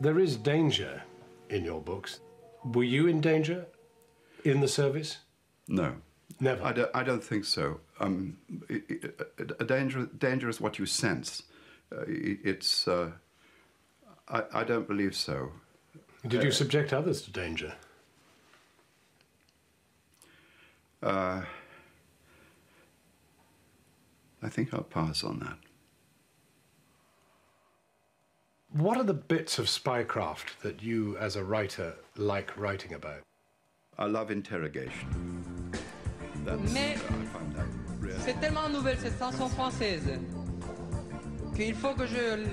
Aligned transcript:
There 0.00 0.18
is 0.18 0.36
danger 0.36 1.02
in 1.48 1.64
your 1.64 1.80
books. 1.80 2.20
Were 2.64 2.84
you 2.84 3.06
in 3.06 3.20
danger 3.20 3.66
in 4.44 4.60
the 4.60 4.68
service? 4.68 5.18
No. 5.68 5.94
Never. 6.40 6.64
I 6.64 6.72
don't, 6.72 6.90
I 6.94 7.02
don't 7.02 7.22
think 7.22 7.44
so. 7.44 7.80
Um, 8.00 8.38
it, 8.68 8.84
it, 9.38 9.52
a 9.60 9.64
danger, 9.64 10.06
danger 10.18 10.48
is 10.48 10.60
what 10.60 10.78
you 10.78 10.86
sense. 10.86 11.44
Uh, 11.92 12.02
it, 12.06 12.38
it's. 12.42 12.88
Uh, 12.88 13.12
I, 14.28 14.42
I 14.52 14.64
don't 14.64 14.88
believe 14.88 15.14
so. 15.14 15.52
Did 16.26 16.42
you 16.42 16.50
subject 16.50 16.92
others 16.92 17.22
to 17.22 17.30
danger? 17.32 17.74
Uh, 21.02 21.42
I 24.42 24.48
think 24.48 24.72
I'll 24.72 24.82
pass 24.82 25.24
on 25.24 25.40
that. 25.40 25.58
What 28.74 28.96
are 28.96 29.04
the 29.04 29.12
bits 29.14 29.58
of 29.58 29.66
spycraft 29.66 30.60
that 30.62 30.82
you, 30.82 31.16
as 31.18 31.36
a 31.36 31.44
writer, 31.44 31.94
like 32.16 32.56
writing 32.56 32.94
about? 32.94 33.20
I 33.98 34.06
love 34.06 34.30
interrogation. 34.30 35.70
That's, 36.46 36.72
Mais- 36.72 36.96
really. 38.00 38.18
C'est 38.20 38.40
tellement 38.40 38.70
nouvelle 38.70 38.96
cette 38.98 39.18
chanson 39.18 39.48
française 39.50 40.18
qu'il 41.54 41.74
faut 41.74 41.94
que 41.94 42.06
je 42.06 42.46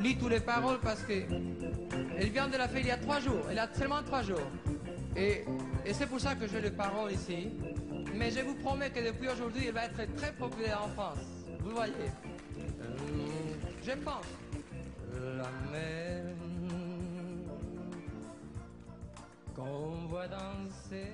lis 0.00 0.16
toutes 0.16 0.30
les 0.30 0.40
paroles 0.40 0.78
parce 0.80 1.02
que 1.02 1.12
elle 2.16 2.30
vient 2.30 2.48
de 2.48 2.56
la 2.56 2.66
faire 2.66 2.80
il 2.80 2.86
y 2.86 2.90
a 2.90 2.96
trois 2.96 3.20
jours. 3.20 3.44
Elle 3.50 3.58
a 3.58 3.68
seulement 3.74 4.02
trois 4.02 4.22
jours. 4.22 4.40
Et, 5.14 5.44
et 5.84 5.92
c'est 5.92 6.06
pour 6.06 6.20
ça 6.20 6.34
que 6.34 6.46
j'ai 6.48 6.62
les 6.62 6.70
paroles 6.70 7.12
ici. 7.12 7.50
Mais 8.14 8.30
je 8.30 8.40
vous 8.40 8.54
promets 8.54 8.88
que 8.90 9.00
depuis 9.00 9.28
aujourd'hui, 9.28 9.66
elle 9.66 9.74
va 9.74 9.84
être 9.84 10.14
très 10.16 10.32
populaire 10.32 10.80
en 10.82 10.88
France. 10.88 11.18
Vous 11.60 11.72
voyez. 11.72 11.92
Euh, 12.58 12.96
je 13.84 13.92
pense. 13.92 14.24
La 15.14 15.50
mer 15.70 16.22
qu'on 19.54 20.06
voit 20.08 20.26
danser 20.26 21.06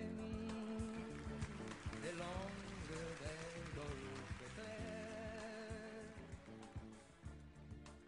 langues 2.16 2.88
des 2.90 3.74
golfes 3.74 4.50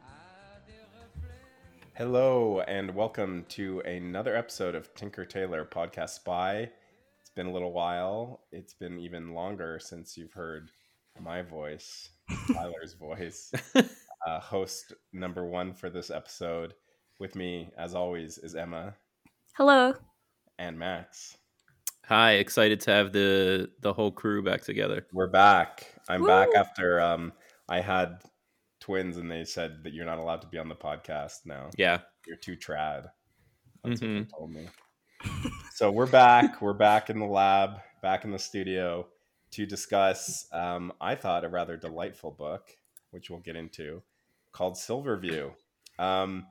à 0.01 0.61
des 0.67 0.81
reflets 0.95 1.95
Hello, 1.95 2.61
and 2.69 2.95
welcome 2.95 3.45
to 3.49 3.81
another 3.81 4.37
episode 4.37 4.77
of 4.77 4.95
Tinker 4.95 5.25
Tailor 5.25 5.65
Podcast 5.65 6.11
Spy. 6.11 6.71
It's 7.21 7.31
been 7.35 7.47
a 7.47 7.53
little 7.53 7.73
while. 7.73 8.43
It's 8.53 8.75
been 8.75 9.01
even 9.01 9.35
longer 9.35 9.81
since 9.81 10.17
you've 10.17 10.33
heard 10.35 10.71
my 11.21 11.43
voice, 11.43 12.11
Tyler's 12.53 12.95
voice, 12.95 13.53
uh, 14.27 14.41
host 14.41 14.93
number 15.13 15.45
one 15.45 15.73
for 15.75 15.91
this 15.91 16.11
episode. 16.11 16.75
With 17.19 17.37
me, 17.37 17.71
as 17.77 17.95
always, 17.95 18.39
is 18.39 18.55
Emma 18.55 18.95
Hello. 19.55 19.95
and 20.59 20.79
Max. 20.79 21.37
Hi, 22.07 22.33
excited 22.33 22.81
to 22.81 22.91
have 22.93 23.13
the 23.13 23.71
the 23.81 23.93
whole 23.93 24.11
crew 24.11 24.43
back 24.43 24.63
together. 24.63 25.07
We're 25.13 25.29
back. 25.29 25.87
I'm 26.09 26.25
back 26.27 26.49
after 26.57 27.01
um, 27.01 27.33
I 27.69 27.81
had 27.81 28.23
twins, 28.81 29.19
and 29.19 29.31
they 29.31 29.45
said 29.45 29.85
that 29.85 29.93
you're 29.93 30.07
not 30.07 30.19
allowed 30.19 30.41
to 30.43 30.49
be 30.49 30.59
on 30.59 30.69
the 30.69 30.75
podcast 30.75 31.41
now. 31.45 31.69
Yeah. 31.77 31.99
You're 32.27 32.37
too 32.39 32.57
trad. 32.57 33.11
That's 33.85 34.01
what 34.01 34.11
Mhm. 34.11 34.25
they 34.25 34.37
told 34.37 34.51
me. 34.53 34.69
so 35.75 35.91
we're 35.91 36.07
back. 36.07 36.61
We're 36.63 36.73
back 36.73 37.11
in 37.11 37.19
the 37.19 37.27
lab, 37.27 37.81
back 38.03 38.25
in 38.25 38.31
the 38.33 38.39
studio 38.39 39.07
to 39.53 39.67
discuss, 39.67 40.47
um, 40.53 40.93
I 41.01 41.15
thought, 41.15 41.45
a 41.45 41.49
rather 41.49 41.77
delightful 41.77 42.31
book, 42.31 42.71
which 43.11 43.29
we'll 43.31 43.41
get 43.41 43.57
into, 43.57 44.03
called 44.53 44.77
Silverview. 44.77 45.51
Um, 45.99 46.47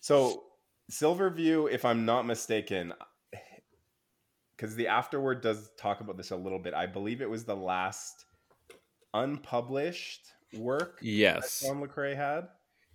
so, 0.00 0.44
Silverview, 0.90 1.66
if 1.66 1.84
I'm 1.84 2.04
not 2.04 2.26
mistaken, 2.26 2.92
because 4.56 4.74
the 4.76 4.88
afterword 4.88 5.40
does 5.42 5.70
talk 5.78 6.00
about 6.00 6.16
this 6.16 6.30
a 6.30 6.36
little 6.36 6.58
bit, 6.58 6.74
I 6.74 6.86
believe 6.86 7.22
it 7.22 7.30
was 7.30 7.44
the 7.44 7.56
last 7.56 8.24
unpublished 9.14 10.32
work 10.58 10.98
that 11.00 11.06
Yes. 11.06 11.60
John 11.60 11.80
Le 11.80 11.88
Carre 11.88 12.14
had. 12.14 12.48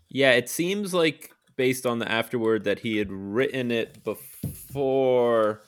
Yeah, 0.10 0.32
it 0.32 0.50
seems 0.50 0.94
like 0.94 1.32
based 1.56 1.86
on 1.86 2.00
the 2.00 2.10
afterword 2.10 2.64
that 2.66 2.80
he 2.80 2.98
had 2.98 3.12
written 3.12 3.70
it 3.72 4.04
before 4.04 5.62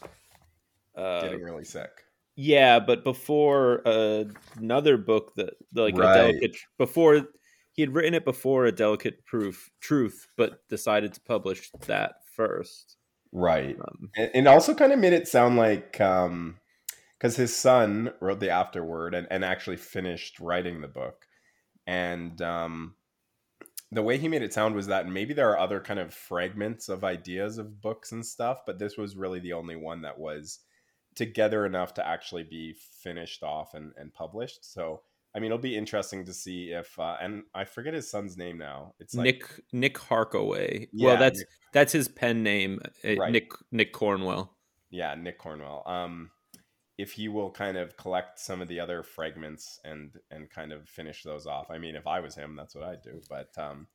uh 0.96 1.22
Getting 1.24 1.42
really 1.42 1.64
sick. 1.64 1.90
yeah, 2.36 2.80
but 2.80 3.04
before 3.04 3.82
uh, 3.86 4.24
another 4.58 4.98
book 4.98 5.34
that 5.36 5.54
like 5.74 5.96
Right. 5.98 6.12
a 6.12 6.32
delicate 6.32 6.58
before 6.78 7.28
he 7.72 7.82
had 7.82 7.94
written 7.94 8.14
it 8.14 8.26
before 8.26 8.66
a 8.66 8.72
delicate 8.72 9.26
proof 9.26 9.70
truth 9.80 10.28
but 10.38 10.68
decided 10.70 11.14
to 11.14 11.22
publish 11.22 11.72
that 11.88 12.16
first. 12.36 12.98
Right. 13.32 13.78
Um, 13.80 14.10
and, 14.16 14.32
and 14.34 14.48
also 14.48 14.74
kind 14.74 14.92
of 14.92 15.00
made 15.00 15.14
it 15.14 15.28
sound 15.28 15.58
like 15.58 16.00
um 16.02 16.58
because 17.18 17.36
his 17.36 17.56
son 17.56 18.12
wrote 18.20 18.40
the 18.40 18.50
afterword 18.50 19.14
and, 19.14 19.28
and 19.30 19.46
actually 19.46 19.78
finished 19.78 20.40
writing 20.40 20.82
the 20.82 20.88
book 20.88 21.28
and 21.88 22.42
um 22.42 22.96
the 23.94 24.02
way 24.02 24.18
he 24.18 24.30
made 24.30 24.42
it 24.42 24.54
sound 24.54 24.74
was 24.74 24.88
that 24.88 25.08
maybe 25.08 25.34
there 25.34 25.50
are 25.50 25.60
other 25.60 25.80
kind 25.80 26.00
of 26.00 26.14
fragments 26.14 26.88
of 26.88 27.04
ideas 27.04 27.58
of 27.58 27.82
books 27.82 28.12
and 28.12 28.26
stuff 28.26 28.60
but 28.66 28.80
this 28.80 28.98
was 28.98 29.16
really 29.16 29.40
the 29.40 29.54
only 29.54 29.76
one 29.76 30.02
that 30.02 30.18
was 30.18 30.60
together 31.16 31.66
enough 31.66 31.94
to 31.94 32.08
actually 32.08 32.44
be 32.44 32.74
finished 32.74 33.44
off 33.44 33.74
and, 33.74 33.92
and 33.98 34.14
published 34.14 34.66
so 34.66 35.02
i 35.36 35.40
mean 35.40 35.48
it'll 35.52 35.58
be 35.58 35.76
interesting 35.78 36.26
to 36.26 36.34
see 36.34 36.72
if 36.72 36.98
uh, 37.00 37.16
and 37.22 37.44
i 37.54 37.64
forget 37.64 37.94
his 37.94 38.10
son's 38.10 38.38
name 38.38 38.58
now 38.58 38.94
it's 39.00 39.14
like 39.16 39.24
Nick 39.26 39.44
Nick 39.72 39.96
Harkaway. 39.96 40.88
Yeah, 40.92 41.08
well, 41.08 41.18
that's 41.18 41.40
Nick- 41.40 41.48
that's 41.74 41.94
his 41.94 42.08
pen 42.10 42.44
name. 42.44 42.82
uh, 43.06 43.16
Right. 43.18 43.32
Nick 43.32 43.52
Nick 43.72 43.94
Cornwell. 43.94 44.56
yeah 44.90 45.16
nick 45.16 45.38
cornwell 45.38 45.84
um 45.86 46.30
if 46.98 47.14
he 47.14 47.30
will 47.30 47.50
kind 47.50 47.78
of 47.78 47.96
collect 47.98 48.38
some 48.40 48.62
of 48.62 48.68
the 48.68 48.80
other 48.80 49.04
fragments 49.04 49.80
and 49.86 50.18
and 50.30 50.50
kind 50.50 50.72
of 50.74 50.88
finish 50.90 51.24
those 51.24 51.48
off 51.48 51.72
i 51.72 51.78
mean 51.78 51.96
if 51.96 52.06
i 52.08 52.20
was 52.20 52.36
him 52.36 52.56
that's 52.58 52.76
what 52.76 52.84
i'd 52.84 53.02
do 53.02 53.22
but 53.30 53.50
um 53.58 53.88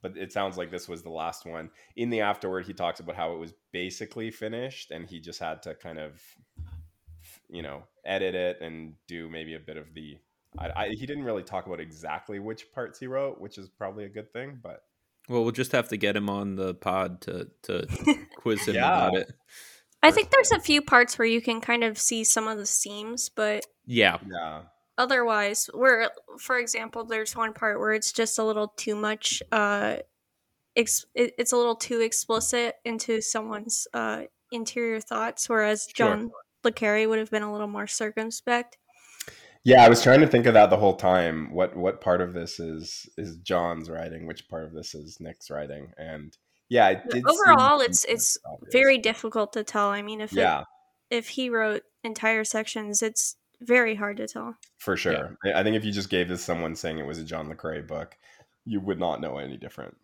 but 0.00 0.16
it 0.16 0.32
sounds 0.32 0.56
like 0.56 0.70
this 0.70 0.88
was 0.88 1.02
the 1.02 1.10
last 1.10 1.44
one 1.44 1.70
in 1.96 2.08
the 2.08 2.20
afterward 2.20 2.64
he 2.64 2.72
talks 2.72 3.00
about 3.00 3.16
how 3.16 3.32
it 3.34 3.38
was 3.38 3.52
basically 3.72 4.30
finished 4.30 4.92
and 4.92 5.06
he 5.08 5.18
just 5.18 5.40
had 5.40 5.60
to 5.60 5.74
kind 5.74 5.98
of 5.98 6.22
you 7.48 7.62
know 7.62 7.82
edit 8.04 8.34
it 8.34 8.60
and 8.60 8.94
do 9.08 9.28
maybe 9.28 9.54
a 9.54 9.60
bit 9.60 9.76
of 9.76 9.92
the 9.94 10.16
I, 10.56 10.70
I 10.84 10.88
he 10.90 11.06
didn't 11.06 11.24
really 11.24 11.42
talk 11.42 11.66
about 11.66 11.80
exactly 11.80 12.38
which 12.38 12.72
parts 12.72 12.98
he 12.98 13.06
wrote 13.06 13.40
which 13.40 13.58
is 13.58 13.68
probably 13.68 14.04
a 14.04 14.08
good 14.08 14.32
thing 14.32 14.58
but 14.62 14.82
Well, 15.28 15.42
we'll 15.42 15.52
just 15.52 15.72
have 15.72 15.88
to 15.88 15.96
get 15.96 16.16
him 16.16 16.30
on 16.30 16.56
the 16.56 16.74
pod 16.74 17.20
to 17.22 17.48
to 17.64 17.86
quiz 18.36 18.66
him 18.66 18.76
Yeah. 18.76 18.86
about 19.08 19.16
it. 19.16 19.32
I 20.02 20.10
think 20.12 20.30
there's 20.30 20.52
a 20.52 20.60
few 20.60 20.80
parts 20.80 21.18
where 21.18 21.26
you 21.26 21.40
can 21.40 21.60
kind 21.60 21.82
of 21.82 21.98
see 21.98 22.22
some 22.22 22.46
of 22.46 22.56
the 22.56 22.66
seams, 22.66 23.28
but 23.28 23.66
Yeah, 23.84 24.18
yeah 24.30 24.62
otherwise, 24.96 25.70
where, 25.72 26.10
for 26.38 26.58
example, 26.58 27.04
there's 27.04 27.34
one 27.36 27.52
part 27.52 27.78
where 27.78 27.92
it's 27.92 28.12
just 28.12 28.38
a 28.38 28.44
little 28.44 28.68
too 28.76 28.96
much. 28.96 29.42
Uh, 29.52 29.96
ex- 30.76 31.06
it's 31.14 31.52
a 31.52 31.56
little 31.56 31.76
too 31.76 32.00
explicit 32.00 32.74
into 32.84 33.20
someone's 33.20 33.86
uh, 33.94 34.22
interior 34.52 35.00
thoughts, 35.00 35.48
whereas 35.48 35.86
John 35.86 36.30
Le 36.64 36.72
Carre 36.72 37.06
would 37.08 37.18
have 37.20 37.30
been 37.30 37.44
a 37.44 37.52
little 37.52 37.68
more 37.68 37.86
circumspect. 37.86 38.76
Yeah, 39.64 39.84
I 39.84 39.88
was 39.88 40.02
trying 40.02 40.20
to 40.20 40.26
think 40.26 40.46
of 40.46 40.54
that 40.54 40.70
the 40.70 40.76
whole 40.76 40.96
time. 40.96 41.52
What 41.52 41.76
what 41.76 42.00
part 42.00 42.20
of 42.20 42.32
this 42.32 42.60
is 42.60 43.08
is 43.16 43.36
John's 43.38 43.90
writing? 43.90 44.26
Which 44.26 44.48
part 44.48 44.64
of 44.64 44.72
this 44.72 44.94
is 44.94 45.18
Nick's 45.20 45.50
writing? 45.50 45.92
And 45.98 46.36
yeah, 46.68 46.90
it 46.90 47.02
did. 47.10 47.24
overall, 47.26 47.80
it's 47.80 48.04
it's 48.04 48.38
obvious. 48.46 48.72
very 48.72 48.98
difficult 48.98 49.52
to 49.54 49.64
tell. 49.64 49.88
I 49.88 50.02
mean, 50.02 50.20
if 50.20 50.32
it, 50.32 50.38
yeah, 50.38 50.64
if 51.10 51.28
he 51.28 51.50
wrote 51.50 51.82
entire 52.04 52.44
sections, 52.44 53.02
it's 53.02 53.36
very 53.60 53.94
hard 53.94 54.18
to 54.18 54.28
tell. 54.28 54.56
for 54.78 54.96
sure. 54.96 55.36
I 55.44 55.60
I 55.60 55.62
think 55.62 55.76
if 55.76 55.84
you 55.84 55.92
just 55.92 56.10
gave 56.10 56.28
this 56.28 56.44
someone 56.44 56.76
saying 56.76 56.98
it 56.98 57.06
was 57.06 57.18
a 57.18 57.24
John 57.24 57.48
Le 57.48 57.56
Carre 57.56 57.82
book, 57.82 58.16
you 58.64 58.80
would 58.80 58.98
not 58.98 59.20
know 59.20 59.38
any 59.38 59.56
different. 59.56 59.96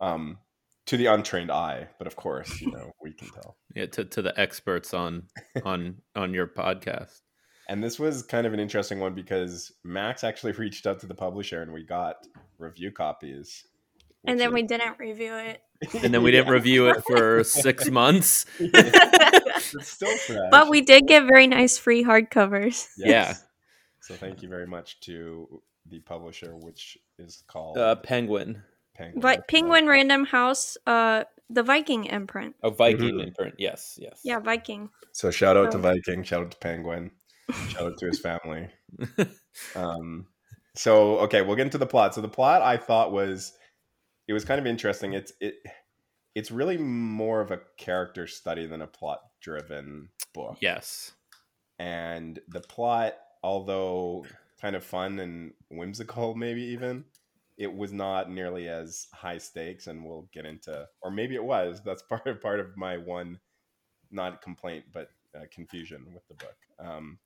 Um, 0.00 0.38
to 0.86 0.96
the 0.96 1.06
untrained 1.06 1.50
eye, 1.50 1.88
but 1.98 2.06
of 2.06 2.16
course, 2.16 2.60
you 2.60 2.70
know 2.72 2.92
we 3.02 3.12
can 3.12 3.28
tell. 3.30 3.56
yeah. 3.74 3.86
To 3.86 4.04
to 4.04 4.22
the 4.22 4.38
experts 4.40 4.94
on 4.94 5.24
on 5.64 5.98
on 6.14 6.32
your 6.32 6.46
podcast. 6.46 7.20
And 7.70 7.82
this 7.84 7.98
was 8.00 8.22
kind 8.24 8.46
of 8.46 8.52
an 8.52 8.58
interesting 8.60 8.98
one 8.98 9.14
because 9.14 9.72
Max 9.84 10.24
actually 10.24 10.52
reached 10.64 10.86
out 10.86 10.98
to 11.00 11.06
the 11.06 11.14
publisher 11.14 11.62
and 11.62 11.72
we 11.72 11.84
got 11.84 12.26
review 12.58 12.90
copies. 12.90 13.64
And 14.26 14.38
then 14.38 14.48
is- 14.48 14.54
we 14.54 14.62
didn't 14.64 14.98
review 14.98 15.34
it. 15.36 15.62
And 16.04 16.12
then 16.12 16.22
we 16.22 16.30
didn't 16.30 16.52
review 16.58 16.88
it 16.88 17.02
for 17.06 17.42
six 17.44 17.88
months. 17.88 18.44
It's 18.58 19.88
still 19.88 20.14
fresh. 20.18 20.50
but 20.50 20.68
we 20.68 20.82
did 20.82 21.06
get 21.06 21.22
very 21.26 21.46
nice 21.46 21.78
free 21.78 22.04
hardcovers. 22.04 22.86
Yeah. 22.98 23.34
So 24.02 24.14
thank 24.14 24.42
you 24.42 24.48
very 24.50 24.66
much 24.66 25.00
to 25.02 25.62
the 25.86 26.00
publisher, 26.00 26.54
which 26.56 26.98
is 27.18 27.44
called 27.46 27.78
Uh, 27.78 27.94
Penguin, 27.96 28.62
Penguin. 28.94 29.20
But 29.22 29.48
Penguin 29.48 29.86
Random 29.86 30.24
House, 30.26 30.76
uh, 30.86 31.24
the 31.48 31.62
Viking 31.62 32.04
imprint. 32.04 32.56
a 32.62 32.70
Viking 32.70 33.14
Mhm. 33.14 33.28
imprint. 33.28 33.54
Yes, 33.58 33.98
yes. 34.02 34.20
Yeah, 34.22 34.40
Viking. 34.40 34.90
So 35.12 35.30
shout 35.30 35.56
out 35.56 35.70
to 35.72 35.78
Oh. 35.78 35.80
Viking, 35.80 36.24
shout 36.24 36.42
out 36.42 36.50
to 36.50 36.58
Penguin, 36.58 37.10
shout 37.68 37.82
out 37.82 37.98
to 37.98 38.06
his 38.06 38.20
family. 38.20 38.68
Um, 39.74 40.26
so 40.76 41.18
okay, 41.18 41.42
we'll 41.42 41.56
get 41.56 41.66
into 41.66 41.78
the 41.78 41.86
plot. 41.86 42.14
So 42.14 42.20
the 42.20 42.28
plot 42.28 42.62
I 42.62 42.76
thought 42.76 43.12
was 43.12 43.52
it 44.28 44.32
was 44.32 44.44
kind 44.44 44.60
of 44.60 44.66
interesting. 44.66 45.12
It's 45.12 45.32
it 45.40 45.56
it's 46.34 46.50
really 46.50 46.78
more 46.78 47.40
of 47.40 47.50
a 47.50 47.60
character 47.76 48.26
study 48.26 48.66
than 48.66 48.82
a 48.82 48.86
plot 48.86 49.20
driven 49.40 50.10
book. 50.32 50.58
Yes. 50.60 51.12
And 51.78 52.38
the 52.48 52.60
plot, 52.60 53.14
although 53.42 54.24
kind 54.60 54.76
of 54.76 54.84
fun 54.84 55.18
and 55.18 55.52
whimsical, 55.70 56.34
maybe 56.34 56.62
even, 56.62 57.04
it 57.56 57.74
was 57.74 57.92
not 57.92 58.30
nearly 58.30 58.68
as 58.68 59.08
high 59.12 59.38
stakes. 59.38 59.86
And 59.86 60.04
we'll 60.04 60.28
get 60.32 60.46
into, 60.46 60.86
or 61.02 61.10
maybe 61.10 61.34
it 61.34 61.44
was. 61.44 61.82
That's 61.84 62.02
part 62.08 62.26
of 62.26 62.40
part 62.40 62.60
of 62.60 62.76
my 62.76 62.96
one, 62.96 63.40
not 64.10 64.42
complaint, 64.42 64.84
but 64.92 65.08
uh, 65.34 65.44
confusion 65.50 66.06
with 66.14 66.26
the 66.28 66.34
book. 66.34 66.56
Um, 66.78 67.18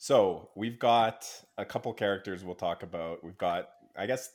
so 0.00 0.48
we've 0.56 0.78
got 0.78 1.26
a 1.58 1.64
couple 1.66 1.92
characters 1.92 2.42
we'll 2.42 2.54
talk 2.54 2.82
about. 2.82 3.22
We've 3.22 3.36
got, 3.36 3.68
I 3.94 4.06
guess, 4.06 4.30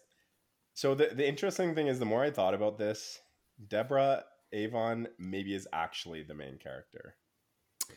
so 0.75 0.93
the, 0.93 1.07
the 1.07 1.27
interesting 1.27 1.73
thing 1.73 1.87
is 1.87 1.97
the 1.97 2.05
more 2.05 2.23
I 2.23 2.29
thought 2.29 2.53
about 2.53 2.77
this, 2.77 3.19
Deborah 3.67 4.25
Avon 4.53 5.07
maybe 5.17 5.55
is 5.55 5.67
actually 5.73 6.21
the 6.21 6.35
main 6.35 6.59
character. 6.59 7.15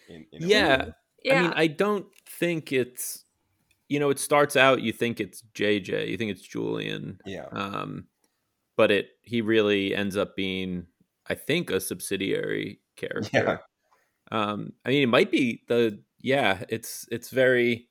In, 0.08 0.24
in 0.32 0.48
yeah. 0.48 0.86
yeah. 1.22 1.34
I 1.34 1.42
mean, 1.42 1.52
I 1.56 1.66
don't 1.66 2.06
think 2.26 2.72
it's 2.72 3.26
you 3.86 4.00
know, 4.00 4.08
it 4.08 4.18
starts 4.18 4.56
out 4.56 4.80
you 4.80 4.92
think 4.92 5.20
it's 5.20 5.42
JJ, 5.54 6.08
you 6.08 6.16
think 6.16 6.30
it's 6.30 6.40
Julian. 6.48 7.18
Yeah. 7.26 7.48
Um 7.52 8.06
but 8.78 8.90
it 8.90 9.08
he 9.20 9.42
really 9.42 9.94
ends 9.94 10.16
up 10.16 10.36
being 10.36 10.86
I 11.26 11.34
think 11.34 11.70
a 11.70 11.80
subsidiary 11.80 12.80
character. 12.96 13.28
Yeah. 13.34 13.56
Um 14.30 14.72
I 14.86 14.88
mean 14.88 15.02
it 15.02 15.08
might 15.08 15.30
be 15.30 15.64
the 15.68 16.02
yeah, 16.20 16.64
it's 16.68 17.06
it's 17.10 17.30
very 17.30 17.88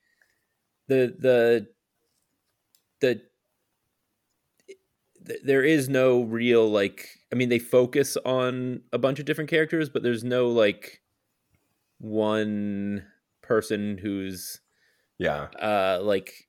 the 0.88 1.16
the 1.18 1.68
the 3.00 3.22
there 5.44 5.64
is 5.64 5.90
no 5.90 6.22
real 6.22 6.70
like 6.70 7.20
i 7.34 7.36
mean 7.36 7.50
they 7.50 7.60
focus 7.60 8.16
on 8.26 8.82
a 8.94 8.98
bunch 8.98 9.20
of 9.20 9.26
different 9.26 9.50
characters 9.50 9.90
but 9.90 10.02
there's 10.02 10.24
no 10.24 10.48
like 10.48 11.02
one 12.00 13.04
person 13.42 13.98
who's 13.98 14.62
yeah. 15.18 15.48
uh 15.62 16.00
like 16.02 16.48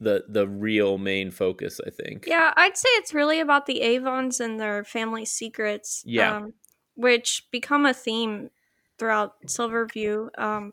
the 0.00 0.24
the 0.28 0.46
real 0.46 0.98
main 0.98 1.30
focus 1.30 1.80
i 1.86 1.90
think. 1.90 2.24
Yeah 2.26 2.52
i'd 2.56 2.76
say 2.76 2.88
it's 2.90 3.14
really 3.14 3.40
about 3.40 3.66
the 3.66 3.80
avons 3.80 4.40
and 4.40 4.60
their 4.60 4.84
family 4.84 5.24
secrets 5.24 6.02
yeah. 6.04 6.36
um, 6.36 6.54
which 6.96 7.46
become 7.50 7.86
a 7.86 7.94
theme 7.94 8.50
throughout 8.98 9.34
silverview 9.46 10.28
um 10.36 10.72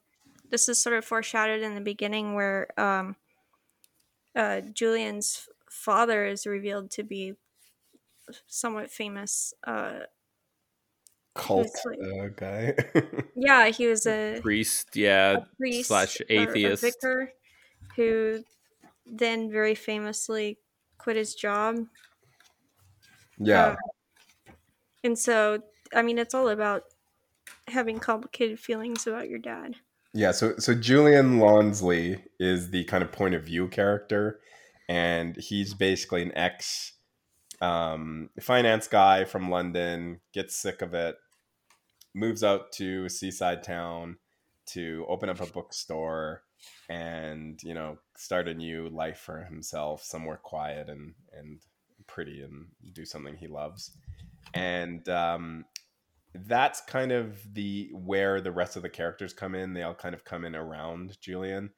this 0.50 0.69
is 0.69 0.81
sort 0.81 0.95
of 0.95 1.06
foreshadowed 1.06 1.62
in 1.62 1.75
the 1.75 1.81
beginning 1.81 2.33
where 2.33 2.68
um 2.80 3.15
uh 4.36 4.62
julian's 4.74 5.47
father 5.69 6.25
is 6.25 6.45
revealed 6.45 6.89
to 6.92 7.03
be 7.03 7.33
somewhat 8.47 8.89
famous 8.89 9.53
uh 9.65 10.00
cult 11.36 11.69
like, 11.86 12.00
uh, 12.00 12.27
guy. 12.36 12.74
yeah, 13.36 13.68
he 13.68 13.86
was 13.88 14.07
a 14.07 14.39
priest, 14.42 14.95
yeah, 14.95 15.33
a 15.33 15.45
priest 15.57 15.89
slash 15.89 16.21
atheist 16.30 16.81
vicar 16.81 17.31
who 17.95 18.44
then 19.06 19.51
very 19.51 19.75
famously 19.75 20.57
quit 20.98 21.18
his 21.18 21.36
job. 21.36 21.77
Yeah. 23.38 23.75
Uh, 24.48 24.53
and 25.03 25.19
so, 25.19 25.62
I 25.94 26.01
mean, 26.01 26.18
it's 26.18 26.33
all 26.33 26.50
about 26.50 26.83
having 27.68 28.00
complicated 28.00 28.59
feelings 28.59 29.06
about 29.06 29.30
your 29.30 29.39
dad. 29.39 29.75
Yeah, 30.15 30.31
so 30.31 30.56
so 30.59 30.73
Julian 30.73 31.39
Lonsley 31.39 32.23
is 32.39 32.69
the 32.69 32.85
kind 32.85 33.03
of 33.03 33.12
point 33.12 33.35
of 33.35 33.44
view 33.44 33.67
character, 33.67 34.39
and 34.88 35.35
he's 35.35 35.73
basically 35.73 36.21
an 36.21 36.31
ex 36.38 36.94
um, 37.62 38.29
finance 38.39 38.88
guy 38.88 39.25
from 39.25 39.50
London 39.50 40.21
gets 40.33 40.56
sick 40.56 40.81
of 40.81 40.94
it, 40.94 41.17
moves 42.13 42.45
out 42.45 42.71
to 42.73 43.03
a 43.03 43.09
seaside 43.09 43.62
town 43.62 44.15
to 44.67 45.06
open 45.09 45.27
up 45.27 45.41
a 45.41 45.47
bookstore 45.47 46.44
and 46.88 47.62
you 47.62 47.73
know 47.73 47.97
start 48.15 48.47
a 48.47 48.53
new 48.53 48.88
life 48.88 49.19
for 49.19 49.44
himself 49.44 50.01
somewhere 50.01 50.39
quiet 50.41 50.88
and 50.88 51.13
and 51.38 51.59
pretty 52.07 52.41
and 52.41 52.67
do 52.94 53.03
something 53.03 53.35
he 53.35 53.47
loves. 53.47 53.91
And 54.53 55.09
um, 55.09 55.65
that's 56.48 56.82
kind 56.82 57.12
of 57.12 57.54
the 57.54 57.90
where 57.94 58.42
the 58.42 58.52
rest 58.52 58.76
of 58.76 58.82
the 58.82 58.90
characters 58.90 59.34
come 59.34 59.56
in 59.56 59.74
they 59.74 59.84
all 59.84 59.94
kind 59.94 60.16
of 60.16 60.24
come 60.24 60.44
in 60.46 60.56
around 60.56 61.18
julian 61.22 61.72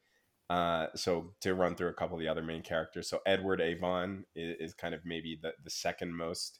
uh, 0.49 0.87
so 0.95 1.33
to 1.41 1.53
run 1.53 1.75
through 1.75 1.89
a 1.89 1.93
couple 1.93 2.15
of 2.15 2.21
the 2.21 2.27
other 2.27 2.43
main 2.43 2.61
characters, 2.61 3.09
so 3.09 3.19
Edward 3.25 3.59
Avon 3.59 4.25
is, 4.35 4.55
is 4.59 4.73
kind 4.73 4.95
of 4.95 5.01
maybe 5.05 5.37
the, 5.41 5.53
the 5.63 5.69
second 5.69 6.15
most 6.15 6.59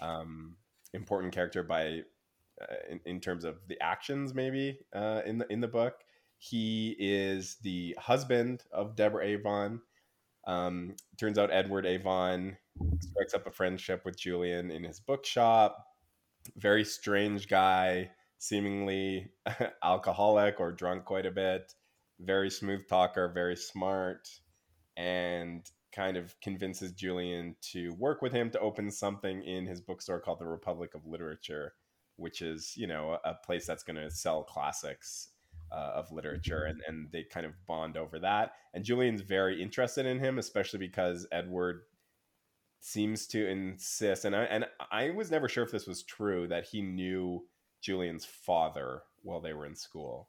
um, 0.00 0.56
important 0.92 1.32
character 1.32 1.62
by 1.62 2.02
uh, 2.60 2.74
in, 2.90 3.00
in 3.06 3.20
terms 3.20 3.44
of 3.44 3.58
the 3.68 3.80
actions, 3.80 4.34
maybe 4.34 4.78
uh, 4.94 5.22
in 5.24 5.38
the 5.38 5.52
in 5.52 5.60
the 5.60 5.68
book. 5.68 5.94
He 6.38 6.96
is 6.98 7.58
the 7.62 7.96
husband 8.00 8.64
of 8.72 8.96
Deborah 8.96 9.24
Avon. 9.24 9.80
Um, 10.44 10.96
turns 11.16 11.38
out 11.38 11.52
Edward 11.52 11.86
Avon 11.86 12.56
strikes 12.98 13.34
up 13.34 13.46
a 13.46 13.52
friendship 13.52 14.04
with 14.04 14.18
Julian 14.18 14.72
in 14.72 14.82
his 14.82 14.98
bookshop. 14.98 15.86
Very 16.56 16.84
strange 16.84 17.48
guy, 17.48 18.10
seemingly 18.38 19.30
alcoholic 19.84 20.60
or 20.60 20.72
drunk 20.72 21.04
quite 21.04 21.26
a 21.26 21.30
bit 21.30 21.74
very 22.22 22.50
smooth 22.50 22.86
talker, 22.88 23.28
very 23.28 23.56
smart, 23.56 24.28
and 24.96 25.68
kind 25.94 26.16
of 26.16 26.34
convinces 26.40 26.92
Julian 26.92 27.56
to 27.72 27.90
work 27.98 28.22
with 28.22 28.32
him 28.32 28.50
to 28.50 28.60
open 28.60 28.90
something 28.90 29.42
in 29.42 29.66
his 29.66 29.80
bookstore 29.80 30.20
called 30.20 30.38
the 30.38 30.46
Republic 30.46 30.94
of 30.94 31.06
Literature, 31.06 31.74
which 32.16 32.40
is, 32.40 32.74
you 32.76 32.86
know, 32.86 33.18
a 33.24 33.34
place 33.34 33.66
that's 33.66 33.82
going 33.82 33.96
to 33.96 34.10
sell 34.10 34.42
classics 34.42 35.28
uh, 35.70 35.92
of 35.94 36.12
literature. 36.12 36.64
And, 36.64 36.80
and 36.86 37.08
they 37.12 37.24
kind 37.24 37.44
of 37.44 37.52
bond 37.66 37.96
over 37.96 38.18
that. 38.20 38.52
And 38.74 38.84
Julian's 38.84 39.20
very 39.20 39.60
interested 39.60 40.06
in 40.06 40.18
him, 40.18 40.38
especially 40.38 40.78
because 40.78 41.26
Edward 41.32 41.82
seems 42.84 43.28
to 43.28 43.48
insist 43.48 44.24
and 44.24 44.34
I 44.34 44.42
and 44.42 44.66
I 44.90 45.10
was 45.10 45.30
never 45.30 45.48
sure 45.48 45.62
if 45.62 45.70
this 45.70 45.86
was 45.86 46.02
true 46.02 46.48
that 46.48 46.64
he 46.64 46.82
knew 46.82 47.46
Julian's 47.80 48.24
father 48.24 49.02
while 49.22 49.40
they 49.40 49.52
were 49.52 49.66
in 49.66 49.76
school. 49.76 50.28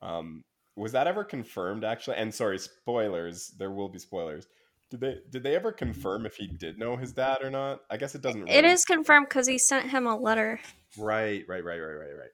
Um, 0.00 0.44
was 0.76 0.92
that 0.92 1.08
ever 1.08 1.24
confirmed 1.24 1.84
actually? 1.84 2.16
And 2.16 2.32
sorry, 2.32 2.58
spoilers. 2.58 3.52
There 3.58 3.72
will 3.72 3.88
be 3.88 3.98
spoilers. 3.98 4.46
Did 4.90 5.00
they 5.00 5.16
did 5.28 5.42
they 5.42 5.56
ever 5.56 5.72
confirm 5.72 6.24
if 6.24 6.36
he 6.36 6.46
did 6.46 6.78
know 6.78 6.96
his 6.96 7.12
dad 7.12 7.38
or 7.42 7.50
not? 7.50 7.80
I 7.90 7.96
guess 7.96 8.14
it 8.14 8.22
doesn't. 8.22 8.42
Really... 8.42 8.54
It 8.54 8.64
is 8.64 8.84
confirmed 8.84 9.26
because 9.28 9.48
he 9.48 9.58
sent 9.58 9.90
him 9.90 10.06
a 10.06 10.16
letter. 10.16 10.60
Right, 10.96 11.44
right, 11.48 11.64
right, 11.64 11.78
right, 11.78 11.94
right, 11.94 12.16
right. 12.18 12.30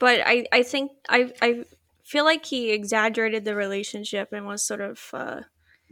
But 0.00 0.20
I 0.24 0.46
I 0.50 0.62
think 0.62 0.92
I 1.08 1.32
I 1.42 1.64
feel 2.04 2.24
like 2.24 2.46
he 2.46 2.70
exaggerated 2.70 3.44
the 3.44 3.54
relationship 3.54 4.32
and 4.32 4.46
was 4.46 4.66
sort 4.66 4.80
of 4.80 5.00
uh, 5.12 5.40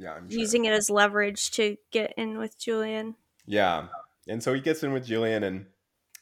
yeah 0.00 0.14
sure. 0.16 0.26
using 0.28 0.64
it 0.64 0.73
as 0.73 0.90
leverage 0.90 1.50
to 1.52 1.76
get 1.92 2.14
in 2.16 2.38
with 2.38 2.59
Julian. 2.59 3.14
Yeah, 3.47 3.88
and 4.26 4.42
so 4.42 4.54
he 4.54 4.61
gets 4.61 4.83
in 4.83 4.92
with 4.92 5.04
Julian, 5.04 5.45
and 5.45 5.66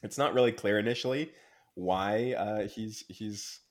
it's 0.03 0.17
not 0.17 0.33
really 0.33 0.51
clear 0.51 0.77
initially 0.77 1.31
why 1.75 2.33
uh, 2.33 2.67
he's 2.67 3.05
he's 3.07 3.61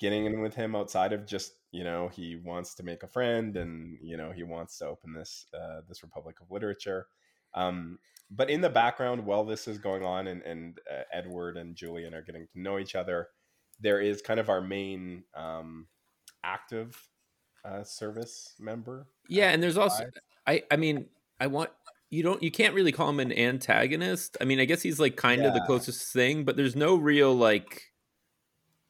getting 0.00 0.26
in 0.26 0.40
with 0.40 0.54
him 0.54 0.74
outside 0.74 1.12
of 1.12 1.26
just 1.26 1.52
you 1.70 1.84
know 1.84 2.08
he 2.08 2.36
wants 2.36 2.74
to 2.74 2.82
make 2.82 3.04
a 3.04 3.08
friend 3.08 3.56
and 3.56 3.98
you 4.02 4.16
know 4.16 4.32
he 4.32 4.42
wants 4.42 4.78
to 4.78 4.86
open 4.86 5.14
this 5.14 5.46
uh, 5.54 5.80
this 5.88 6.02
Republic 6.02 6.36
of 6.40 6.50
Literature. 6.50 7.06
Um, 7.54 7.98
but 8.30 8.50
in 8.50 8.62
the 8.62 8.70
background, 8.70 9.26
while 9.26 9.44
this 9.44 9.68
is 9.68 9.76
going 9.76 10.04
on 10.04 10.26
and, 10.26 10.42
and 10.42 10.78
uh, 10.90 11.02
Edward 11.12 11.58
and 11.58 11.76
Julian 11.76 12.14
are 12.14 12.22
getting 12.22 12.46
to 12.46 12.60
know 12.60 12.78
each 12.78 12.94
other, 12.94 13.28
there 13.78 14.00
is 14.00 14.22
kind 14.22 14.40
of 14.40 14.48
our 14.48 14.62
main 14.62 15.24
um, 15.36 15.86
active 16.42 16.96
uh, 17.64 17.84
service 17.84 18.54
member. 18.58 19.06
Yeah, 19.28 19.50
and 19.50 19.62
there's 19.62 19.76
also 19.76 20.04
I 20.46 20.62
I 20.70 20.76
mean 20.76 21.06
I 21.40 21.46
want 21.46 21.70
you 22.10 22.22
don't 22.22 22.42
you 22.42 22.50
can't 22.50 22.74
really 22.74 22.92
call 22.92 23.08
him 23.08 23.20
an 23.20 23.32
antagonist. 23.32 24.36
I 24.40 24.44
mean, 24.44 24.60
I 24.60 24.64
guess 24.64 24.82
he's 24.82 25.00
like 25.00 25.16
kind 25.16 25.42
yeah. 25.42 25.48
of 25.48 25.54
the 25.54 25.62
closest 25.62 26.12
thing, 26.12 26.44
but 26.44 26.56
there's 26.56 26.76
no 26.76 26.96
real 26.96 27.34
like 27.34 27.92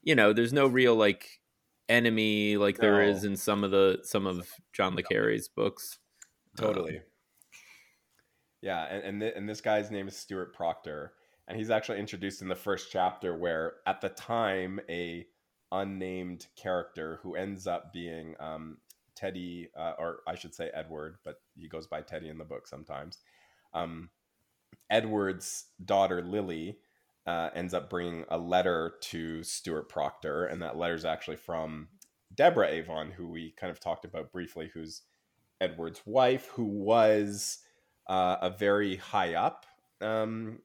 you 0.03 0.15
know, 0.15 0.33
there's 0.33 0.53
no 0.53 0.67
real 0.67 0.97
like 0.97 1.41
enemy 1.89 2.57
like 2.57 2.81
no. 2.81 2.83
there 2.83 3.03
is 3.03 3.25
in 3.25 3.37
some 3.37 3.65
of 3.65 3.71
the 3.71 4.01
some 4.03 4.27
of 4.27 4.49
John 4.73 4.95
le 4.97 5.03
Carre's 5.03 5.49
books. 5.49 5.99
Totally. 6.57 6.97
Um, 6.97 7.03
yeah, 8.61 8.85
and 8.91 9.05
and, 9.05 9.21
th- 9.21 9.35
and 9.37 9.49
this 9.49 9.61
guy's 9.61 9.91
name 9.91 10.09
is 10.09 10.17
Stuart 10.17 10.55
Proctor, 10.55 11.13
and 11.49 11.57
he's 11.57 11.71
actually 11.71 11.99
introduced 11.99 12.43
in 12.43 12.49
the 12.49 12.55
first 12.55 12.91
chapter, 12.91 13.37
where 13.37 13.75
at 13.87 14.01
the 14.01 14.09
time 14.11 14.81
a 14.89 15.27
unnamed 15.73 16.47
character 16.55 17.19
who 17.23 17.35
ends 17.35 17.67
up 17.67 17.93
being 17.93 18.35
um, 18.39 18.77
Teddy, 19.17 19.71
uh, 19.77 19.95
or 19.99 20.19
I 20.27 20.35
should 20.35 20.55
say 20.55 20.71
Edward, 20.73 21.17
but 21.25 21.41
he 21.57 21.69
goes 21.69 21.87
by 21.87 22.03
Teddy 22.03 22.29
in 22.29 22.39
the 22.39 22.45
book 22.45 22.69
sometimes. 22.69 23.19
Um, 23.75 24.11
Edward's 24.91 25.67
daughter 25.85 26.23
Lily 26.23 26.79
uh, 27.27 27.51
ends 27.55 27.75
up 27.75 27.89
bringing 27.89 28.25
a 28.29 28.39
letter 28.39 28.95
to 29.01 29.43
Stuart 29.43 29.89
Proctor, 29.89 30.47
and 30.47 30.61
that 30.63 30.77
letter 30.77 30.95
is 30.95 31.05
actually 31.05 31.37
from 31.37 31.89
Deborah 32.35 32.69
Avon, 32.69 33.11
who 33.11 33.29
we 33.29 33.53
kind 33.53 33.71
of 33.71 33.81
talked 33.81 34.05
about 34.05 34.33
briefly, 34.33 34.71
who's 34.73 35.03
Edward's 35.61 36.03
wife, 36.05 36.47
who 36.49 36.65
was 36.65 37.59
uh, 38.09 38.37
a 38.43 38.51
very 38.51 38.97
high 38.97 39.35
up 39.35 39.67
um, 40.01 40.59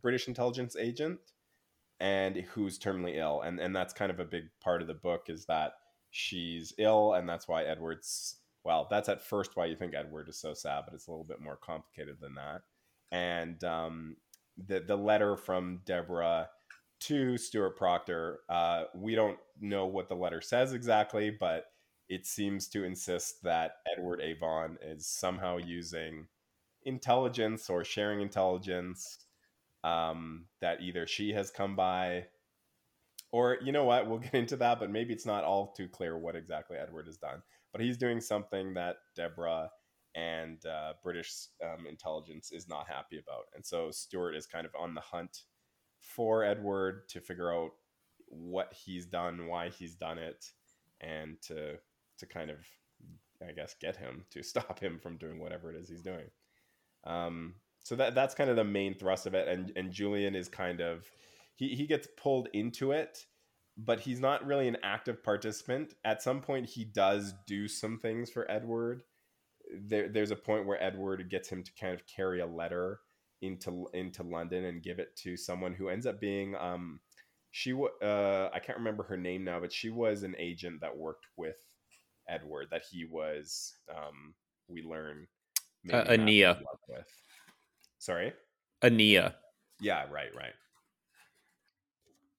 British 0.00 0.28
intelligence 0.28 0.76
agent 0.76 1.20
and 2.00 2.36
who's 2.36 2.78
terminally 2.78 3.16
ill. 3.16 3.42
And, 3.42 3.60
and 3.60 3.76
that's 3.76 3.92
kind 3.92 4.10
of 4.10 4.20
a 4.20 4.24
big 4.24 4.44
part 4.60 4.80
of 4.80 4.88
the 4.88 4.94
book 4.94 5.26
is 5.28 5.44
that 5.46 5.74
she's 6.10 6.72
ill. 6.78 7.14
And 7.14 7.28
that's 7.28 7.46
why 7.46 7.64
Edward's, 7.64 8.36
well, 8.64 8.88
that's 8.90 9.08
at 9.08 9.22
first 9.22 9.54
why 9.54 9.66
you 9.66 9.76
think 9.76 9.94
Edward 9.94 10.28
is 10.28 10.38
so 10.38 10.54
sad, 10.54 10.82
but 10.86 10.94
it's 10.94 11.06
a 11.06 11.10
little 11.10 11.24
bit 11.24 11.40
more 11.40 11.56
complicated 11.56 12.16
than 12.20 12.34
that. 12.34 12.62
And 13.12 13.62
um, 13.64 14.16
the, 14.56 14.80
the 14.80 14.96
letter 14.96 15.36
from 15.36 15.80
Deborah 15.84 16.48
to 17.00 17.36
Stuart 17.36 17.76
Proctor, 17.76 18.40
uh, 18.48 18.84
we 18.94 19.14
don't 19.14 19.38
know 19.60 19.86
what 19.86 20.08
the 20.08 20.14
letter 20.14 20.40
says 20.40 20.72
exactly, 20.72 21.30
but 21.30 21.66
it 22.08 22.26
seems 22.26 22.68
to 22.68 22.84
insist 22.84 23.42
that 23.42 23.76
Edward 23.96 24.20
Avon 24.20 24.78
is 24.82 25.06
somehow 25.06 25.58
using 25.58 26.26
intelligence 26.84 27.68
or 27.68 27.84
sharing 27.84 28.20
intelligence 28.20 29.26
um, 29.84 30.46
that 30.60 30.80
either 30.82 31.06
she 31.06 31.32
has 31.32 31.50
come 31.50 31.76
by 31.76 32.26
or 33.32 33.58
you 33.62 33.72
know 33.72 33.84
what 33.84 34.08
we'll 34.08 34.18
get 34.30 34.34
into 34.34 34.56
that 34.56 34.80
but 34.80 34.90
maybe 34.90 35.12
it's 35.12 35.26
not 35.26 35.44
all 35.44 35.72
too 35.72 35.88
clear 35.88 36.18
what 36.18 36.36
exactly 36.36 36.76
edward 36.76 37.06
has 37.06 37.16
done. 37.16 37.42
But 37.72 37.82
he's 37.82 37.96
doing 37.96 38.20
something 38.20 38.74
that 38.74 38.96
deborah 39.14 39.70
and 40.14 40.64
uh, 40.66 40.94
british 41.02 41.32
um, 41.64 41.86
intelligence 41.86 42.50
is 42.52 42.68
not 42.68 42.88
happy 42.88 43.18
about. 43.18 43.44
And 43.54 43.64
so 43.64 43.90
stuart 43.90 44.34
is 44.34 44.46
kind 44.46 44.66
of 44.66 44.72
on 44.78 44.94
the 44.94 45.00
hunt 45.00 45.42
for 46.00 46.44
edward 46.44 47.08
to 47.10 47.20
figure 47.20 47.54
out 47.54 47.70
what 48.26 48.72
he's 48.72 49.06
done 49.06 49.46
why 49.48 49.68
he's 49.68 49.94
done 49.94 50.16
it 50.16 50.46
and 51.00 51.36
to 51.42 51.74
to 52.16 52.26
kind 52.26 52.48
of 52.48 52.58
i 53.46 53.52
guess 53.52 53.74
get 53.80 53.96
him 53.96 54.24
to 54.30 54.42
stop 54.42 54.78
him 54.78 54.98
from 54.98 55.16
doing 55.16 55.38
whatever 55.38 55.72
it 55.72 55.76
is 55.76 55.88
he's 55.88 56.02
doing. 56.02 56.26
Um, 57.04 57.54
so 57.82 57.96
that 57.96 58.14
that's 58.14 58.34
kind 58.34 58.50
of 58.50 58.56
the 58.56 58.64
main 58.64 58.94
thrust 58.94 59.26
of 59.26 59.34
it 59.34 59.48
and 59.48 59.72
and 59.76 59.92
Julian 59.92 60.34
is 60.34 60.48
kind 60.48 60.80
of 60.80 61.10
he 61.54 61.74
he 61.74 61.86
gets 61.86 62.08
pulled 62.16 62.48
into 62.52 62.92
it 62.92 63.26
but 63.84 64.00
he's 64.00 64.20
not 64.20 64.46
really 64.46 64.68
an 64.68 64.76
active 64.82 65.22
participant. 65.22 65.94
At 66.04 66.22
some 66.22 66.40
point 66.40 66.68
he 66.68 66.84
does 66.84 67.34
do 67.46 67.68
some 67.68 67.98
things 67.98 68.30
for 68.30 68.50
Edward. 68.50 69.02
There 69.74 70.08
there's 70.08 70.30
a 70.30 70.36
point 70.36 70.66
where 70.66 70.82
Edward 70.82 71.28
gets 71.30 71.48
him 71.48 71.62
to 71.62 71.72
kind 71.80 71.94
of 71.94 72.06
carry 72.06 72.40
a 72.40 72.46
letter 72.46 73.00
into 73.40 73.88
into 73.94 74.22
London 74.22 74.64
and 74.64 74.82
give 74.82 74.98
it 74.98 75.16
to 75.16 75.36
someone 75.36 75.72
who 75.72 75.88
ends 75.88 76.06
up 76.06 76.20
being 76.20 76.54
um 76.56 77.00
she 77.52 77.72
uh 77.72 78.48
I 78.52 78.58
can't 78.62 78.78
remember 78.78 79.02
her 79.04 79.16
name 79.16 79.44
now 79.44 79.60
but 79.60 79.72
she 79.72 79.88
was 79.88 80.22
an 80.22 80.34
agent 80.38 80.82
that 80.82 80.96
worked 80.96 81.26
with 81.36 81.56
Edward 82.28 82.66
that 82.70 82.82
he 82.90 83.06
was 83.06 83.76
um 83.88 84.34
we 84.68 84.82
learn 84.82 85.26
uh, 85.90 86.04
Ania. 86.04 86.58
with 86.88 87.06
Sorry? 88.00 88.32
Ania. 88.82 89.34
Yeah, 89.78 90.06
right, 90.10 90.34
right. 90.34 90.54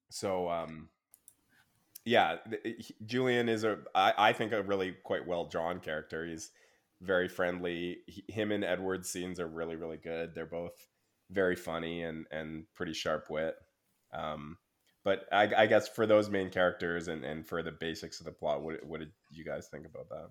So, 0.09 0.49
um, 0.49 0.89
yeah, 2.03 2.37
he, 2.63 2.95
Julian 3.05 3.47
is 3.47 3.63
a, 3.63 3.77
I, 3.93 4.13
I 4.17 4.33
think, 4.33 4.51
a 4.51 4.63
really 4.63 4.95
quite 5.03 5.25
well 5.25 5.45
drawn 5.45 5.79
character. 5.79 6.25
He's 6.25 6.49
very 6.99 7.27
friendly. 7.27 7.99
He, 8.07 8.25
him 8.27 8.51
and 8.51 8.63
Edward's 8.63 9.09
scenes 9.09 9.39
are 9.39 9.47
really, 9.47 9.75
really 9.75 9.97
good. 9.97 10.33
They're 10.33 10.45
both 10.47 10.87
very 11.29 11.55
funny 11.55 12.01
and 12.03 12.25
and 12.31 12.65
pretty 12.73 12.93
sharp 12.93 13.29
wit. 13.29 13.55
Um, 14.13 14.57
but 15.03 15.25
I, 15.31 15.49
I 15.55 15.65
guess 15.67 15.87
for 15.87 16.05
those 16.05 16.29
main 16.29 16.49
characters 16.49 17.07
and, 17.07 17.23
and 17.23 17.47
for 17.47 17.63
the 17.63 17.71
basics 17.71 18.19
of 18.19 18.25
the 18.25 18.31
plot, 18.31 18.63
what 18.63 18.83
what 18.83 18.99
did 18.99 19.11
you 19.29 19.45
guys 19.45 19.67
think 19.67 19.85
about 19.85 20.09
that? 20.09 20.29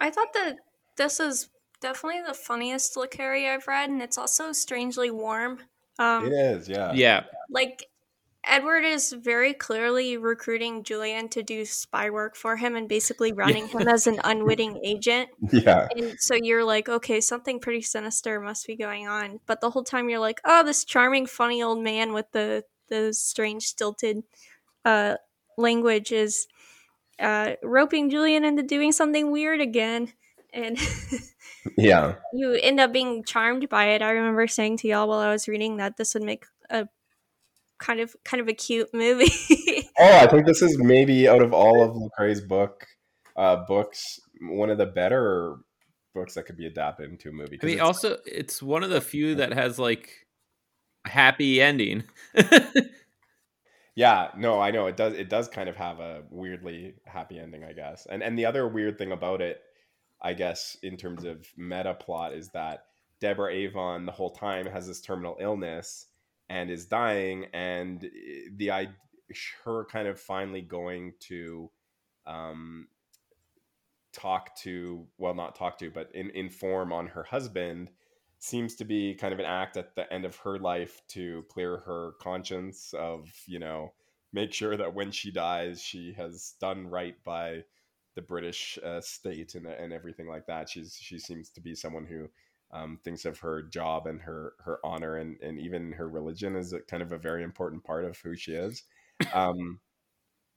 I 0.00 0.10
thought 0.10 0.32
that 0.34 0.56
this 0.96 1.20
is 1.20 1.48
definitely 1.80 2.22
the 2.26 2.34
funniest 2.34 2.96
Le 2.96 3.06
I've 3.18 3.66
read, 3.66 3.90
and 3.90 4.02
it's 4.02 4.18
also 4.18 4.52
strangely 4.52 5.10
warm. 5.10 5.60
Um, 5.98 6.26
it 6.26 6.32
is, 6.32 6.68
yeah. 6.68 6.92
Yeah. 6.94 7.24
Like, 7.50 7.88
Edward 8.44 8.84
is 8.84 9.12
very 9.12 9.52
clearly 9.52 10.16
recruiting 10.16 10.84
Julian 10.84 11.28
to 11.30 11.42
do 11.42 11.64
spy 11.64 12.10
work 12.10 12.36
for 12.36 12.56
him 12.56 12.76
and 12.76 12.88
basically 12.88 13.32
running 13.34 13.66
him 13.68 13.88
as 13.88 14.06
an 14.06 14.20
unwitting 14.24 14.80
agent. 14.84 15.30
Yeah. 15.52 15.88
And 15.96 16.18
so 16.18 16.34
you're 16.34 16.64
like, 16.64 16.88
okay, 16.88 17.20
something 17.20 17.60
pretty 17.60 17.82
sinister 17.82 18.40
must 18.40 18.66
be 18.66 18.76
going 18.76 19.08
on. 19.08 19.40
But 19.46 19.60
the 19.60 19.70
whole 19.70 19.84
time 19.84 20.08
you're 20.08 20.20
like, 20.20 20.40
oh, 20.44 20.64
this 20.64 20.84
charming, 20.84 21.26
funny 21.26 21.62
old 21.62 21.82
man 21.82 22.12
with 22.12 22.30
the 22.32 22.64
the 22.88 23.12
strange, 23.12 23.64
stilted 23.64 24.22
uh, 24.84 25.16
language 25.58 26.12
is 26.12 26.46
uh, 27.18 27.54
roping 27.62 28.10
Julian 28.10 28.44
into 28.44 28.62
doing 28.62 28.92
something 28.92 29.32
weird 29.32 29.60
again 29.60 30.12
and 30.56 30.78
yeah. 31.76 32.14
you 32.32 32.52
end 32.54 32.80
up 32.80 32.92
being 32.92 33.22
charmed 33.24 33.68
by 33.68 33.86
it. 33.90 34.02
I 34.02 34.10
remember 34.10 34.46
saying 34.46 34.78
to 34.78 34.88
y'all 34.88 35.08
while 35.08 35.20
i 35.20 35.30
was 35.30 35.46
reading 35.46 35.76
that 35.76 35.96
this 35.96 36.14
would 36.14 36.22
make 36.22 36.44
a 36.70 36.88
kind 37.78 38.00
of 38.00 38.16
kind 38.24 38.40
of 38.40 38.48
a 38.48 38.54
cute 38.54 38.92
movie. 38.92 39.32
Oh 39.98 40.18
i 40.18 40.26
think 40.26 40.44
this 40.44 40.60
is 40.60 40.76
maybe 40.76 41.26
out 41.26 41.40
of 41.40 41.54
all 41.54 41.82
of 41.82 41.96
Le 41.96 42.10
Carre's 42.18 42.42
book 42.42 42.84
uh, 43.34 43.64
books 43.66 44.20
one 44.42 44.68
of 44.68 44.76
the 44.76 44.84
better 44.84 45.56
books 46.14 46.34
that 46.34 46.44
could 46.44 46.58
be 46.58 46.66
adapted 46.66 47.10
into 47.10 47.30
a 47.30 47.32
movie 47.32 47.58
i 47.62 47.64
mean 47.64 47.76
it's, 47.76 47.82
also 47.82 48.18
it's 48.26 48.62
one 48.62 48.82
of 48.82 48.90
the 48.90 49.00
few 49.00 49.36
that 49.36 49.54
has 49.54 49.78
like 49.78 50.10
a 51.06 51.08
happy 51.08 51.62
ending. 51.62 52.04
Yeah 53.94 54.32
no 54.36 54.60
i 54.60 54.70
know 54.70 54.86
it 54.86 54.98
does 54.98 55.14
it 55.14 55.30
does 55.30 55.48
kind 55.48 55.70
of 55.70 55.76
have 55.76 55.98
a 55.98 56.24
weirdly 56.28 56.92
happy 57.06 57.38
ending 57.38 57.64
i 57.64 57.72
guess. 57.72 58.06
And 58.10 58.22
and 58.22 58.38
the 58.38 58.44
other 58.44 58.68
weird 58.68 58.98
thing 58.98 59.12
about 59.12 59.40
it 59.40 59.62
I 60.26 60.34
guess, 60.34 60.76
in 60.82 60.96
terms 60.96 61.22
of 61.22 61.46
meta 61.56 61.94
plot, 61.94 62.32
is 62.32 62.48
that 62.48 62.86
Deborah 63.20 63.52
Avon 63.52 64.06
the 64.06 64.12
whole 64.12 64.30
time 64.30 64.66
has 64.66 64.88
this 64.88 65.00
terminal 65.00 65.36
illness 65.40 66.06
and 66.48 66.68
is 66.68 66.86
dying, 66.86 67.46
and 67.54 68.10
the 68.56 68.72
I 68.72 68.88
her 69.64 69.84
kind 69.84 70.08
of 70.08 70.18
finally 70.18 70.62
going 70.62 71.12
to 71.28 71.70
um, 72.26 72.88
talk 74.12 74.56
to, 74.56 75.06
well, 75.16 75.32
not 75.32 75.54
talk 75.54 75.78
to, 75.78 75.92
but 75.92 76.10
in, 76.12 76.30
inform 76.30 76.92
on 76.92 77.06
her 77.06 77.22
husband 77.22 77.90
seems 78.40 78.74
to 78.76 78.84
be 78.84 79.14
kind 79.14 79.32
of 79.32 79.38
an 79.38 79.46
act 79.46 79.76
at 79.76 79.94
the 79.94 80.12
end 80.12 80.24
of 80.24 80.34
her 80.38 80.58
life 80.58 81.02
to 81.08 81.44
clear 81.48 81.78
her 81.78 82.14
conscience 82.20 82.92
of, 82.98 83.30
you 83.46 83.60
know, 83.60 83.92
make 84.32 84.52
sure 84.52 84.76
that 84.76 84.92
when 84.92 85.12
she 85.12 85.30
dies, 85.30 85.80
she 85.80 86.12
has 86.14 86.54
done 86.60 86.88
right 86.88 87.14
by 87.22 87.62
the 88.16 88.22
British 88.22 88.78
uh, 88.84 89.00
state 89.00 89.54
and 89.54 89.66
and 89.66 89.92
everything 89.92 90.26
like 90.26 90.46
that. 90.46 90.68
She's 90.68 90.98
she 91.00 91.18
seems 91.18 91.50
to 91.50 91.60
be 91.60 91.76
someone 91.76 92.06
who 92.06 92.28
um, 92.72 92.98
thinks 93.04 93.24
of 93.24 93.38
her 93.38 93.62
job 93.62 94.08
and 94.08 94.20
her 94.22 94.54
her 94.64 94.80
honor 94.84 95.16
and 95.16 95.40
and 95.40 95.60
even 95.60 95.92
her 95.92 96.08
religion 96.08 96.56
a, 96.56 96.80
kind 96.80 97.02
of 97.02 97.12
a 97.12 97.18
very 97.18 97.44
important 97.44 97.84
part 97.84 98.04
of 98.04 98.18
who 98.18 98.34
she 98.34 98.52
is. 98.54 98.82
Um, 99.32 99.78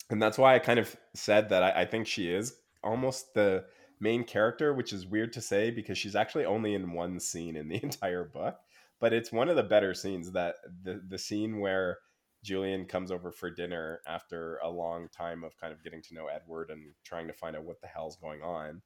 and 0.09 0.21
that's 0.21 0.37
why 0.37 0.55
I 0.55 0.59
kind 0.59 0.79
of 0.79 0.95
said 1.13 1.49
that 1.49 1.63
I, 1.63 1.81
I 1.81 1.85
think 1.85 2.07
she 2.07 2.31
is 2.31 2.55
almost 2.83 3.33
the 3.33 3.65
main 3.99 4.23
character, 4.23 4.73
which 4.73 4.93
is 4.93 5.05
weird 5.05 5.33
to 5.33 5.41
say 5.41 5.69
because 5.69 5.97
she's 5.97 6.15
actually 6.15 6.45
only 6.45 6.73
in 6.73 6.93
one 6.93 7.19
scene 7.19 7.55
in 7.55 7.67
the 7.67 7.79
entire 7.83 8.23
book. 8.23 8.57
But 8.99 9.13
it's 9.13 9.31
one 9.31 9.49
of 9.49 9.55
the 9.55 9.63
better 9.63 9.93
scenes 9.93 10.31
that 10.31 10.55
the 10.83 11.01
the 11.07 11.17
scene 11.17 11.59
where 11.59 11.99
Julian 12.43 12.85
comes 12.85 13.11
over 13.11 13.31
for 13.31 13.49
dinner 13.49 14.01
after 14.07 14.57
a 14.63 14.69
long 14.69 15.09
time 15.09 15.43
of 15.43 15.57
kind 15.57 15.73
of 15.73 15.83
getting 15.83 16.01
to 16.03 16.13
know 16.13 16.27
Edward 16.27 16.69
and 16.69 16.93
trying 17.03 17.27
to 17.27 17.33
find 17.33 17.55
out 17.55 17.63
what 17.63 17.81
the 17.81 17.87
hell's 17.87 18.15
going 18.15 18.41
on. 18.41 18.81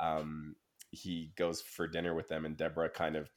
Um, 0.00 0.56
he 0.90 1.30
goes 1.36 1.60
for 1.60 1.86
dinner 1.86 2.14
with 2.14 2.28
them, 2.28 2.44
and 2.44 2.56
Deborah 2.56 2.90
kind 2.90 3.16
of 3.16 3.30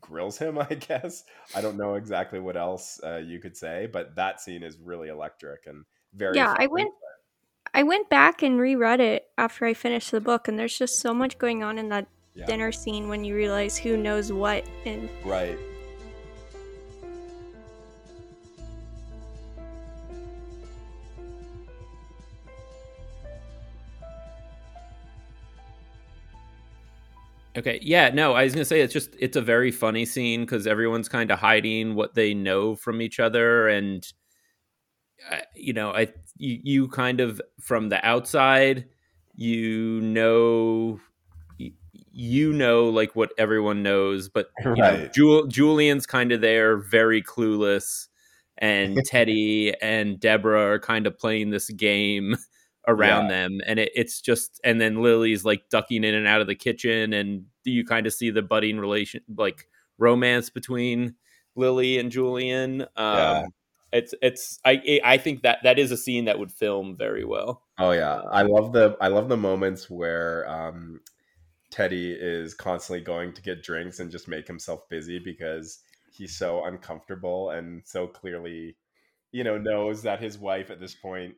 grills 0.00 0.38
him. 0.38 0.58
I 0.70 0.74
guess 0.74 1.24
I 1.54 1.60
don't 1.60 1.76
know 1.76 1.94
exactly 1.94 2.40
what 2.40 2.56
else 2.56 3.00
uh, 3.04 3.18
you 3.18 3.38
could 3.38 3.56
say, 3.56 3.88
but 3.92 4.16
that 4.16 4.40
scene 4.40 4.62
is 4.62 4.78
really 4.78 5.08
electric 5.08 5.66
and 5.66 5.84
very. 6.14 6.36
Yeah, 6.36 6.54
I 6.58 6.66
went. 6.66 6.92
I 7.74 7.84
went 7.84 8.10
back 8.10 8.42
and 8.42 8.60
reread 8.60 9.00
it 9.00 9.28
after 9.38 9.64
I 9.64 9.74
finished 9.74 10.10
the 10.10 10.20
book, 10.20 10.48
and 10.48 10.58
there's 10.58 10.76
just 10.76 11.00
so 11.00 11.14
much 11.14 11.38
going 11.38 11.62
on 11.62 11.78
in 11.78 11.88
that 11.88 12.06
yeah. 12.34 12.46
dinner 12.46 12.72
scene 12.72 13.08
when 13.08 13.24
you 13.24 13.34
realize 13.34 13.76
who 13.76 13.96
knows 13.96 14.32
what 14.32 14.64
and 14.84 15.08
right 15.24 15.58
Okay. 27.56 27.78
Yeah. 27.82 28.10
No, 28.10 28.32
I 28.32 28.44
was 28.44 28.54
gonna 28.54 28.64
say 28.64 28.80
it's 28.80 28.92
just 28.92 29.14
it's 29.18 29.36
a 29.36 29.42
very 29.42 29.70
funny 29.70 30.04
scene 30.04 30.42
because 30.42 30.66
everyone's 30.66 31.08
kind 31.08 31.30
of 31.30 31.38
hiding 31.38 31.94
what 31.94 32.14
they 32.14 32.34
know 32.34 32.74
from 32.74 33.02
each 33.02 33.20
other, 33.20 33.68
and 33.68 34.06
uh, 35.30 35.40
you 35.54 35.72
know, 35.72 35.90
I 35.92 36.08
you, 36.36 36.60
you 36.62 36.88
kind 36.88 37.20
of 37.20 37.40
from 37.60 37.88
the 37.88 38.04
outside, 38.04 38.86
you 39.34 40.00
know, 40.00 41.00
you 42.12 42.52
know, 42.52 42.84
like 42.84 43.14
what 43.14 43.32
everyone 43.38 43.82
knows, 43.82 44.28
but 44.28 44.50
right. 44.64 44.76
know, 44.76 45.08
Jul- 45.14 45.46
Julian's 45.46 46.06
kind 46.06 46.32
of 46.32 46.40
there, 46.40 46.76
very 46.78 47.22
clueless, 47.22 48.08
and 48.58 48.98
Teddy 49.06 49.74
and 49.80 50.18
Deborah 50.18 50.72
are 50.72 50.78
kind 50.78 51.06
of 51.06 51.18
playing 51.18 51.50
this 51.50 51.70
game 51.70 52.36
around 52.88 53.24
yeah. 53.24 53.30
them 53.30 53.60
and 53.66 53.78
it, 53.78 53.92
it's 53.94 54.20
just 54.20 54.60
and 54.64 54.80
then 54.80 55.02
lily's 55.02 55.44
like 55.44 55.68
ducking 55.70 56.02
in 56.04 56.14
and 56.14 56.26
out 56.26 56.40
of 56.40 56.46
the 56.46 56.54
kitchen 56.54 57.12
and 57.12 57.44
you 57.64 57.84
kind 57.84 58.06
of 58.06 58.12
see 58.12 58.30
the 58.30 58.42
budding 58.42 58.78
relation 58.78 59.20
like 59.36 59.68
romance 59.98 60.50
between 60.50 61.14
lily 61.54 61.98
and 61.98 62.10
julian 62.10 62.82
um 62.82 62.88
yeah. 62.96 63.44
it's 63.92 64.14
it's 64.20 64.58
i 64.64 65.00
i 65.04 65.16
think 65.16 65.42
that 65.42 65.58
that 65.62 65.78
is 65.78 65.92
a 65.92 65.96
scene 65.96 66.24
that 66.24 66.38
would 66.38 66.50
film 66.50 66.96
very 66.96 67.24
well 67.24 67.62
oh 67.78 67.92
yeah 67.92 68.22
i 68.32 68.42
love 68.42 68.72
the 68.72 68.96
i 69.00 69.06
love 69.06 69.28
the 69.28 69.36
moments 69.36 69.88
where 69.88 70.48
um 70.50 71.00
teddy 71.70 72.12
is 72.12 72.52
constantly 72.52 73.02
going 73.02 73.32
to 73.32 73.42
get 73.42 73.62
drinks 73.62 74.00
and 74.00 74.10
just 74.10 74.26
make 74.26 74.46
himself 74.46 74.88
busy 74.88 75.20
because 75.20 75.80
he's 76.10 76.34
so 76.36 76.64
uncomfortable 76.64 77.50
and 77.50 77.80
so 77.84 78.08
clearly 78.08 78.76
you 79.30 79.44
know 79.44 79.56
knows 79.56 80.02
that 80.02 80.20
his 80.20 80.36
wife 80.36 80.68
at 80.70 80.80
this 80.80 80.94
point 80.94 81.34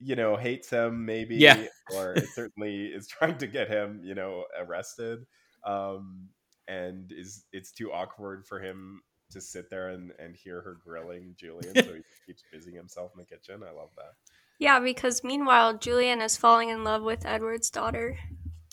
you 0.00 0.16
know 0.16 0.36
hates 0.36 0.70
him 0.70 1.04
maybe 1.04 1.36
yeah. 1.36 1.64
or 1.94 2.16
certainly 2.32 2.86
is 2.86 3.06
trying 3.06 3.38
to 3.38 3.46
get 3.46 3.68
him 3.68 4.00
you 4.02 4.14
know 4.14 4.44
arrested 4.58 5.20
um 5.64 6.28
and 6.68 7.12
is 7.12 7.44
it's 7.52 7.72
too 7.72 7.92
awkward 7.92 8.46
for 8.46 8.60
him 8.60 9.02
to 9.30 9.40
sit 9.40 9.70
there 9.70 9.90
and 9.90 10.12
and 10.18 10.36
hear 10.36 10.60
her 10.60 10.78
grilling 10.84 11.34
julian 11.38 11.74
so 11.74 11.94
he 11.94 12.02
keeps 12.26 12.42
busying 12.52 12.76
himself 12.76 13.12
in 13.14 13.18
the 13.18 13.24
kitchen. 13.24 13.62
I 13.62 13.72
love 13.74 13.90
that. 13.96 14.12
Yeah 14.58 14.80
because 14.80 15.24
meanwhile 15.24 15.76
julian 15.76 16.20
is 16.20 16.36
falling 16.36 16.70
in 16.70 16.84
love 16.84 17.02
with 17.02 17.26
edward's 17.26 17.70
daughter. 17.70 18.18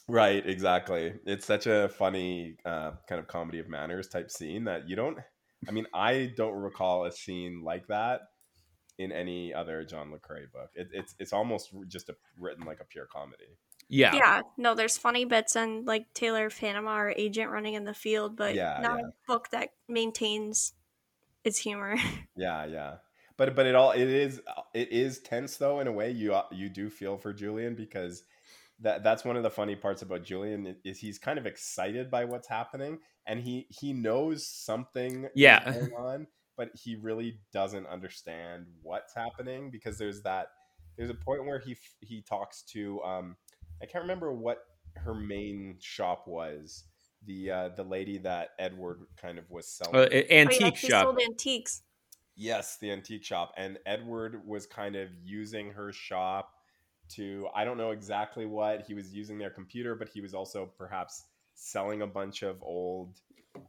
Right 0.07 0.45
exactly. 0.45 1.13
It's 1.25 1.45
such 1.45 1.67
a 1.67 1.87
funny 1.87 2.57
uh, 2.65 2.91
kind 3.07 3.19
of 3.19 3.27
comedy 3.27 3.59
of 3.59 3.69
manners 3.69 4.09
type 4.09 4.29
scene 4.29 4.65
that 4.65 4.89
you 4.89 4.95
don't 4.95 5.17
i 5.67 5.71
mean 5.71 5.85
i 5.93 6.31
don't 6.35 6.55
recall 6.55 7.05
a 7.05 7.11
scene 7.11 7.61
like 7.63 7.87
that 7.87 8.21
in 9.01 9.11
any 9.11 9.53
other 9.53 9.83
John 9.83 10.11
Le 10.11 10.19
Carre 10.19 10.47
book. 10.51 10.69
It, 10.75 10.89
it's 10.93 11.15
it's 11.19 11.33
almost 11.33 11.71
just 11.87 12.09
a, 12.09 12.15
written 12.39 12.65
like 12.65 12.79
a 12.79 12.85
pure 12.85 13.05
comedy. 13.05 13.57
Yeah. 13.89 14.15
Yeah. 14.15 14.41
No, 14.57 14.73
there's 14.73 14.97
funny 14.97 15.25
bits 15.25 15.55
and 15.55 15.85
like 15.85 16.13
Tailor 16.13 16.49
Panama 16.49 16.97
or 16.97 17.13
agent 17.17 17.51
running 17.51 17.73
in 17.73 17.83
the 17.83 17.93
field, 17.93 18.37
but 18.37 18.55
yeah, 18.55 18.79
not 18.81 18.99
yeah. 18.99 19.07
a 19.07 19.11
book 19.27 19.49
that 19.51 19.69
maintains 19.87 20.73
its 21.43 21.57
humor. 21.57 21.97
Yeah, 22.35 22.65
yeah. 22.65 22.95
But 23.37 23.55
but 23.55 23.65
it 23.65 23.75
all 23.75 23.91
it 23.91 24.07
is 24.07 24.41
it 24.73 24.91
is 24.91 25.19
tense 25.19 25.57
though 25.57 25.79
in 25.79 25.87
a 25.87 25.91
way 25.91 26.11
you 26.11 26.39
you 26.51 26.69
do 26.69 26.89
feel 26.89 27.17
for 27.17 27.33
Julian 27.33 27.75
because 27.75 28.23
that 28.79 29.03
that's 29.03 29.25
one 29.25 29.35
of 29.35 29.43
the 29.43 29.49
funny 29.49 29.75
parts 29.75 30.01
about 30.01 30.23
Julian 30.23 30.75
is 30.83 30.99
he's 30.99 31.19
kind 31.19 31.37
of 31.37 31.45
excited 31.45 32.09
by 32.09 32.25
what's 32.25 32.47
happening 32.47 32.99
and 33.25 33.39
he 33.39 33.67
he 33.69 33.93
knows 33.93 34.45
something 34.45 35.27
yeah. 35.35 35.63
going 35.63 35.93
on 35.97 36.27
but 36.57 36.69
he 36.73 36.95
really 36.95 37.39
doesn't 37.53 37.87
understand 37.87 38.65
what's 38.81 39.13
happening 39.13 39.69
because 39.69 39.97
there's 39.97 40.21
that 40.21 40.47
there's 40.97 41.09
a 41.09 41.15
point 41.15 41.45
where 41.45 41.59
he 41.59 41.75
he 42.01 42.21
talks 42.21 42.61
to 42.63 43.01
um 43.03 43.35
I 43.81 43.85
can't 43.85 44.03
remember 44.03 44.31
what 44.31 44.65
her 44.95 45.13
main 45.13 45.77
shop 45.79 46.27
was. 46.27 46.83
The 47.25 47.51
uh 47.51 47.69
the 47.69 47.83
lady 47.83 48.17
that 48.19 48.49
Edward 48.59 49.01
kind 49.19 49.37
of 49.37 49.49
was 49.49 49.67
selling 49.67 49.95
uh, 49.95 50.09
antique 50.29 50.61
oh, 50.61 50.65
yeah, 50.65 50.89
shop. 50.89 51.03
sold 51.03 51.19
antiques. 51.21 51.81
Yes 52.35 52.77
the 52.77 52.91
antique 52.91 53.23
shop. 53.23 53.53
And 53.57 53.77
Edward 53.85 54.45
was 54.45 54.65
kind 54.65 54.95
of 54.95 55.09
using 55.23 55.71
her 55.71 55.91
shop 55.91 56.53
to 57.09 57.47
I 57.55 57.63
don't 57.63 57.77
know 57.77 57.91
exactly 57.91 58.45
what 58.45 58.83
he 58.87 58.93
was 58.93 59.13
using 59.13 59.37
their 59.37 59.49
computer 59.49 59.95
but 59.95 60.09
he 60.09 60.21
was 60.21 60.33
also 60.33 60.71
perhaps 60.77 61.25
selling 61.53 62.01
a 62.01 62.07
bunch 62.07 62.41
of 62.41 62.61
old 62.63 63.19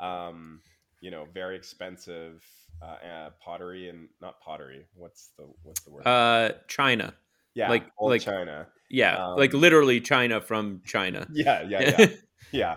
um 0.01 0.61
you 1.03 1.11
know 1.11 1.27
very 1.35 1.57
expensive 1.57 2.43
uh, 2.81 3.07
uh, 3.07 3.31
pottery 3.45 3.91
and 3.91 4.09
not 4.23 4.41
pottery. 4.41 4.87
What's 4.95 5.31
the 5.37 5.45
what's 5.65 5.83
the 5.83 5.91
word? 5.91 6.07
Uh, 6.07 6.53
China. 6.69 7.13
Yeah, 7.55 7.69
like 7.69 7.85
like 8.01 8.23
China. 8.23 8.69
Yeah, 8.89 9.23
um, 9.23 9.37
like 9.37 9.53
literally 9.53 10.01
China 10.01 10.41
from 10.41 10.81
China. 10.87 11.27
Yeah, 11.33 11.63
yeah, 11.69 11.95
yeah, 11.99 12.07
yeah. 12.53 12.77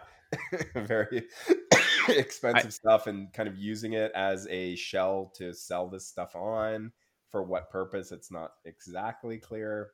Very 0.75 1.23
expensive 2.09 2.65
I, 2.65 2.69
stuff, 2.69 3.07
and 3.07 3.31
kind 3.31 3.47
of 3.47 3.57
using 3.57 3.93
it 3.93 4.11
as 4.15 4.47
a 4.49 4.75
shell 4.75 5.31
to 5.35 5.53
sell 5.53 5.87
this 5.87 6.07
stuff 6.07 6.35
on. 6.35 6.91
For 7.31 7.43
what 7.43 7.69
purpose? 7.69 8.11
It's 8.11 8.31
not 8.31 8.51
exactly 8.65 9.37
clear. 9.37 9.91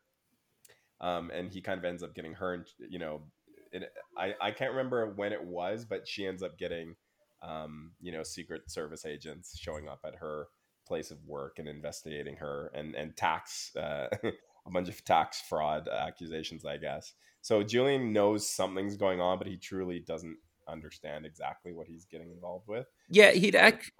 Um, 1.00 1.32
and 1.32 1.52
he 1.52 1.60
kind 1.60 1.80
of 1.80 1.86
ends 1.86 2.02
up 2.02 2.16
getting 2.16 2.34
her. 2.36 2.66
You 2.80 3.00
know, 3.00 3.22
it, 3.72 3.92
I 4.18 4.36
I 4.40 4.52
can't 4.52 4.72
remember 4.72 5.12
when 5.16 5.34
it 5.34 5.44
was, 5.44 5.84
but 5.86 6.08
she 6.08 6.26
ends 6.26 6.44
up 6.44 6.58
getting 6.58 6.96
um, 7.42 7.92
you 8.00 8.12
know, 8.12 8.24
Secret 8.24 8.70
Service 8.70 9.06
agents 9.06 9.58
showing 9.58 9.88
up 9.88 10.00
at 10.06 10.16
her 10.16 10.48
place 10.88 11.12
of 11.12 11.18
work 11.26 11.60
and 11.60 11.68
investigating 11.68 12.36
her 12.38 12.72
and 12.74 12.96
and 12.96 13.16
tax 13.16 13.76
uh, 13.76 14.08
a 14.24 14.72
bunch 14.72 14.90
of 14.90 15.04
tax 15.06 15.42
fraud 15.48 15.88
accusations, 15.88 16.66
I 16.66 16.78
guess. 16.78 17.14
So 17.42 17.64
Julian 17.64 18.14
knows 18.14 18.48
something's 18.48 18.98
going 18.98 19.20
on, 19.20 19.38
but 19.38 19.48
he 19.48 19.58
truly 19.58 20.00
doesn't 20.00 20.38
understand 20.68 21.26
exactly 21.26 21.74
what 21.74 21.88
he's 21.88 22.06
getting 22.06 22.32
involved 22.32 22.68
with. 22.68 22.86
Yeah, 23.10 23.32
he'd 23.32 23.56
act. 23.56 23.92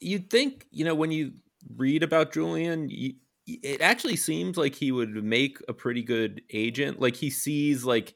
You'd 0.00 0.30
think, 0.30 0.66
you 0.70 0.84
know, 0.84 0.94
when 0.94 1.12
you 1.12 1.32
read 1.76 2.02
about 2.02 2.32
Julian, 2.32 2.88
you, 2.88 3.14
it 3.46 3.82
actually 3.82 4.16
seems 4.16 4.56
like 4.56 4.74
he 4.74 4.92
would 4.92 5.22
make 5.22 5.58
a 5.68 5.74
pretty 5.74 6.02
good 6.02 6.40
agent. 6.52 7.00
Like 7.00 7.16
he 7.16 7.28
sees 7.28 7.84
like 7.84 8.14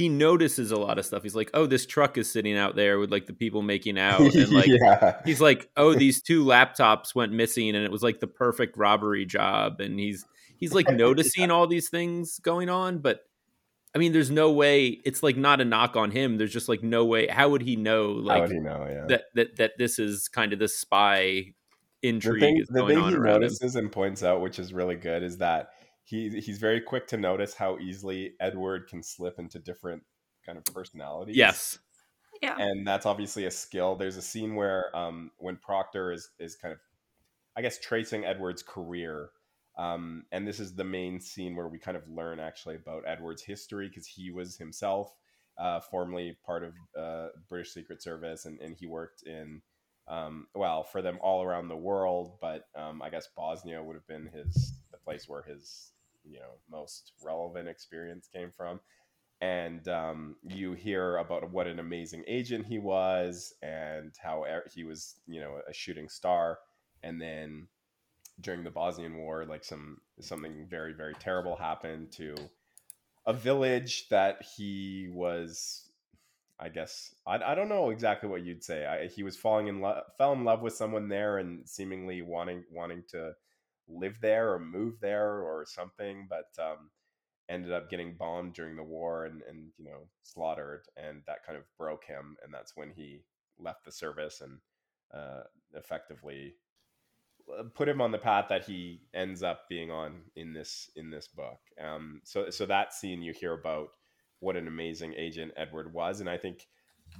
he 0.00 0.08
notices 0.08 0.70
a 0.70 0.78
lot 0.78 0.98
of 0.98 1.04
stuff. 1.04 1.22
He's 1.22 1.34
like, 1.34 1.50
"Oh, 1.52 1.66
this 1.66 1.84
truck 1.84 2.16
is 2.16 2.32
sitting 2.32 2.56
out 2.56 2.74
there 2.74 2.98
with 2.98 3.12
like 3.12 3.26
the 3.26 3.34
people 3.34 3.60
making 3.60 3.98
out," 3.98 4.22
and 4.34 4.50
like 4.50 4.68
yeah. 4.68 5.20
he's 5.26 5.42
like, 5.42 5.68
"Oh, 5.76 5.92
these 5.94 6.22
two 6.22 6.42
laptops 6.42 7.14
went 7.14 7.32
missing, 7.32 7.76
and 7.76 7.84
it 7.84 7.92
was 7.92 8.02
like 8.02 8.18
the 8.18 8.26
perfect 8.26 8.78
robbery 8.78 9.26
job." 9.26 9.78
And 9.78 10.00
he's 10.00 10.24
he's 10.56 10.72
like 10.72 10.88
noticing 10.90 11.50
all 11.50 11.66
these 11.66 11.90
things 11.90 12.38
going 12.38 12.70
on, 12.70 13.00
but 13.00 13.26
I 13.94 13.98
mean, 13.98 14.12
there's 14.12 14.30
no 14.30 14.50
way. 14.50 15.02
It's 15.04 15.22
like 15.22 15.36
not 15.36 15.60
a 15.60 15.66
knock 15.66 15.96
on 15.96 16.12
him. 16.12 16.38
There's 16.38 16.52
just 16.52 16.70
like 16.70 16.82
no 16.82 17.04
way. 17.04 17.26
How 17.26 17.50
would 17.50 17.60
he 17.60 17.76
know? 17.76 18.12
Like, 18.12 18.36
how 18.36 18.42
would 18.44 18.52
he 18.52 18.58
know? 18.58 18.86
Yeah. 18.88 19.04
That 19.06 19.24
that 19.34 19.56
that 19.56 19.72
this 19.76 19.98
is 19.98 20.28
kind 20.28 20.54
of 20.54 20.58
the 20.58 20.68
spy 20.68 21.52
intrigue 22.02 22.40
the 22.40 22.46
thing, 22.46 22.64
the 22.70 22.86
thing 22.86 23.04
he 23.04 23.18
notices 23.18 23.76
him. 23.76 23.84
and 23.84 23.92
points 23.92 24.22
out, 24.22 24.40
which 24.40 24.58
is 24.58 24.72
really 24.72 24.96
good, 24.96 25.22
is 25.22 25.36
that 25.38 25.72
he 26.10 26.40
he's 26.40 26.58
very 26.58 26.80
quick 26.80 27.06
to 27.08 27.16
notice 27.16 27.54
how 27.54 27.78
easily 27.78 28.34
Edward 28.40 28.88
can 28.88 29.00
slip 29.00 29.38
into 29.38 29.60
different 29.60 30.02
kind 30.44 30.58
of 30.58 30.64
personalities. 30.66 31.36
Yes. 31.36 31.78
Yeah. 32.42 32.56
And 32.58 32.86
that's 32.86 33.06
obviously 33.06 33.44
a 33.44 33.50
skill. 33.50 33.94
There's 33.94 34.16
a 34.16 34.22
scene 34.22 34.56
where 34.56 34.94
um 34.96 35.30
when 35.38 35.56
Proctor 35.56 36.10
is 36.12 36.30
is 36.40 36.56
kind 36.56 36.72
of 36.72 36.80
I 37.56 37.62
guess 37.62 37.78
tracing 37.78 38.24
Edward's 38.24 38.62
career. 38.62 39.30
Um, 39.78 40.24
and 40.32 40.46
this 40.46 40.58
is 40.58 40.74
the 40.74 40.84
main 40.84 41.20
scene 41.20 41.54
where 41.54 41.68
we 41.68 41.78
kind 41.78 41.96
of 41.96 42.06
learn 42.08 42.40
actually 42.40 42.74
about 42.74 43.04
Edward's 43.06 43.42
history 43.42 43.88
because 43.88 44.06
he 44.06 44.30
was 44.30 44.56
himself 44.56 45.14
uh, 45.58 45.78
formerly 45.78 46.36
part 46.44 46.64
of 46.64 46.74
uh, 46.98 47.28
British 47.48 47.72
Secret 47.72 48.02
Service 48.02 48.46
and, 48.46 48.58
and 48.60 48.76
he 48.76 48.86
worked 48.86 49.22
in 49.22 49.62
um, 50.08 50.48
well 50.56 50.82
for 50.82 51.02
them 51.02 51.18
all 51.22 51.42
around 51.42 51.68
the 51.68 51.76
world 51.76 52.32
but 52.40 52.64
um, 52.76 53.00
I 53.00 53.10
guess 53.10 53.28
Bosnia 53.36 53.82
would 53.82 53.94
have 53.94 54.06
been 54.08 54.28
his 54.34 54.74
the 54.90 54.98
place 54.98 55.28
where 55.28 55.42
his 55.42 55.92
you 56.24 56.38
know 56.38 56.58
most 56.70 57.12
relevant 57.22 57.68
experience 57.68 58.28
came 58.32 58.50
from 58.56 58.80
and 59.42 59.88
um, 59.88 60.36
you 60.46 60.72
hear 60.72 61.16
about 61.16 61.50
what 61.50 61.66
an 61.66 61.78
amazing 61.78 62.22
agent 62.26 62.66
he 62.66 62.78
was 62.78 63.54
and 63.62 64.12
how 64.22 64.44
he 64.74 64.84
was 64.84 65.16
you 65.26 65.40
know 65.40 65.60
a 65.68 65.72
shooting 65.72 66.08
star 66.08 66.58
and 67.02 67.20
then 67.20 67.66
during 68.40 68.64
the 68.64 68.70
Bosnian 68.70 69.16
war 69.16 69.44
like 69.44 69.64
some 69.64 69.98
something 70.20 70.66
very 70.68 70.92
very 70.92 71.14
terrible 71.14 71.56
happened 71.56 72.10
to 72.12 72.34
a 73.26 73.32
village 73.32 74.08
that 74.08 74.42
he 74.56 75.08
was 75.12 75.90
I 76.60 76.68
guess 76.68 77.14
I, 77.26 77.36
I 77.36 77.54
don't 77.54 77.70
know 77.70 77.88
exactly 77.88 78.28
what 78.28 78.44
you'd 78.44 78.62
say. 78.62 78.84
I, 78.84 79.06
he 79.06 79.22
was 79.22 79.34
falling 79.34 79.68
in 79.68 79.80
love, 79.80 80.04
fell 80.18 80.34
in 80.34 80.44
love 80.44 80.60
with 80.60 80.74
someone 80.74 81.08
there, 81.08 81.38
and 81.38 81.66
seemingly 81.66 82.20
wanting 82.20 82.64
wanting 82.70 83.02
to 83.08 83.32
live 83.92 84.18
there 84.20 84.52
or 84.52 84.58
move 84.58 85.00
there 85.00 85.40
or 85.40 85.64
something, 85.66 86.26
but 86.28 86.50
um, 86.62 86.90
ended 87.48 87.72
up 87.72 87.90
getting 87.90 88.14
bombed 88.14 88.54
during 88.54 88.76
the 88.76 88.82
war 88.82 89.24
and, 89.24 89.42
and 89.48 89.70
you 89.76 89.84
know 89.84 90.08
slaughtered, 90.22 90.82
and 90.96 91.22
that 91.26 91.44
kind 91.44 91.58
of 91.58 91.64
broke 91.76 92.04
him, 92.04 92.36
and 92.44 92.52
that's 92.52 92.76
when 92.76 92.90
he 92.90 93.22
left 93.58 93.84
the 93.84 93.92
service 93.92 94.40
and 94.40 94.58
uh, 95.12 95.42
effectively 95.74 96.54
uh, 97.58 97.64
put 97.74 97.88
him 97.88 98.00
on 98.00 98.12
the 98.12 98.18
path 98.18 98.46
that 98.48 98.64
he 98.64 99.00
ends 99.12 99.42
up 99.42 99.68
being 99.68 99.90
on 99.90 100.22
in 100.36 100.52
this 100.52 100.90
in 100.96 101.10
this 101.10 101.28
book. 101.28 101.58
Um, 101.82 102.20
so 102.24 102.50
so 102.50 102.66
that 102.66 102.94
scene 102.94 103.22
you 103.22 103.32
hear 103.32 103.52
about 103.52 103.90
what 104.40 104.56
an 104.56 104.68
amazing 104.68 105.14
agent 105.16 105.52
Edward 105.56 105.92
was, 105.92 106.20
and 106.20 106.30
I 106.30 106.36
think 106.38 106.66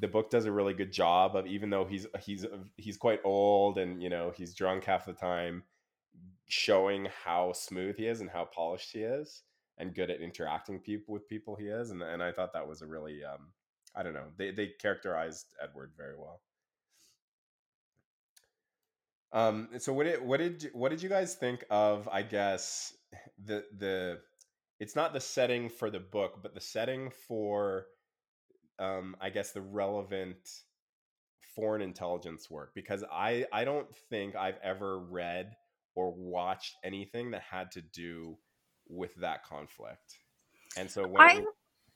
the 0.00 0.08
book 0.08 0.30
does 0.30 0.44
a 0.44 0.52
really 0.52 0.74
good 0.74 0.92
job 0.92 1.34
of 1.34 1.46
even 1.46 1.70
though 1.70 1.84
he's 1.84 2.06
he's 2.20 2.46
he's 2.76 2.96
quite 2.96 3.20
old 3.24 3.78
and 3.78 4.02
you 4.02 4.08
know 4.08 4.32
he's 4.36 4.54
drunk 4.54 4.84
half 4.84 5.06
the 5.06 5.12
time 5.12 5.64
showing 6.50 7.08
how 7.24 7.52
smooth 7.52 7.96
he 7.96 8.06
is 8.06 8.20
and 8.20 8.30
how 8.30 8.44
polished 8.44 8.92
he 8.92 9.00
is 9.00 9.42
and 9.78 9.94
good 9.94 10.10
at 10.10 10.20
interacting 10.20 10.78
people 10.78 11.12
with 11.14 11.28
people 11.28 11.56
he 11.56 11.66
is 11.66 11.90
and, 11.90 12.02
and 12.02 12.22
i 12.22 12.32
thought 12.32 12.52
that 12.52 12.66
was 12.66 12.82
a 12.82 12.86
really 12.86 13.24
um, 13.24 13.48
i 13.94 14.02
don't 14.02 14.14
know 14.14 14.26
they, 14.36 14.50
they 14.50 14.68
characterized 14.80 15.46
edward 15.62 15.92
very 15.96 16.16
well 16.16 16.40
um 19.32 19.68
so 19.78 19.92
what 19.92 20.04
did 20.04 20.20
what 20.20 20.38
did 20.38 20.70
what 20.72 20.90
did 20.90 21.02
you 21.02 21.08
guys 21.08 21.34
think 21.34 21.64
of 21.70 22.08
i 22.08 22.20
guess 22.22 22.94
the 23.44 23.64
the 23.78 24.18
it's 24.80 24.96
not 24.96 25.12
the 25.12 25.20
setting 25.20 25.68
for 25.68 25.90
the 25.90 26.00
book, 26.00 26.40
but 26.42 26.54
the 26.54 26.60
setting 26.60 27.10
for, 27.28 27.86
um, 28.78 29.14
I 29.20 29.28
guess, 29.28 29.52
the 29.52 29.60
relevant 29.60 30.38
foreign 31.54 31.82
intelligence 31.82 32.50
work. 32.50 32.72
Because 32.74 33.04
I 33.12 33.46
I 33.52 33.64
don't 33.64 33.94
think 34.08 34.34
I've 34.34 34.58
ever 34.62 34.98
read 34.98 35.54
or 35.94 36.12
watched 36.12 36.76
anything 36.84 37.30
that 37.32 37.42
had 37.42 37.70
to 37.72 37.80
do 37.82 38.36
with 38.88 39.14
that 39.16 39.44
conflict. 39.44 40.18
And 40.76 40.90
so 40.90 41.06
when 41.06 41.20
I 41.20 41.32
it- 41.38 41.44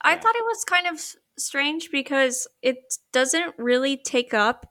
I 0.01 0.17
thought 0.17 0.37
it 0.37 0.45
was 0.45 0.65
kind 0.65 0.87
of 0.87 1.01
strange 1.39 1.91
because 1.91 2.47
it 2.61 2.77
doesn't 3.13 3.55
really 3.59 3.97
take 3.97 4.35
up 4.35 4.67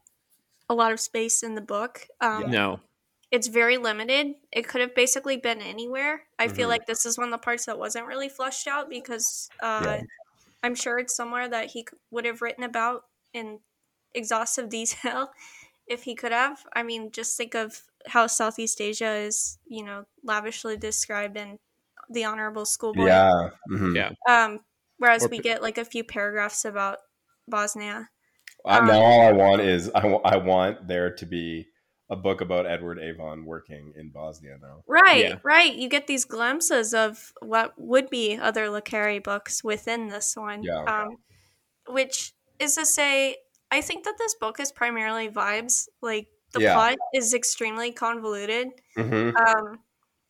a 0.69 0.75
lot 0.75 0.91
of 0.91 0.99
space 0.99 1.41
in 1.41 1.55
the 1.55 1.62
book. 1.62 2.07
Um, 2.21 2.51
No. 2.51 2.79
It's 3.31 3.47
very 3.47 3.77
limited. 3.77 4.36
It 4.51 4.67
could 4.67 4.81
have 4.81 4.93
basically 4.93 5.38
been 5.38 5.59
anywhere. 5.59 6.27
I 6.38 6.47
feel 6.49 6.67
Mhm. 6.67 6.71
like 6.71 6.86
this 6.86 7.03
is 7.07 7.17
one 7.17 7.27
of 7.27 7.31
the 7.31 7.39
parts 7.43 7.65
that 7.65 7.79
wasn't 7.79 8.05
really 8.05 8.29
flushed 8.29 8.67
out 8.67 8.89
because 8.89 9.49
uh, 9.59 9.81
Yeah. 9.83 10.01
I'm 10.62 10.75
sure 10.75 10.99
it's 10.99 11.15
somewhere 11.15 11.49
that 11.49 11.71
he 11.71 11.88
would 12.12 12.25
have 12.25 12.43
written 12.43 12.63
about 12.63 13.05
in 13.33 13.59
exhaustive 14.13 14.69
detail 14.69 15.33
if 15.88 16.04
he 16.04 16.15
could 16.15 16.32
have. 16.32 16.63
I 16.74 16.84
mean, 16.84 17.12
just 17.12 17.38
think 17.38 17.56
of 17.56 17.82
how 18.08 18.28
Southeast 18.28 18.82
Asia 18.82 19.13
is, 19.13 19.58
you 19.65 19.84
know, 19.84 20.06
lavishly 20.24 20.78
described 20.78 21.38
in 21.38 21.58
The 22.10 22.26
Honorable 22.26 22.65
Schoolboy. 22.65 23.06
yeah, 23.08 23.50
mhm. 23.72 23.96
Yeah. 23.96 24.12
Um, 24.28 24.60
whereas 24.98 25.26
Or 25.26 25.30
we 25.30 25.39
get 25.39 25.62
like 25.62 25.78
a 25.78 25.86
few 25.86 26.04
paragraphs 26.04 26.65
about 26.65 27.00
Bosnia. 27.48 28.10
Uh, 28.65 28.80
Um, 28.80 28.88
now 28.88 29.02
all 29.02 29.22
I 29.22 29.32
want 29.32 29.62
is 29.62 29.89
I 29.93 30.08
I 30.08 30.38
want 30.38 30.88
there 30.88 31.13
to 31.15 31.26
be 31.26 31.67
a 32.10 32.15
book 32.15 32.41
about 32.41 32.65
Edward 32.67 33.00
Avon 33.00 33.46
working 33.46 33.93
in 33.96 34.10
Bosnia 34.12 34.58
now. 34.62 34.84
Right, 34.88 35.24
Yeah. 35.26 35.36
right. 35.43 35.74
You 35.74 35.89
get 35.89 36.06
these 36.08 36.26
glimpses 36.26 36.93
of 36.93 37.32
what 37.41 37.74
would 37.78 38.10
be 38.10 38.38
other 38.38 38.69
Le 38.69 38.82
Carre 38.82 39.19
books 39.19 39.63
within 39.63 40.10
this 40.10 40.36
one. 40.36 40.63
Yeah. 40.63 40.84
Um, 40.84 41.17
which 41.88 42.34
is 42.60 42.76
to 42.76 42.86
say, 42.86 43.38
I 43.73 43.81
think 43.81 44.05
that 44.05 44.15
this 44.19 44.36
book 44.36 44.59
is 44.59 44.71
primarily 44.71 45.29
vibes. 45.29 45.88
Like 46.01 46.27
the 46.51 46.62
Yeah. 46.62 46.73
plot 46.75 46.95
is 47.13 47.33
extremely 47.33 47.91
convoluted. 47.91 48.67
Mm-hmm. 48.95 49.36
Um, 49.36 49.79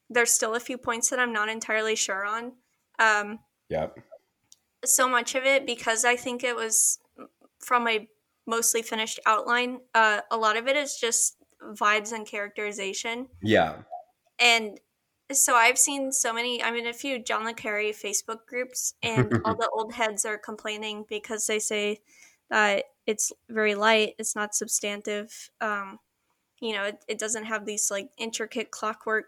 there's 0.10 0.32
still 0.32 0.56
a 0.56 0.60
few 0.60 0.77
points 0.77 1.10
that 1.10 1.19
I'm 1.19 1.34
not 1.34 1.49
entirely 1.49 1.95
sure 1.95 2.25
on. 2.25 2.53
Um, 2.99 3.39
Yep. 3.69 3.99
so 4.86 5.10
much 5.10 5.36
of 5.36 5.43
it 5.45 5.65
because 5.65 6.06
I 6.06 6.15
think 6.15 6.43
it 6.43 6.56
was 6.56 6.99
from 7.60 7.88
a 7.88 8.08
mostly 8.45 8.82
finished 8.82 9.19
outline. 9.25 9.79
Uh, 9.93 10.21
a 10.32 10.38
lot 10.38 10.56
of 10.58 10.67
it 10.67 10.75
is 10.77 10.97
just 10.97 11.38
vibes 11.62 12.13
and 12.13 12.25
characterization. 12.25 13.27
Yeah. 13.41 13.84
And 14.39 14.79
so 15.32 15.56
I've 15.56 15.77
seen 15.77 16.12
so 16.12 16.32
many, 16.34 16.62
I'm 16.63 16.75
in 16.75 16.88
a 16.88 16.93
few 16.93 17.19
John 17.19 17.43
Le 17.45 17.53
Carre 17.53 17.91
Facebook 17.93 18.45
groups, 18.47 18.93
and 19.03 19.41
all 19.45 19.56
the 19.63 19.69
old 19.73 19.93
heads 19.93 20.25
are 20.25 20.38
complaining 20.38 21.06
because 21.10 21.47
they 21.47 21.60
say 21.60 22.01
that 22.54 22.86
it's 23.08 23.34
very 23.50 23.74
light, 23.74 24.13
it's 24.20 24.36
not 24.36 24.54
substantive. 24.54 25.50
Um, 25.60 26.00
you 26.62 26.74
know, 26.74 26.84
it, 26.84 27.04
it 27.08 27.18
doesn't 27.18 27.46
have 27.46 27.66
these 27.66 27.89
like 27.89 28.10
intricate 28.18 28.70
clockwork 28.70 29.26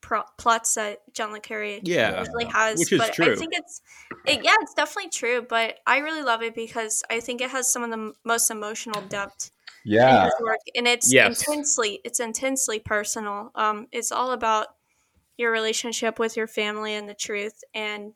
pro- 0.00 0.22
plots 0.38 0.74
that 0.74 1.00
John 1.12 1.32
Le 1.32 1.40
Carre 1.40 1.80
Yeah. 1.82 2.20
usually 2.20 2.44
has. 2.44 2.78
Which 2.78 2.92
is 2.92 2.98
but 3.00 3.20
I 3.20 3.34
think 3.34 3.54
it's, 3.54 3.82
it, 4.24 4.44
yeah, 4.44 4.54
it's 4.60 4.72
definitely 4.74 5.10
true. 5.10 5.44
But 5.48 5.80
I 5.84 5.98
really 5.98 6.22
love 6.22 6.42
it 6.42 6.54
because 6.54 7.02
I 7.10 7.18
think 7.18 7.40
it 7.40 7.50
has 7.50 7.72
some 7.72 7.82
of 7.82 7.90
the 7.90 7.98
m- 7.98 8.14
most 8.24 8.52
emotional 8.52 9.02
depth 9.02 9.50
in 9.84 9.92
Yeah. 9.94 10.24
his 10.24 10.34
work, 10.40 10.60
and 10.76 10.86
it's 10.86 11.12
Yes. 11.12 11.42
intensely, 11.42 12.00
it's 12.04 12.20
intensely 12.20 12.78
personal. 12.78 13.50
Um, 13.56 13.88
it's 13.90 14.12
all 14.12 14.30
about 14.30 14.68
your 15.36 15.50
relationship 15.50 16.20
with 16.20 16.36
your 16.36 16.46
family 16.46 16.94
and 16.94 17.08
the 17.08 17.14
truth, 17.14 17.64
and 17.74 18.14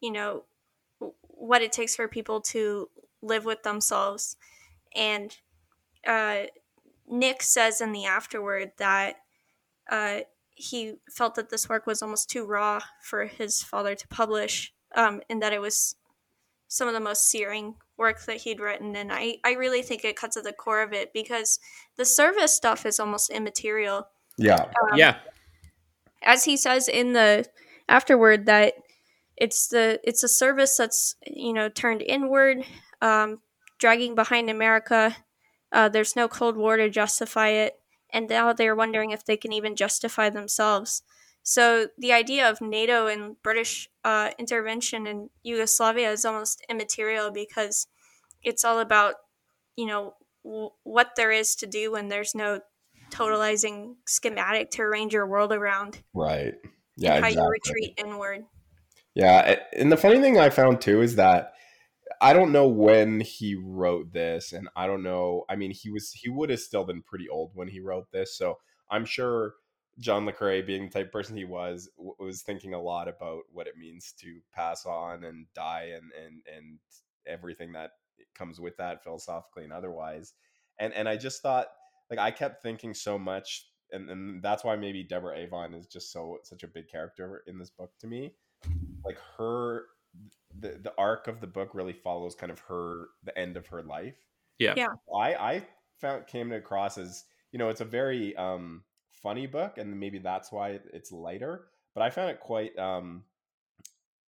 you 0.00 0.12
know 0.12 0.44
what 1.22 1.62
it 1.62 1.72
takes 1.72 1.96
for 1.96 2.06
people 2.06 2.40
to 2.42 2.88
live 3.22 3.44
with 3.44 3.62
themselves. 3.62 4.36
And 4.94 5.36
uh, 6.06 6.44
Nick 7.08 7.42
says 7.42 7.80
in 7.80 7.92
the 7.92 8.04
afterword 8.04 8.72
that 8.78 9.16
uh, 9.90 10.20
he 10.50 10.94
felt 11.10 11.34
that 11.36 11.50
this 11.50 11.68
work 11.68 11.86
was 11.86 12.02
almost 12.02 12.30
too 12.30 12.44
raw 12.44 12.80
for 13.00 13.26
his 13.26 13.62
father 13.62 13.94
to 13.94 14.08
publish, 14.08 14.72
um, 14.94 15.20
and 15.30 15.42
that 15.42 15.52
it 15.52 15.60
was 15.60 15.96
some 16.68 16.88
of 16.88 16.94
the 16.94 17.00
most 17.00 17.30
searing 17.30 17.74
work 17.96 18.24
that 18.24 18.38
he'd 18.38 18.60
written. 18.60 18.96
And 18.96 19.12
I, 19.12 19.36
I 19.44 19.52
really 19.52 19.82
think 19.82 20.04
it 20.04 20.16
cuts 20.16 20.36
at 20.36 20.44
the 20.44 20.52
core 20.52 20.82
of 20.82 20.92
it 20.92 21.12
because 21.12 21.58
the 21.96 22.04
service 22.04 22.54
stuff 22.54 22.86
is 22.86 22.98
almost 22.98 23.30
immaterial. 23.30 24.08
Yeah. 24.38 24.62
Um, 24.62 24.96
yeah. 24.96 25.16
as 26.22 26.44
he 26.44 26.56
says 26.56 26.88
in 26.88 27.12
the 27.12 27.46
afterward 27.88 28.46
that 28.46 28.74
it's 29.36 29.68
the 29.68 30.00
it's 30.04 30.22
a 30.22 30.28
service 30.28 30.76
that's 30.76 31.16
you 31.26 31.52
know 31.52 31.68
turned 31.68 32.02
inward 32.02 32.64
um, 33.00 33.40
dragging 33.78 34.14
behind 34.14 34.50
america 34.50 35.16
uh, 35.72 35.88
there's 35.88 36.16
no 36.16 36.28
cold 36.28 36.56
war 36.56 36.76
to 36.76 36.88
justify 36.90 37.48
it 37.48 37.74
and 38.12 38.28
now 38.28 38.52
they're 38.52 38.76
wondering 38.76 39.10
if 39.10 39.24
they 39.24 39.36
can 39.36 39.52
even 39.52 39.74
justify 39.76 40.28
themselves 40.30 41.02
so 41.42 41.88
the 41.98 42.12
idea 42.12 42.48
of 42.48 42.60
nato 42.60 43.06
and 43.06 43.40
british 43.42 43.88
uh, 44.04 44.30
intervention 44.38 45.06
in 45.06 45.30
yugoslavia 45.42 46.10
is 46.10 46.24
almost 46.24 46.64
immaterial 46.68 47.30
because 47.30 47.86
it's 48.42 48.64
all 48.64 48.80
about 48.80 49.14
you 49.76 49.86
know 49.86 50.14
w- 50.44 50.70
what 50.82 51.12
there 51.16 51.32
is 51.32 51.54
to 51.56 51.66
do 51.66 51.90
when 51.92 52.08
there's 52.08 52.34
no 52.34 52.60
totalizing 53.10 53.94
schematic 54.06 54.70
to 54.70 54.82
arrange 54.82 55.12
your 55.12 55.26
world 55.26 55.52
around 55.52 56.02
Right. 56.14 56.54
Yeah. 56.96 57.20
how 57.20 57.26
exactly. 57.28 57.42
you 57.42 57.50
retreat 57.50 57.94
inward. 57.98 58.44
Yeah, 59.14 59.56
and 59.76 59.92
the 59.92 59.96
funny 59.96 60.20
thing 60.20 60.38
I 60.38 60.50
found 60.50 60.80
too 60.80 61.02
is 61.02 61.16
that 61.16 61.52
I 62.20 62.32
don't 62.32 62.52
know 62.52 62.68
when 62.68 63.20
he 63.20 63.54
wrote 63.56 64.12
this, 64.12 64.52
and 64.52 64.68
I 64.76 64.86
don't 64.86 65.02
know. 65.02 65.44
I 65.50 65.56
mean, 65.56 65.70
he 65.72 65.90
was 65.90 66.12
he 66.12 66.30
would 66.30 66.50
have 66.50 66.60
still 66.60 66.84
been 66.84 67.02
pretty 67.02 67.28
old 67.28 67.50
when 67.54 67.68
he 67.68 67.80
wrote 67.80 68.10
this, 68.12 68.36
so 68.36 68.58
I'm 68.90 69.04
sure 69.04 69.54
John 69.98 70.24
Le 70.26 70.32
Carre, 70.32 70.62
being 70.62 70.84
the 70.84 70.90
type 70.90 71.06
of 71.06 71.12
person 71.12 71.36
he 71.36 71.44
was, 71.44 71.90
was 71.96 72.42
thinking 72.42 72.74
a 72.74 72.80
lot 72.80 73.08
about 73.08 73.42
what 73.52 73.66
it 73.66 73.76
means 73.76 74.14
to 74.20 74.40
pass 74.54 74.86
on 74.86 75.24
and 75.24 75.46
die, 75.54 75.90
and 75.94 76.10
and 76.12 76.42
and 76.56 76.78
everything 77.26 77.72
that 77.72 77.92
comes 78.34 78.60
with 78.60 78.76
that 78.78 79.04
philosophically 79.04 79.64
and 79.64 79.72
otherwise. 79.72 80.34
And 80.78 80.92
and 80.94 81.08
I 81.08 81.16
just 81.16 81.42
thought, 81.42 81.66
like, 82.10 82.18
I 82.18 82.30
kept 82.30 82.62
thinking 82.62 82.94
so 82.94 83.18
much, 83.18 83.68
and 83.90 84.08
and 84.08 84.42
that's 84.42 84.64
why 84.64 84.76
maybe 84.76 85.02
Deborah 85.04 85.36
Avon 85.36 85.74
is 85.74 85.86
just 85.86 86.12
so 86.12 86.38
such 86.44 86.62
a 86.62 86.68
big 86.68 86.88
character 86.88 87.42
in 87.46 87.58
this 87.58 87.70
book 87.70 87.92
to 88.00 88.06
me 88.06 88.32
like 89.04 89.18
her 89.38 89.86
the 90.58 90.78
the 90.82 90.92
arc 90.98 91.28
of 91.28 91.40
the 91.40 91.46
book 91.46 91.70
really 91.74 91.92
follows 91.92 92.34
kind 92.34 92.52
of 92.52 92.58
her 92.60 93.08
the 93.24 93.36
end 93.38 93.56
of 93.56 93.66
her 93.68 93.82
life. 93.82 94.16
Yeah. 94.58 94.74
Yeah. 94.76 94.94
I 95.14 95.34
I 95.34 95.66
found 95.96 96.26
came 96.26 96.52
across 96.52 96.98
as 96.98 97.24
you 97.52 97.58
know 97.58 97.68
it's 97.68 97.80
a 97.80 97.86
very 97.86 98.36
um 98.36 98.84
funny 99.10 99.46
book 99.46 99.78
and 99.78 99.98
maybe 99.98 100.18
that's 100.18 100.52
why 100.52 100.80
it's 100.92 101.12
lighter, 101.12 101.68
but 101.94 102.02
I 102.02 102.10
found 102.10 102.30
it 102.30 102.40
quite 102.40 102.78
um 102.78 103.24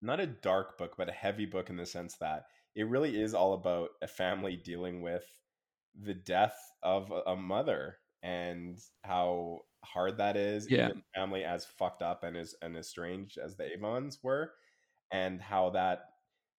not 0.01 0.21
a 0.21 0.27
dark 0.27 0.79
book 0.79 0.95
but 0.97 1.09
a 1.09 1.13
heavy 1.13 1.47
book 1.47 1.71
in 1.71 1.77
the 1.77 1.87
sense 1.87 2.17
that 2.17 2.47
it 2.75 2.89
really 2.89 3.21
is 3.21 3.35
all 3.35 3.55
about 3.55 3.91
a 4.01 4.07
family 4.07 4.57
dealing 4.57 5.03
with 5.03 5.25
the 5.95 6.15
death 6.15 6.59
of 6.83 7.11
a- 7.11 7.23
a 7.31 7.37
mother 7.37 7.99
and 8.23 8.79
how 9.05 9.63
hard 9.85 10.19
that 10.19 10.37
is 10.37 10.69
Yeah. 10.69 10.91
family 11.15 11.45
as 11.45 11.65
fucked 11.67 12.03
up 12.03 12.23
and 12.25 12.37
as 12.37 12.55
and 12.63 12.77
as 12.77 12.89
strange 12.89 13.39
as 13.39 13.57
the 13.57 13.73
Avons 13.75 14.23
were 14.23 14.55
and 15.11 15.41
how 15.41 15.71
that 15.71 16.07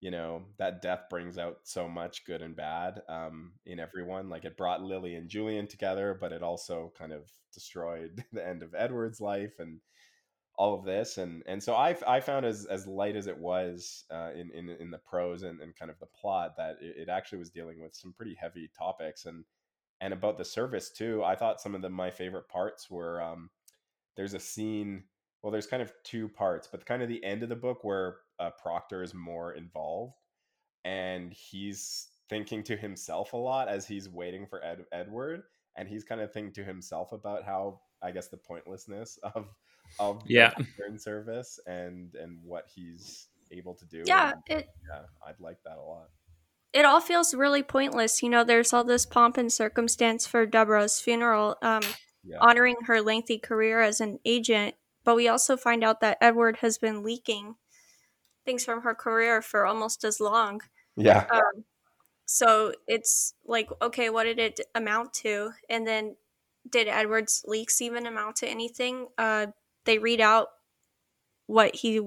you 0.02 0.12
know 0.12 0.46
that 0.58 0.82
death 0.82 1.06
brings 1.10 1.38
out 1.38 1.60
so 1.64 1.88
much 1.88 2.26
good 2.26 2.42
and 2.42 2.56
bad 2.56 3.02
um, 3.10 3.54
in 3.66 3.80
everyone 3.80 4.30
like 4.30 4.46
it 4.46 4.58
brought 4.58 4.82
lily 4.84 5.16
and 5.16 5.30
julian 5.30 5.68
together 5.68 6.18
but 6.20 6.34
it 6.34 6.44
also 6.44 6.94
kind 6.98 7.14
of 7.14 7.32
destroyed 7.54 8.24
the 8.34 8.46
end 8.46 8.64
of 8.64 8.76
edward's 8.76 9.22
life 9.22 9.56
and 9.60 9.82
all 10.56 10.76
of 10.78 10.86
this 10.86 11.18
and 11.18 11.42
and 11.48 11.64
so 11.64 11.74
i 11.74 11.98
i 12.08 12.20
found 12.20 12.46
as 12.46 12.66
as 12.66 12.86
light 12.86 13.16
as 13.16 13.26
it 13.28 13.38
was 13.38 14.06
uh, 14.12 14.32
in, 14.36 14.52
in 14.52 14.70
in 14.70 14.92
the 14.92 15.00
prose 15.00 15.42
and, 15.44 15.62
and 15.62 15.76
kind 15.76 15.90
of 15.90 15.98
the 16.00 16.06
plot 16.08 16.56
that 16.58 16.78
it, 16.82 16.96
it 16.98 17.10
actually 17.10 17.40
was 17.40 17.50
dealing 17.50 17.82
with 17.82 17.96
some 17.96 18.14
pretty 18.14 18.36
heavy 18.36 18.70
topics 18.78 19.26
and 19.26 19.46
and 20.04 20.14
about 20.14 20.38
the 20.38 20.44
service 20.46 20.92
too 20.92 21.24
i 21.24 21.34
thought 21.34 21.62
some 21.62 21.74
of 21.74 21.82
the 21.82 21.90
my 21.90 22.12
favorite 22.12 22.48
parts 22.50 22.92
were 22.92 23.22
um 23.22 23.50
there's 24.18 24.34
a 24.34 24.40
scene 24.40 25.04
well 25.42 25.52
there's 25.52 25.66
kind 25.66 25.82
of 25.82 25.94
two 26.04 26.28
parts 26.28 26.68
but 26.70 26.86
kind 26.86 27.02
of 27.02 27.08
the 27.08 27.24
end 27.24 27.42
of 27.42 27.50
the 27.50 27.56
book 27.56 27.84
where 27.84 28.18
uh, 28.40 28.50
proctor 28.62 29.02
is 29.02 29.14
more 29.14 29.54
involved 29.54 30.20
and 30.84 31.32
he's 31.32 32.10
thinking 32.30 32.62
to 32.64 32.76
himself 32.76 33.32
a 33.34 33.38
lot 33.38 33.70
as 33.70 33.88
he's 33.88 34.10
waiting 34.10 34.46
for 34.46 34.64
Ed- 34.64 34.86
edward 34.92 35.44
and 35.78 35.88
he's 35.88 36.04
kind 36.04 36.20
of 36.22 36.32
thinking 36.32 36.54
to 36.54 36.64
himself 36.66 37.14
about 37.14 37.44
how 37.44 37.80
i 38.02 38.12
guess 38.12 38.28
the 38.28 38.38
pointlessness 38.38 39.18
of 39.36 39.48
of 40.00 40.24
the 40.26 40.34
Yeah. 40.34 40.54
Service 40.98 41.60
and 41.66 42.16
and 42.16 42.40
what 42.44 42.68
he's 42.74 43.28
able 43.52 43.74
to 43.76 43.86
do 43.86 44.04
Yeah, 44.06 44.34
and, 44.50 44.60
it 44.60 44.70
yeah 44.90 45.04
i'd 45.28 45.40
like 45.40 45.58
that 45.64 45.78
a 45.78 45.82
lot 45.82 46.10
it 46.74 46.86
all 46.86 47.00
feels 47.00 47.34
really 47.34 47.64
pointless. 47.64 48.24
You 48.24 48.30
know, 48.30 48.44
there's 48.44 48.74
all 48.74 48.84
this 48.84 49.06
pomp 49.06 49.38
and 49.38 49.52
circumstance 49.52 50.26
for 50.26 50.46
Deborah's 50.46 51.00
funeral, 51.00 51.58
um, 51.62 51.82
yeah 52.24 52.38
honoring 52.42 52.78
her 52.86 53.02
lengthy 53.02 53.38
career 53.38 53.82
as 53.82 54.00
an 54.02 54.20
agent. 54.26 54.76
But 55.04 55.16
we 55.16 55.28
also 55.28 55.58
find 55.58 55.84
out 55.84 56.00
that 56.02 56.18
Edward 56.22 56.58
has 56.62 56.78
been 56.78 57.04
leaking 57.04 57.56
things 58.46 58.64
from 58.64 58.82
her 58.82 58.96
career 58.96 59.42
for 59.42 59.66
almost 59.66 60.04
as 60.04 60.20
long. 60.20 60.62
Yeah. 60.96 61.26
Um, 61.32 61.66
so 62.26 62.74
it's 62.88 63.34
like, 63.46 63.70
okay, 63.82 64.10
what 64.10 64.24
did 64.24 64.40
it 64.40 64.60
amount 64.74 65.14
to? 65.16 65.52
And 65.70 65.86
then 65.86 66.16
did 66.70 66.88
Edward's 66.88 67.44
leaks 67.46 67.82
even 67.82 68.06
amount 68.06 68.38
to 68.38 68.48
anything? 68.48 69.08
Uh, 69.18 69.48
they 69.86 69.98
read 69.98 70.22
out 70.22 70.48
what 71.48 71.76
he 71.76 72.00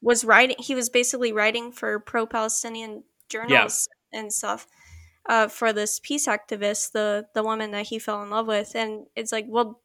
was 0.00 0.24
writing. 0.24 0.56
He 0.58 0.74
was 0.74 0.88
basically 0.88 1.32
writing 1.32 1.72
for 1.72 1.98
pro 2.00 2.26
Palestinian 2.26 3.04
journals 3.28 3.88
yeah. 4.12 4.20
and 4.20 4.32
stuff 4.32 4.66
uh, 5.28 5.48
for 5.48 5.72
this 5.72 6.00
peace 6.02 6.26
activist, 6.26 6.92
the 6.92 7.26
the 7.34 7.42
woman 7.42 7.70
that 7.72 7.86
he 7.86 7.98
fell 7.98 8.22
in 8.22 8.30
love 8.30 8.46
with, 8.46 8.74
and 8.74 9.06
it's 9.14 9.32
like, 9.32 9.46
well, 9.48 9.80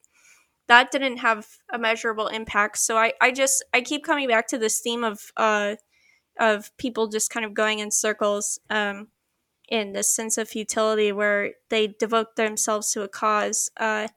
that 0.68 0.92
didn't 0.92 1.18
have 1.18 1.48
a 1.74 1.80
measurable 1.80 2.28
impact. 2.28 2.78
So 2.78 2.98
I, 2.98 3.14
I 3.20 3.32
just 3.32 3.64
I 3.74 3.82
keep 3.82 4.04
coming 4.06 4.28
back 4.28 4.48
to 4.50 4.58
this 4.58 4.80
theme 4.80 5.04
of 5.04 5.32
uh, 5.36 5.76
of 6.40 6.76
people 6.78 7.08
just 7.08 7.30
kind 7.32 7.46
of 7.46 7.54
going 7.54 7.80
in 7.80 7.92
circles 7.92 8.60
um, 8.70 9.08
in 9.68 9.94
this 9.94 10.14
sense 10.16 10.38
of 10.38 10.50
futility 10.50 11.12
where 11.12 11.52
they 11.70 11.88
devote 11.88 12.36
themselves 12.36 12.92
to 12.92 13.02
a 13.02 13.08
cause 13.08 13.70
uh, 13.80 14.08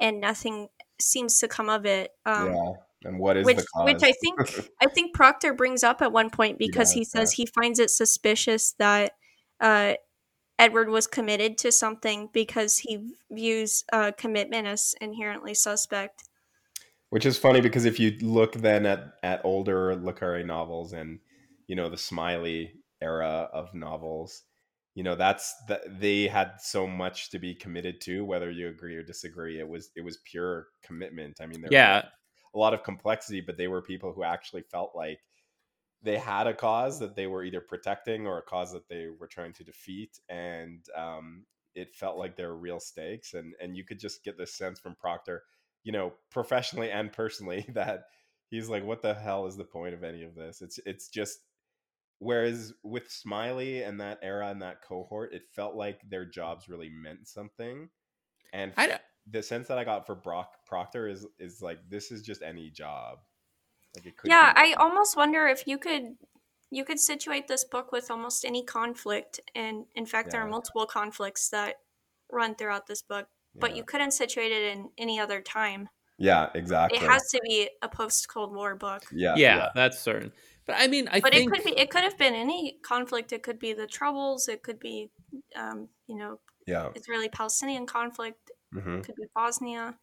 and 0.00 0.20
nothing 0.20 0.68
seems 1.00 1.38
to 1.38 1.48
come 1.48 1.68
of 1.68 1.86
it. 1.86 2.10
Um, 2.26 2.52
yeah. 2.52 2.72
And 3.04 3.18
what 3.18 3.36
is 3.36 3.44
which, 3.44 3.58
the 3.58 3.66
cause? 3.74 3.84
Which 3.84 4.02
I 4.02 4.12
think 4.12 4.68
I 4.82 4.86
think 4.86 5.14
Proctor 5.14 5.54
brings 5.54 5.82
up 5.82 6.02
at 6.02 6.12
one 6.12 6.30
point 6.30 6.58
because 6.58 6.92
he, 6.92 7.00
he 7.00 7.04
says 7.04 7.38
yeah. 7.38 7.44
he 7.44 7.46
finds 7.46 7.78
it 7.78 7.90
suspicious 7.90 8.72
that 8.78 9.12
uh, 9.60 9.94
Edward 10.58 10.88
was 10.88 11.06
committed 11.06 11.58
to 11.58 11.72
something 11.72 12.28
because 12.32 12.78
he 12.78 13.12
views 13.30 13.84
uh, 13.92 14.12
commitment 14.16 14.66
as 14.66 14.94
inherently 15.00 15.54
suspect. 15.54 16.24
Which 17.10 17.26
is 17.26 17.38
funny 17.38 17.60
because 17.60 17.84
if 17.84 18.00
you 18.00 18.16
look 18.22 18.54
then 18.54 18.86
at 18.86 19.14
at 19.22 19.40
older 19.44 19.94
Le 19.94 20.12
Carre 20.12 20.42
novels 20.42 20.92
and 20.92 21.20
you 21.66 21.76
know 21.76 21.88
the 21.88 21.96
Smiley 21.96 22.72
era 23.00 23.48
of 23.52 23.72
novels, 23.74 24.42
you 24.94 25.02
know 25.04 25.14
that's 25.14 25.54
that 25.68 26.00
they 26.00 26.26
had 26.26 26.52
so 26.58 26.86
much 26.86 27.30
to 27.30 27.38
be 27.38 27.54
committed 27.54 28.00
to, 28.02 28.24
whether 28.24 28.50
you 28.50 28.68
agree 28.68 28.96
or 28.96 29.02
disagree. 29.02 29.60
It 29.60 29.68
was 29.68 29.90
it 29.96 30.04
was 30.04 30.18
pure 30.24 30.68
commitment. 30.82 31.38
I 31.40 31.46
mean, 31.46 31.60
there 31.60 31.72
yeah, 31.72 32.02
a 32.54 32.58
lot 32.58 32.74
of 32.74 32.82
complexity, 32.82 33.40
but 33.40 33.56
they 33.56 33.68
were 33.68 33.82
people 33.82 34.12
who 34.12 34.22
actually 34.22 34.62
felt 34.62 34.92
like 34.94 35.20
they 36.02 36.18
had 36.18 36.46
a 36.46 36.54
cause 36.54 36.98
that 37.00 37.16
they 37.16 37.26
were 37.26 37.42
either 37.42 37.60
protecting 37.60 38.26
or 38.26 38.38
a 38.38 38.42
cause 38.42 38.72
that 38.72 38.88
they 38.88 39.06
were 39.18 39.26
trying 39.26 39.52
to 39.54 39.64
defeat, 39.64 40.20
and 40.28 40.84
um, 40.96 41.44
it 41.74 41.94
felt 41.94 42.18
like 42.18 42.36
there 42.36 42.48
were 42.48 42.58
real 42.58 42.78
stakes. 42.78 43.34
And 43.34 43.54
and 43.60 43.76
you 43.76 43.84
could 43.84 43.98
just 43.98 44.22
get 44.22 44.38
this 44.38 44.54
sense 44.54 44.78
from 44.78 44.94
Proctor, 44.94 45.42
you 45.82 45.92
know, 45.92 46.12
professionally 46.30 46.90
and 46.90 47.10
personally, 47.12 47.66
that 47.74 48.04
he's 48.50 48.68
like, 48.68 48.84
what 48.84 49.02
the 49.02 49.14
hell 49.14 49.46
is 49.46 49.56
the 49.56 49.64
point 49.64 49.94
of 49.94 50.04
any 50.04 50.22
of 50.22 50.34
this? 50.34 50.62
It's 50.62 50.78
it's 50.86 51.08
just. 51.08 51.38
Whereas 52.20 52.72
with 52.84 53.10
Smiley 53.10 53.82
and 53.82 54.00
that 54.00 54.20
era 54.22 54.48
and 54.48 54.62
that 54.62 54.82
cohort, 54.82 55.34
it 55.34 55.42
felt 55.54 55.74
like 55.74 56.00
their 56.08 56.24
jobs 56.24 56.68
really 56.68 56.88
meant 56.88 57.26
something. 57.26 57.90
And 58.52 58.72
I 58.76 58.86
the 59.30 59.42
sense 59.42 59.68
that 59.68 59.78
I 59.78 59.84
got 59.84 60.06
for 60.06 60.14
Brock 60.14 60.52
Proctor 60.66 61.08
is 61.08 61.26
is 61.38 61.62
like 61.62 61.78
this 61.88 62.10
is 62.10 62.22
just 62.22 62.42
any 62.42 62.70
job. 62.70 63.18
Like 63.96 64.06
it 64.06 64.16
could 64.16 64.30
yeah, 64.30 64.52
I 64.54 64.74
almost 64.74 65.16
wonder 65.16 65.46
if 65.46 65.66
you 65.66 65.78
could 65.78 66.16
you 66.70 66.84
could 66.84 66.98
situate 66.98 67.46
this 67.48 67.64
book 67.64 67.92
with 67.92 68.10
almost 68.10 68.44
any 68.44 68.64
conflict, 68.64 69.40
and 69.54 69.84
in 69.94 70.06
fact, 70.06 70.28
yeah. 70.28 70.32
there 70.32 70.40
are 70.42 70.48
multiple 70.48 70.86
conflicts 70.86 71.48
that 71.50 71.76
run 72.30 72.54
throughout 72.54 72.86
this 72.86 73.02
book. 73.02 73.26
Yeah. 73.54 73.60
But 73.60 73.76
you 73.76 73.84
couldn't 73.84 74.10
situate 74.10 74.50
it 74.50 74.72
in 74.72 74.90
any 74.98 75.20
other 75.20 75.40
time. 75.40 75.88
Yeah, 76.18 76.50
exactly. 76.54 76.98
It 76.98 77.04
has 77.04 77.22
to 77.30 77.40
be 77.44 77.70
a 77.82 77.88
post 77.88 78.28
Cold 78.28 78.54
War 78.54 78.74
book. 78.74 79.04
Yeah, 79.12 79.34
yeah, 79.36 79.56
yeah, 79.56 79.68
that's 79.74 79.98
certain. 79.98 80.32
But 80.66 80.76
I 80.78 80.86
mean, 80.86 81.08
I 81.08 81.20
but 81.20 81.32
think... 81.32 81.52
it 81.52 81.54
could 81.54 81.64
be 81.64 81.78
it 81.78 81.90
could 81.90 82.02
have 82.02 82.18
been 82.18 82.34
any 82.34 82.78
conflict. 82.82 83.32
It 83.32 83.42
could 83.42 83.58
be 83.58 83.72
the 83.72 83.86
Troubles. 83.86 84.48
It 84.48 84.62
could 84.62 84.78
be, 84.78 85.10
um, 85.56 85.88
you 86.06 86.16
know, 86.16 86.40
yeah, 86.66 86.90
Israeli 86.94 87.28
Palestinian 87.28 87.86
conflict. 87.86 88.43
Mm-hmm. 88.74 89.00
Could 89.00 89.14
be 89.16 89.24
Bosnia. 89.34 89.94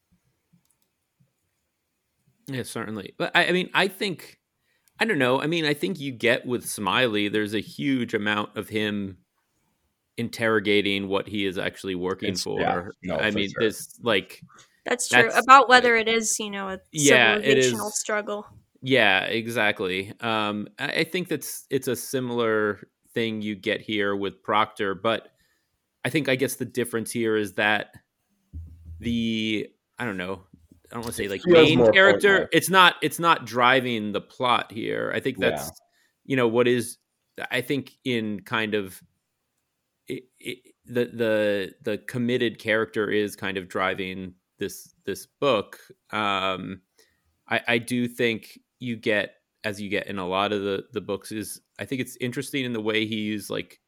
Yeah, 2.48 2.64
certainly. 2.64 3.14
But 3.18 3.32
I, 3.36 3.48
I 3.48 3.52
mean, 3.52 3.70
I 3.74 3.88
think 3.88 4.40
I 5.00 5.06
don't 5.06 5.20
know. 5.20 5.42
I 5.42 5.48
mean, 5.48 5.66
I 5.66 5.74
think 5.74 6.00
you 6.00 6.12
get 6.12 6.46
with 6.46 6.68
Smiley, 6.68 7.28
there's 7.28 7.54
a 7.54 7.60
huge 7.60 8.14
amount 8.14 8.56
of 8.56 8.70
him 8.70 9.18
interrogating 10.18 11.08
what 11.08 11.28
he 11.28 11.46
is 11.46 11.58
actually 11.58 11.96
working 11.96 12.30
it's, 12.30 12.44
for. 12.44 12.60
Yeah, 12.60 12.84
no, 13.04 13.18
I 13.18 13.32
for 13.32 13.38
mean, 13.38 13.50
sure. 13.50 13.64
this 13.68 14.00
like 14.04 14.42
that's 14.86 15.10
true 15.10 15.24
that's, 15.24 15.44
about 15.44 15.70
whether 15.70 15.96
it 15.96 16.08
is, 16.08 16.36
you 16.40 16.52
know, 16.52 16.70
a 16.70 16.80
yeah, 16.92 17.38
civilizational 17.38 17.92
struggle. 17.92 18.46
Yeah, 18.82 19.26
exactly. 19.26 20.14
Um, 20.22 20.68
I 20.80 21.04
think 21.04 21.28
that's 21.28 21.66
it's 21.70 21.88
a 21.88 21.96
similar 21.96 22.80
thing 23.14 23.42
you 23.42 23.56
get 23.56 23.82
here 23.82 24.16
with 24.16 24.42
Proctor, 24.44 24.96
but 24.96 25.30
I 26.04 26.10
think 26.10 26.30
I 26.30 26.36
guess 26.36 26.56
the 26.56 26.66
difference 26.66 27.12
here 27.12 27.36
is 27.38 27.54
that 27.54 27.94
the 29.02 29.68
I 30.00 30.06
don't 30.06 30.18
know 30.18 30.42
I 30.92 30.96
don't 30.96 31.06
want 31.06 31.16
to 31.16 31.24
say 31.24 31.30
like 31.30 31.46
main 31.46 31.92
character. 31.94 32.50
It's 32.52 32.70
not 32.70 32.96
it's 33.02 33.20
not 33.20 33.46
driving 33.46 34.12
the 34.12 34.22
plot 34.22 34.72
here. 34.72 35.12
I 35.16 35.22
think 35.22 35.38
that's 35.38 35.64
yeah. 35.64 35.72
you 36.26 36.36
know 36.36 36.48
what 36.48 36.68
is 36.68 36.98
I 37.50 37.62
think 37.62 37.94
in 38.04 38.42
kind 38.42 38.74
of 38.74 39.02
it, 40.08 40.24
it, 40.40 40.58
the 40.86 41.06
the 41.06 41.74
the 41.84 41.98
committed 42.00 42.60
character 42.60 43.10
is 43.10 43.38
kind 43.38 43.58
of 43.58 43.70
driving 43.70 44.34
this 44.60 44.94
this 45.06 45.28
book. 45.40 45.80
Um, 46.12 46.82
I 47.50 47.62
I 47.68 47.78
do 47.78 48.10
think 48.10 48.60
you 48.80 48.98
get 48.98 49.36
as 49.64 49.80
you 49.80 49.90
get 49.90 50.08
in 50.08 50.20
a 50.20 50.28
lot 50.28 50.52
of 50.52 50.62
the 50.62 50.84
the 50.92 51.02
books 51.02 51.32
is 51.32 51.62
I 51.80 51.86
think 51.86 52.02
it's 52.02 52.18
interesting 52.18 52.66
in 52.66 52.74
the 52.74 52.82
way 52.82 53.06
he 53.06 53.16
used 53.16 53.50
like 53.50 53.80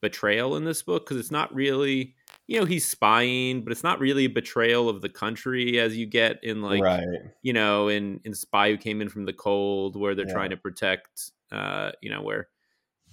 betrayal 0.00 0.56
in 0.56 0.64
this 0.64 0.82
book 0.82 1.04
because 1.04 1.18
it's 1.18 1.30
not 1.30 1.54
really 1.54 2.14
you 2.46 2.58
know 2.58 2.66
he's 2.66 2.86
spying 2.86 3.62
but 3.62 3.72
it's 3.72 3.82
not 3.82 3.98
really 3.98 4.24
a 4.24 4.28
betrayal 4.28 4.88
of 4.88 5.02
the 5.02 5.08
country 5.08 5.78
as 5.78 5.96
you 5.96 6.06
get 6.06 6.42
in 6.44 6.62
like 6.62 6.82
right. 6.82 7.04
you 7.42 7.52
know 7.52 7.88
in 7.88 8.20
in 8.24 8.34
spy 8.34 8.70
who 8.70 8.76
came 8.76 9.00
in 9.00 9.08
from 9.08 9.24
the 9.24 9.32
cold 9.32 9.96
where 9.96 10.14
they're 10.14 10.26
yeah. 10.26 10.32
trying 10.32 10.50
to 10.50 10.56
protect 10.56 11.32
uh 11.52 11.90
you 12.00 12.10
know 12.10 12.22
where 12.22 12.48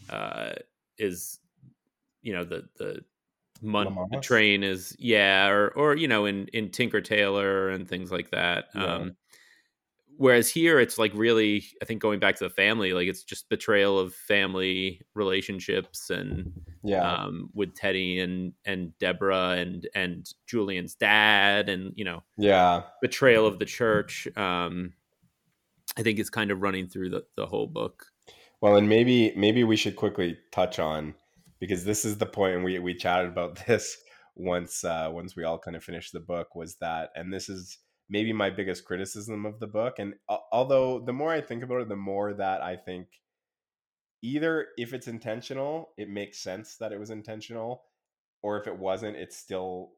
uh 0.09 0.51
is 0.97 1.39
you 2.21 2.33
know 2.33 2.43
the 2.43 2.67
the 2.77 3.03
mon- 3.61 4.07
the 4.11 4.19
train 4.19 4.63
is 4.63 4.95
yeah 4.99 5.47
or 5.47 5.69
or 5.69 5.95
you 5.95 6.07
know 6.07 6.25
in 6.25 6.47
in 6.47 6.69
tinker 6.69 7.01
tailor 7.01 7.69
and 7.69 7.87
things 7.87 8.11
like 8.11 8.29
that 8.31 8.65
yeah. 8.75 8.85
um 8.85 9.15
whereas 10.17 10.49
here 10.49 10.79
it's 10.79 10.97
like 10.97 11.11
really 11.15 11.63
i 11.81 11.85
think 11.85 12.01
going 12.01 12.19
back 12.19 12.35
to 12.35 12.43
the 12.43 12.49
family 12.49 12.93
like 12.93 13.07
it's 13.07 13.23
just 13.23 13.49
betrayal 13.49 13.97
of 13.99 14.13
family 14.13 15.01
relationships 15.15 16.09
and 16.09 16.51
yeah. 16.83 17.23
um, 17.25 17.49
with 17.53 17.73
teddy 17.75 18.19
and 18.19 18.53
and 18.65 18.97
deborah 18.99 19.51
and 19.51 19.87
and 19.95 20.33
julian's 20.47 20.95
dad 20.95 21.69
and 21.69 21.93
you 21.95 22.03
know 22.03 22.21
yeah. 22.37 22.83
betrayal 23.01 23.45
of 23.45 23.59
the 23.59 23.65
church 23.65 24.27
um 24.37 24.93
i 25.97 26.03
think 26.03 26.19
it's 26.19 26.29
kind 26.29 26.51
of 26.51 26.61
running 26.61 26.87
through 26.87 27.09
the, 27.09 27.23
the 27.35 27.45
whole 27.45 27.67
book. 27.67 28.05
Well 28.61 28.77
and 28.77 28.87
maybe 28.87 29.33
maybe 29.35 29.63
we 29.63 29.75
should 29.75 29.95
quickly 29.95 30.37
touch 30.51 30.79
on 30.79 31.15
because 31.59 31.83
this 31.83 32.05
is 32.05 32.17
the 32.17 32.25
point 32.25 32.55
and 32.55 32.63
we 32.63 32.79
we 32.79 32.93
chatted 32.93 33.29
about 33.29 33.55
this 33.67 33.97
once 34.35 34.83
uh 34.83 35.09
once 35.11 35.35
we 35.35 35.43
all 35.43 35.59
kind 35.59 35.77
of 35.77 35.83
finished 35.83 36.11
the 36.11 36.19
book 36.19 36.55
was 36.55 36.75
that 36.77 37.11
and 37.15 37.31
this 37.31 37.49
is 37.49 37.77
maybe 38.09 38.33
my 38.33 38.49
biggest 38.49 38.85
criticism 38.85 39.45
of 39.45 39.59
the 39.59 39.67
book. 39.67 39.99
And 39.99 40.15
uh, 40.29 40.37
although 40.51 40.99
the 40.99 41.13
more 41.13 41.31
I 41.31 41.41
think 41.41 41.63
about 41.63 41.81
it, 41.81 41.89
the 41.89 41.95
more 41.95 42.33
that 42.33 42.61
I 42.61 42.75
think 42.75 43.07
either 44.21 44.67
if 44.77 44.93
it's 44.93 45.07
intentional, 45.07 45.89
it 45.97 46.09
makes 46.09 46.41
sense 46.41 46.77
that 46.77 46.91
it 46.91 46.99
was 46.99 47.09
intentional, 47.09 47.83
or 48.41 48.59
if 48.59 48.67
it 48.67 48.77
wasn't, 48.77 49.17
it's 49.17 49.37
still 49.37 49.91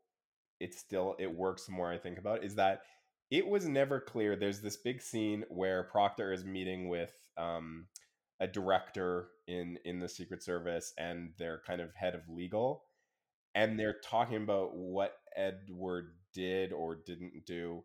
it's 0.60 0.80
still 0.80 1.16
it 1.20 1.34
works 1.34 1.66
the 1.66 1.74
more 1.74 1.92
I 1.92 1.98
think 1.98 2.18
about 2.18 2.40
it, 2.40 2.46
is 2.46 2.56
that 2.56 2.82
it 3.32 3.48
was 3.48 3.68
never 3.68 4.00
clear. 4.00 4.36
There's 4.36 4.62
this 4.62 4.78
big 4.78 5.02
scene 5.02 5.44
where 5.50 5.84
Proctor 5.84 6.32
is 6.32 6.46
meeting 6.46 6.90
with 6.90 7.12
um, 7.38 7.88
a 8.40 8.48
director 8.48 9.30
in 9.48 9.78
in 9.84 10.00
the 10.00 10.10
Secret 10.10 10.44
Service 10.44 10.94
and 10.98 11.32
their 11.38 11.62
kind 11.66 11.82
of 11.82 11.94
head 11.96 12.16
of 12.16 12.22
legal, 12.30 12.84
and 13.56 13.80
they're 13.80 14.00
talking 14.04 14.38
about 14.38 14.76
what 14.76 15.14
Edward 15.36 16.14
did 16.34 16.72
or 16.72 16.96
didn't 16.96 17.46
do 17.46 17.84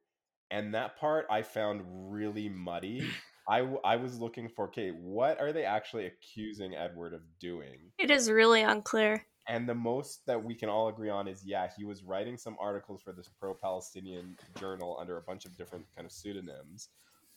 and 0.50 0.74
that 0.74 0.98
part 0.98 1.26
I 1.30 1.42
found 1.42 1.82
really 1.86 2.48
muddy. 2.48 3.06
I, 3.48 3.66
I 3.84 3.96
was 3.96 4.20
looking 4.20 4.48
for 4.48 4.66
okay, 4.68 4.90
what 4.90 5.40
are 5.40 5.52
they 5.52 5.64
actually 5.64 6.06
accusing 6.06 6.74
Edward 6.74 7.14
of 7.14 7.22
doing? 7.40 7.78
It 7.98 8.10
is 8.10 8.30
really 8.30 8.62
unclear. 8.62 9.26
And 9.48 9.68
the 9.68 9.74
most 9.74 10.24
that 10.26 10.42
we 10.42 10.54
can 10.54 10.68
all 10.68 10.88
agree 10.88 11.10
on 11.10 11.26
is 11.26 11.42
yeah, 11.44 11.68
he 11.76 11.84
was 11.84 12.04
writing 12.04 12.36
some 12.36 12.56
articles 12.60 13.02
for 13.02 13.12
this 13.12 13.28
pro-Palestinian 13.40 14.36
journal 14.58 14.96
under 15.00 15.16
a 15.16 15.22
bunch 15.22 15.46
of 15.46 15.56
different 15.56 15.86
kind 15.96 16.06
of 16.06 16.12
pseudonyms. 16.12 16.90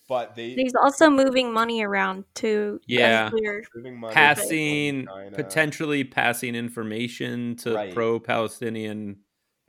But 0.07 0.35
they 0.35 0.51
He's 0.51 0.75
also 0.75 1.09
moving 1.09 1.51
money 1.51 1.81
around 1.81 2.25
to 2.35 2.79
yeah, 2.85 3.31
passing 4.11 5.07
potentially 5.33 6.03
passing 6.03 6.55
information 6.55 7.55
to 7.57 7.73
right. 7.73 7.93
pro-Palestinian 7.93 9.19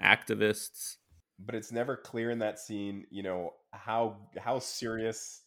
activists 0.03 0.97
but 1.39 1.55
it's 1.55 1.73
never 1.73 1.97
clear 1.97 2.31
in 2.31 2.39
that 2.41 2.59
scene, 2.59 3.07
you 3.11 3.23
know, 3.23 3.55
how 3.73 4.17
how 4.39 4.59
serious 4.59 5.43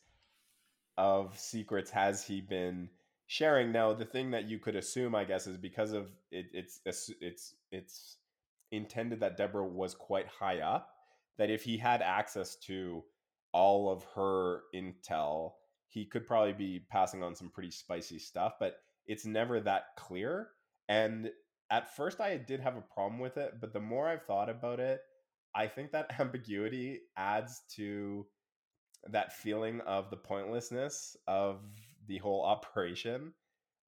of 0.98 1.38
secrets 1.38 1.92
has 1.92 2.26
he 2.26 2.42
been 2.42 2.90
sharing? 3.28 3.72
Now, 3.72 3.94
the 3.94 4.06
thing 4.06 4.32
that 4.32 4.46
you 4.46 4.60
could 4.60 4.76
assume, 4.76 5.16
I 5.16 5.24
guess, 5.24 5.48
is 5.48 5.58
because 5.58 5.94
of 5.94 6.08
it, 6.32 6.48
it's 6.54 6.82
it's 6.86 7.54
it's 7.72 8.18
intended 8.72 9.20
that 9.22 9.38
Deborah 9.38 9.68
was 9.68 9.96
quite 9.96 10.28
high 10.28 10.60
up. 10.60 10.90
That 11.38 11.50
if 11.50 11.64
he 11.64 11.78
had 11.78 12.02
access 12.02 12.56
to 12.66 13.04
all 13.54 13.92
of 13.92 14.04
her 14.16 14.64
intel, 14.76 15.54
he 15.88 16.06
could 16.06 16.26
probably 16.26 16.54
be 16.54 16.86
passing 16.90 17.24
on 17.24 17.36
some 17.36 17.50
pretty 17.50 17.72
spicy 17.72 18.20
stuff. 18.20 18.54
But 18.60 18.78
it's 19.06 19.26
never 19.26 19.60
that 19.62 19.96
clear. 19.96 20.50
And 20.90 21.32
at 21.70 21.96
first, 21.96 22.20
I 22.20 22.38
did 22.38 22.60
have 22.60 22.76
a 22.76 22.82
problem 22.82 23.20
with 23.20 23.38
it, 23.38 23.56
but 23.60 23.74
the 23.74 23.80
more 23.80 24.08
I've 24.08 24.24
thought 24.24 24.50
about 24.50 24.80
it, 24.80 25.02
I 25.58 25.68
think 25.68 25.92
that 25.92 26.12
ambiguity 26.20 27.02
adds 27.18 27.64
to 27.76 28.26
that 29.10 29.34
feeling 29.34 29.82
of 29.82 30.10
the 30.10 30.18
pointlessness 30.18 31.18
of 31.28 31.62
the 32.08 32.20
whole 32.20 32.44
operation 32.46 33.34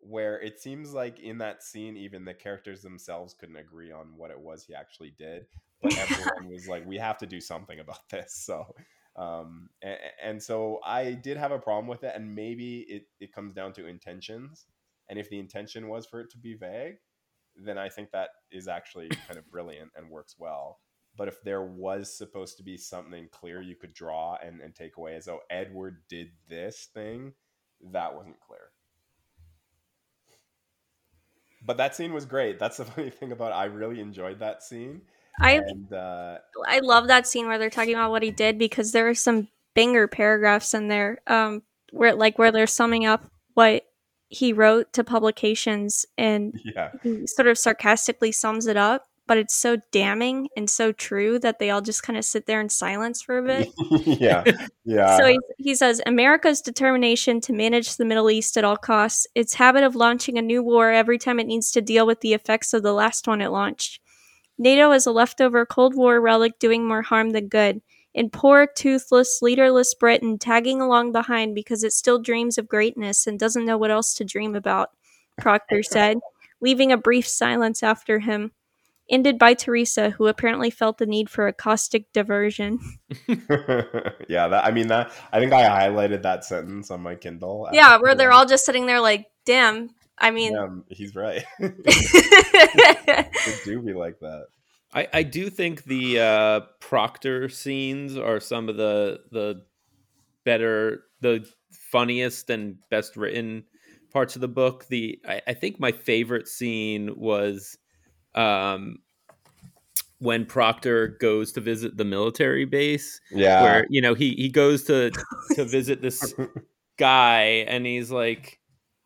where 0.01 0.39
it 0.41 0.59
seems 0.59 0.93
like 0.93 1.19
in 1.19 1.37
that 1.39 1.61
scene 1.61 1.97
even 1.97 2.23
the 2.23 2.33
characters 2.33 2.81
themselves 2.81 3.33
couldn't 3.33 3.57
agree 3.57 3.91
on 3.91 4.07
what 4.15 4.31
it 4.31 4.39
was 4.39 4.63
he 4.63 4.73
actually 4.73 5.13
did 5.17 5.45
but 5.81 5.97
everyone 5.97 6.47
was 6.49 6.69
like 6.69 6.85
we 6.85 6.97
have 6.97 7.17
to 7.17 7.25
do 7.25 7.41
something 7.41 7.79
about 7.79 8.09
this. 8.09 8.33
So 8.45 8.75
um 9.17 9.69
and, 9.81 9.97
and, 10.23 10.43
so 10.43 10.79
i 10.85 11.11
did 11.11 11.35
have 11.35 11.51
a 11.51 11.59
problem 11.59 11.87
with 11.87 12.03
it 12.03 12.13
and 12.15 12.33
maybe 12.33 12.85
it, 12.87 13.07
it 13.19 13.33
comes 13.33 13.53
down 13.53 13.73
to 13.73 13.87
intentions 13.87 14.67
and 15.09 15.19
if 15.19 15.29
the 15.29 15.39
intention 15.39 15.89
was 15.89 16.05
for 16.05 16.21
it 16.21 16.29
to 16.29 16.37
be 16.37 16.53
vague 16.53 16.97
then 17.55 17.77
i 17.77 17.89
think 17.89 18.11
that 18.11 18.29
is 18.51 18.67
actually 18.67 19.09
kind 19.27 19.37
of 19.37 19.49
brilliant 19.51 19.89
and 19.97 20.09
works 20.09 20.35
well 20.37 20.79
but 21.19 21.27
if 21.27 21.43
there 21.43 21.61
was 21.61 22.17
supposed 22.17 22.55
to 22.55 22.63
be 22.63 22.77
something 22.77 23.27
clear 23.29 23.61
you 23.61 23.75
could 23.75 23.93
draw 23.93 24.37
and, 24.41 24.61
and 24.61 24.73
take 24.73 24.95
away 24.95 25.15
as 25.15 25.25
though 25.25 25.41
Edward 25.49 25.97
did 26.07 26.29
this 26.47 26.87
thing, 26.93 27.33
that 27.91 28.15
wasn't 28.15 28.39
clear. 28.39 28.71
But 31.61 31.75
that 31.75 31.93
scene 31.93 32.13
was 32.13 32.25
great. 32.25 32.57
That's 32.57 32.77
the 32.77 32.85
funny 32.85 33.09
thing 33.09 33.33
about 33.33 33.51
it. 33.51 33.55
I 33.55 33.65
really 33.65 33.99
enjoyed 33.99 34.39
that 34.39 34.63
scene. 34.63 35.01
I 35.41 35.55
and, 35.55 35.91
uh, 35.91 36.37
I 36.65 36.79
love 36.79 37.07
that 37.07 37.27
scene 37.27 37.47
where 37.47 37.57
they're 37.57 37.69
talking 37.69 37.95
about 37.95 38.11
what 38.11 38.23
he 38.23 38.31
did 38.31 38.57
because 38.57 38.93
there 38.93 39.09
are 39.09 39.13
some 39.13 39.49
banger 39.75 40.07
paragraphs 40.07 40.73
in 40.73 40.87
there, 40.87 41.19
um, 41.27 41.63
where 41.91 42.15
like 42.15 42.39
where 42.39 42.53
they're 42.53 42.65
summing 42.65 43.05
up 43.05 43.29
what 43.55 43.83
he 44.29 44.53
wrote 44.53 44.93
to 44.93 45.03
publications 45.03 46.05
and 46.17 46.57
yeah. 46.75 46.91
he 47.03 47.27
sort 47.27 47.49
of 47.49 47.57
sarcastically 47.57 48.31
sums 48.31 48.67
it 48.67 48.77
up 48.77 49.08
but 49.29 49.37
it's 49.37 49.53
so 49.53 49.77
damning 49.91 50.49
and 50.57 50.67
so 50.67 50.91
true 50.91 51.37
that 51.37 51.59
they 51.59 51.69
all 51.69 51.81
just 51.81 52.01
kind 52.01 52.17
of 52.17 52.25
sit 52.25 52.47
there 52.47 52.59
in 52.59 52.67
silence 52.67 53.21
for 53.21 53.37
a 53.37 53.43
bit. 53.43 53.69
yeah. 54.19 54.43
Yeah. 54.83 55.17
So 55.17 55.27
he, 55.27 55.39
he 55.59 55.75
says 55.75 56.01
America's 56.07 56.61
determination 56.61 57.39
to 57.41 57.53
manage 57.53 57.95
the 57.95 58.05
Middle 58.05 58.31
East 58.31 58.57
at 58.57 58.63
all 58.63 58.75
costs, 58.75 59.27
its 59.35 59.53
habit 59.53 59.83
of 59.83 59.95
launching 59.95 60.39
a 60.39 60.41
new 60.41 60.63
war 60.63 60.91
every 60.91 61.19
time 61.19 61.39
it 61.39 61.45
needs 61.45 61.69
to 61.73 61.81
deal 61.81 62.07
with 62.07 62.21
the 62.21 62.33
effects 62.33 62.73
of 62.73 62.81
the 62.81 62.91
last 62.91 63.27
one 63.27 63.39
it 63.39 63.51
launched. 63.51 64.01
NATO 64.57 64.91
is 64.93 65.05
a 65.05 65.11
leftover 65.11 65.63
Cold 65.63 65.93
War 65.93 66.19
relic 66.19 66.57
doing 66.57 66.87
more 66.87 67.03
harm 67.03 67.29
than 67.29 67.49
good. 67.49 67.83
And 68.15 68.33
poor, 68.33 68.65
toothless, 68.65 69.43
leaderless 69.43 69.93
Britain 69.93 70.39
tagging 70.39 70.81
along 70.81 71.11
behind 71.11 71.53
because 71.53 71.83
it 71.83 71.93
still 71.93 72.19
dreams 72.19 72.57
of 72.57 72.67
greatness 72.67 73.27
and 73.27 73.37
doesn't 73.37 73.65
know 73.65 73.77
what 73.77 73.91
else 73.91 74.15
to 74.15 74.25
dream 74.25 74.55
about, 74.55 74.89
Proctor 75.39 75.83
said, 75.83 76.17
leaving 76.61 76.91
a 76.91 76.97
brief 76.97 77.27
silence 77.27 77.83
after 77.83 78.17
him 78.17 78.53
ended 79.09 79.39
by 79.39 79.53
Teresa, 79.53 80.11
who 80.11 80.27
apparently 80.27 80.69
felt 80.69 80.97
the 80.97 81.05
need 81.05 81.29
for 81.29 81.47
a 81.47 81.53
caustic 81.53 82.11
diversion. 82.13 82.79
yeah, 83.27 84.47
that, 84.47 84.61
I 84.63 84.71
mean 84.71 84.87
that. 84.87 85.11
I 85.31 85.39
think 85.39 85.53
I 85.53 85.63
highlighted 85.63 86.23
that 86.23 86.45
sentence 86.45 86.91
on 86.91 87.01
my 87.01 87.15
Kindle. 87.15 87.69
Yeah, 87.71 87.97
where 87.97 88.15
they're 88.15 88.31
all 88.31 88.45
just 88.45 88.65
sitting 88.65 88.85
there 88.85 88.99
like, 88.99 89.27
"Damn." 89.45 89.89
I 90.17 90.31
mean, 90.31 90.53
Damn, 90.53 90.83
he's 90.89 91.15
right. 91.15 91.45
it 91.59 93.63
do 93.63 93.81
be 93.81 93.93
like 93.93 94.19
that. 94.19 94.47
I, 94.93 95.07
I 95.13 95.23
do 95.23 95.49
think 95.49 95.83
the 95.83 96.19
uh, 96.19 96.59
Proctor 96.79 97.47
scenes 97.47 98.17
are 98.17 98.39
some 98.39 98.69
of 98.69 98.77
the 98.77 99.21
the 99.31 99.63
better, 100.43 101.03
the 101.21 101.47
funniest 101.71 102.49
and 102.49 102.77
best 102.89 103.15
written 103.15 103.65
parts 104.11 104.35
of 104.35 104.41
the 104.41 104.47
book. 104.47 104.87
The 104.87 105.19
I, 105.27 105.41
I 105.47 105.53
think 105.53 105.79
my 105.79 105.91
favorite 105.91 106.47
scene 106.47 107.11
was 107.15 107.77
um, 108.35 108.99
when 110.19 110.45
Proctor 110.45 111.17
goes 111.19 111.51
to 111.53 111.61
visit 111.61 111.97
the 111.97 112.05
military 112.05 112.65
base. 112.65 113.19
Yeah. 113.31 113.61
Where, 113.63 113.87
you 113.89 114.01
know, 114.01 114.13
he, 114.13 114.31
he 114.35 114.49
goes 114.49 114.83
to, 114.85 115.11
to 115.55 115.65
visit 115.65 116.01
this 116.01 116.33
guy 116.97 117.65
and 117.67 117.85
he's 117.85 118.11
like, 118.11 118.59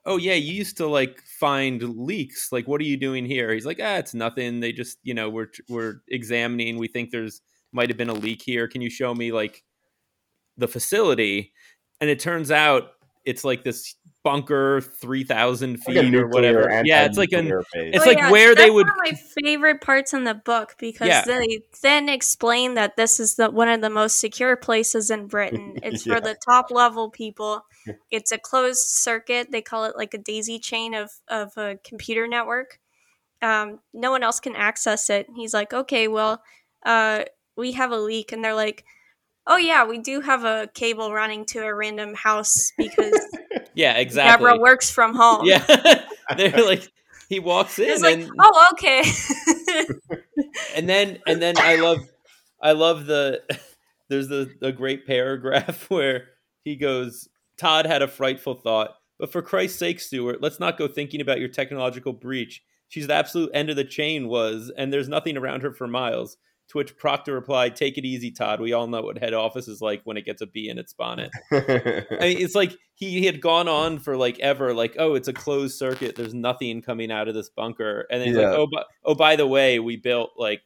Oh 0.06 0.18
yeah, 0.18 0.34
you 0.34 0.54
used 0.54 0.76
to 0.78 0.88
like 0.88 1.22
find 1.22 1.82
leaks. 1.82 2.52
Like, 2.52 2.68
what 2.68 2.82
are 2.82 2.86
you 2.86 2.98
doing 2.98 3.26
here? 3.26 3.54
He's 3.54 3.66
like, 3.66 3.80
ah, 3.82 3.96
it's 3.96 4.14
nothing. 4.14 4.60
They 4.60 4.74
just, 4.74 4.98
you 5.04 5.14
know, 5.14 5.30
we're, 5.30 5.48
we're 5.70 6.02
examining. 6.10 6.78
We 6.78 6.90
think 6.90 7.12
there's 7.12 7.42
might 7.72 7.90
have 7.90 7.98
been 7.98 8.10
a 8.10 8.14
leak 8.14 8.42
here. 8.42 8.68
Can 8.68 8.82
you 8.82 8.90
show 8.90 9.14
me 9.16 9.32
like 9.32 9.64
the 10.58 10.68
facility? 10.68 11.54
And 12.02 12.10
it 12.10 12.20
turns 12.20 12.52
out 12.52 12.92
it's 13.26 13.44
like 13.44 13.64
this 13.64 13.96
bunker 14.24 14.80
3000 14.80 15.78
feet 15.78 15.96
like 15.96 16.14
or 16.14 16.28
whatever. 16.28 16.82
Yeah 16.86 17.06
it's 17.06 17.18
like 17.18 17.34
an 17.34 17.48
base. 17.48 17.64
it's 17.74 18.06
oh, 18.06 18.10
like 18.10 18.18
yeah, 18.18 18.32
where 18.32 18.56
they 18.56 18.70
would 18.70 18.88
one 18.88 18.92
of 18.92 18.98
my 19.04 19.20
favorite 19.44 19.82
parts 19.82 20.14
in 20.14 20.24
the 20.24 20.34
book 20.34 20.76
because 20.80 21.08
yeah. 21.08 21.26
they 21.26 21.62
then 21.82 22.08
explain 22.08 22.76
that 22.76 22.96
this 22.96 23.20
is 23.20 23.36
the 23.36 23.52
one 23.52 23.68
of 23.68 23.82
the 23.82 23.90
most 23.90 24.20
secure 24.20 24.56
places 24.56 25.10
in 25.10 25.28
britain. 25.28 25.78
It's 25.84 26.06
yeah. 26.06 26.16
for 26.16 26.22
the 26.22 26.38
top 26.46 26.72
level 26.72 27.10
people. 27.10 27.66
It's 28.10 28.32
a 28.32 28.38
closed 28.38 28.88
circuit. 28.88 29.52
They 29.52 29.62
call 29.62 29.84
it 29.84 29.98
like 29.98 30.14
a 30.14 30.18
daisy 30.18 30.58
chain 30.58 30.94
of 30.94 31.12
of 31.28 31.58
a 31.58 31.78
computer 31.84 32.28
network. 32.28 32.80
Um, 33.42 33.80
no 33.94 34.12
one 34.12 34.24
else 34.24 34.40
can 34.40 34.56
access 34.56 35.10
it. 35.10 35.28
He's 35.36 35.54
like 35.54 35.74
okay 35.74 36.08
well 36.08 36.42
uh, 36.86 37.24
we 37.56 37.74
have 37.74 37.92
a 37.92 37.98
leak. 37.98 38.32
And 38.32 38.44
they're 38.44 38.54
like 38.54 38.86
oh 39.48 39.58
yeah 39.58 39.86
we 39.86 39.98
do 39.98 40.22
have 40.22 40.44
a 40.44 40.70
cable 40.74 41.14
running 41.14 41.46
to 41.46 41.60
a 41.60 41.74
random 41.74 42.14
house 42.14 42.72
because 42.78 43.20
yeah, 43.76 43.98
exactly. 43.98 44.46
Deborah 44.46 44.60
works 44.60 44.90
from 44.90 45.16
home. 45.16 45.46
Yeah, 45.46 45.66
they're 46.38 46.66
like 46.66 46.92
he 47.30 47.40
walks 47.40 47.80
in 47.80 47.86
He's 47.86 48.04
and 48.04 48.24
like, 48.24 48.32
oh 48.40 48.68
okay. 48.74 49.04
and 50.76 50.88
then 50.88 51.20
and 51.26 51.42
then 51.42 51.56
I 51.58 51.78
love 51.78 52.00
I 52.62 52.74
love 52.74 53.06
the 53.06 53.42
there's 54.10 54.28
the 54.28 54.54
the 54.60 54.72
great 54.72 55.06
paragraph 55.08 55.90
where 55.90 56.30
he 56.64 56.76
goes 56.76 57.28
Todd 57.58 57.86
had 57.86 58.02
a 58.02 58.08
frightful 58.08 58.56
thought, 58.56 58.96
but 59.20 59.32
for 59.32 59.42
Christ's 59.42 59.80
sake, 59.80 60.00
Stuart, 60.00 60.42
let's 60.42 60.60
not 60.60 60.78
go 60.78 60.88
thinking 60.88 61.22
about 61.22 61.40
your 61.40 61.50
technological 61.50 62.14
breach. 62.14 62.64
She's 62.88 63.08
the 63.08 63.14
absolute 63.14 63.52
end 63.54 63.70
of 63.70 63.76
the 63.76 63.84
chain 63.84 64.28
was, 64.28 64.72
and 64.76 64.92
there's 64.92 65.08
nothing 65.08 65.38
around 65.38 65.62
her 65.62 65.72
for 65.72 65.88
miles. 65.88 66.38
To 66.74 66.80
which 66.80 66.98
Proctor 66.98 67.34
replied, 67.34 67.76
"Take 67.76 68.00
it 68.00 68.06
easy, 68.06 68.32
Todd. 68.32 68.60
We 68.60 68.74
all 68.74 68.88
know 68.88 69.04
what 69.04 69.20
head 69.20 69.36
office 69.36 69.68
is 69.68 69.80
like 69.80 70.02
when 70.06 70.18
it 70.18 70.26
gets 70.26 70.42
a 70.42 70.48
bee 70.48 70.70
in 70.70 70.80
its 70.80 70.92
bonnet." 70.92 71.30
I 71.52 72.18
mean, 72.20 72.40
it's 72.40 72.56
like 72.56 72.76
he, 72.96 73.12
he 73.12 73.28
had 73.28 73.42
gone 73.42 73.68
on 73.68 74.00
for 74.00 74.18
like 74.18 74.40
ever, 74.40 74.74
like, 74.74 74.96
"Oh, 74.98 75.14
it's 75.14 75.28
a 75.28 75.34
closed 75.34 75.78
circuit. 75.78 76.16
There's 76.16 76.34
nothing 76.34 76.82
coming 76.82 77.12
out 77.12 77.28
of 77.28 77.36
this 77.36 77.48
bunker." 77.48 78.08
And 78.10 78.20
then 78.20 78.30
he's 78.30 78.38
yeah. 78.38 78.50
like, 78.50 78.58
"Oh, 78.58 78.68
but, 78.72 78.88
oh, 79.06 79.14
by 79.14 79.36
the 79.36 79.46
way, 79.46 79.78
we 79.78 79.98
built 79.98 80.32
like 80.36 80.64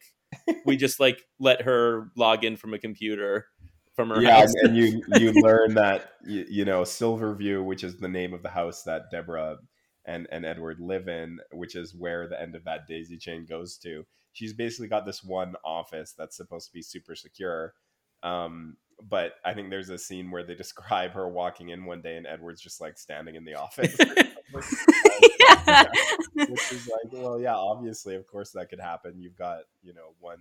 we 0.64 0.78
just 0.78 0.98
like 0.98 1.20
let 1.38 1.60
her 1.62 2.10
log 2.16 2.42
in 2.42 2.56
from 2.56 2.72
a 2.72 2.78
computer." 2.78 3.46
From 3.94 4.10
her 4.10 4.22
yeah, 4.22 4.38
house. 4.38 4.54
and 4.62 4.76
you 4.76 5.02
you 5.16 5.32
learn 5.42 5.74
that 5.74 6.12
you, 6.24 6.46
you 6.48 6.64
know 6.64 6.84
Silverview, 6.84 7.62
which 7.62 7.84
is 7.84 7.98
the 7.98 8.08
name 8.08 8.32
of 8.32 8.42
the 8.42 8.48
house 8.48 8.84
that 8.84 9.10
Deborah 9.10 9.58
and 10.06 10.26
and 10.32 10.46
Edward 10.46 10.78
live 10.80 11.08
in, 11.08 11.40
which 11.52 11.76
is 11.76 11.94
where 11.94 12.28
the 12.28 12.40
end 12.40 12.54
of 12.54 12.64
that 12.64 12.86
daisy 12.86 13.18
chain 13.18 13.44
goes 13.44 13.76
to 13.78 14.06
she's 14.32 14.52
basically 14.52 14.88
got 14.88 15.06
this 15.06 15.22
one 15.22 15.54
office 15.64 16.14
that's 16.16 16.36
supposed 16.36 16.66
to 16.68 16.72
be 16.72 16.82
super 16.82 17.14
secure. 17.14 17.74
Um, 18.22 18.76
but 19.00 19.34
I 19.44 19.54
think 19.54 19.70
there's 19.70 19.90
a 19.90 19.98
scene 19.98 20.30
where 20.30 20.42
they 20.42 20.54
describe 20.56 21.12
her 21.12 21.28
walking 21.28 21.70
in 21.70 21.84
one 21.84 22.02
day 22.02 22.16
and 22.16 22.26
Edward's 22.26 22.60
just 22.60 22.80
like 22.80 22.98
standing 22.98 23.34
in 23.34 23.44
the 23.44 23.54
office. 23.54 23.96
yeah. 23.98 25.84
Which 26.34 26.72
is 26.72 26.88
like, 26.88 27.12
well, 27.12 27.40
yeah, 27.40 27.54
obviously, 27.54 28.14
of 28.14 28.26
course, 28.26 28.50
that 28.52 28.70
could 28.70 28.80
happen. 28.80 29.20
You've 29.20 29.36
got, 29.36 29.60
you 29.82 29.92
know, 29.92 30.14
one, 30.20 30.38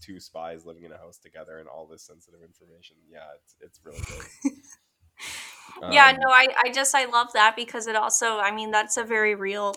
two 0.00 0.20
spies 0.20 0.64
living 0.64 0.84
in 0.84 0.92
a 0.92 0.98
house 0.98 1.18
together 1.18 1.58
and 1.58 1.68
all 1.68 1.86
this 1.86 2.02
sensitive 2.02 2.40
information. 2.42 2.96
Yeah, 3.10 3.24
it's, 3.42 3.56
it's 3.60 3.80
really 3.84 4.00
good. 4.00 5.92
yeah, 5.92 6.08
um, 6.08 6.16
no, 6.16 6.30
I, 6.30 6.48
I 6.64 6.70
just, 6.70 6.94
I 6.94 7.06
love 7.06 7.28
that 7.34 7.56
because 7.56 7.86
it 7.86 7.96
also, 7.96 8.38
I 8.38 8.54
mean, 8.54 8.70
that's 8.70 8.96
a 8.96 9.04
very 9.04 9.34
real 9.34 9.74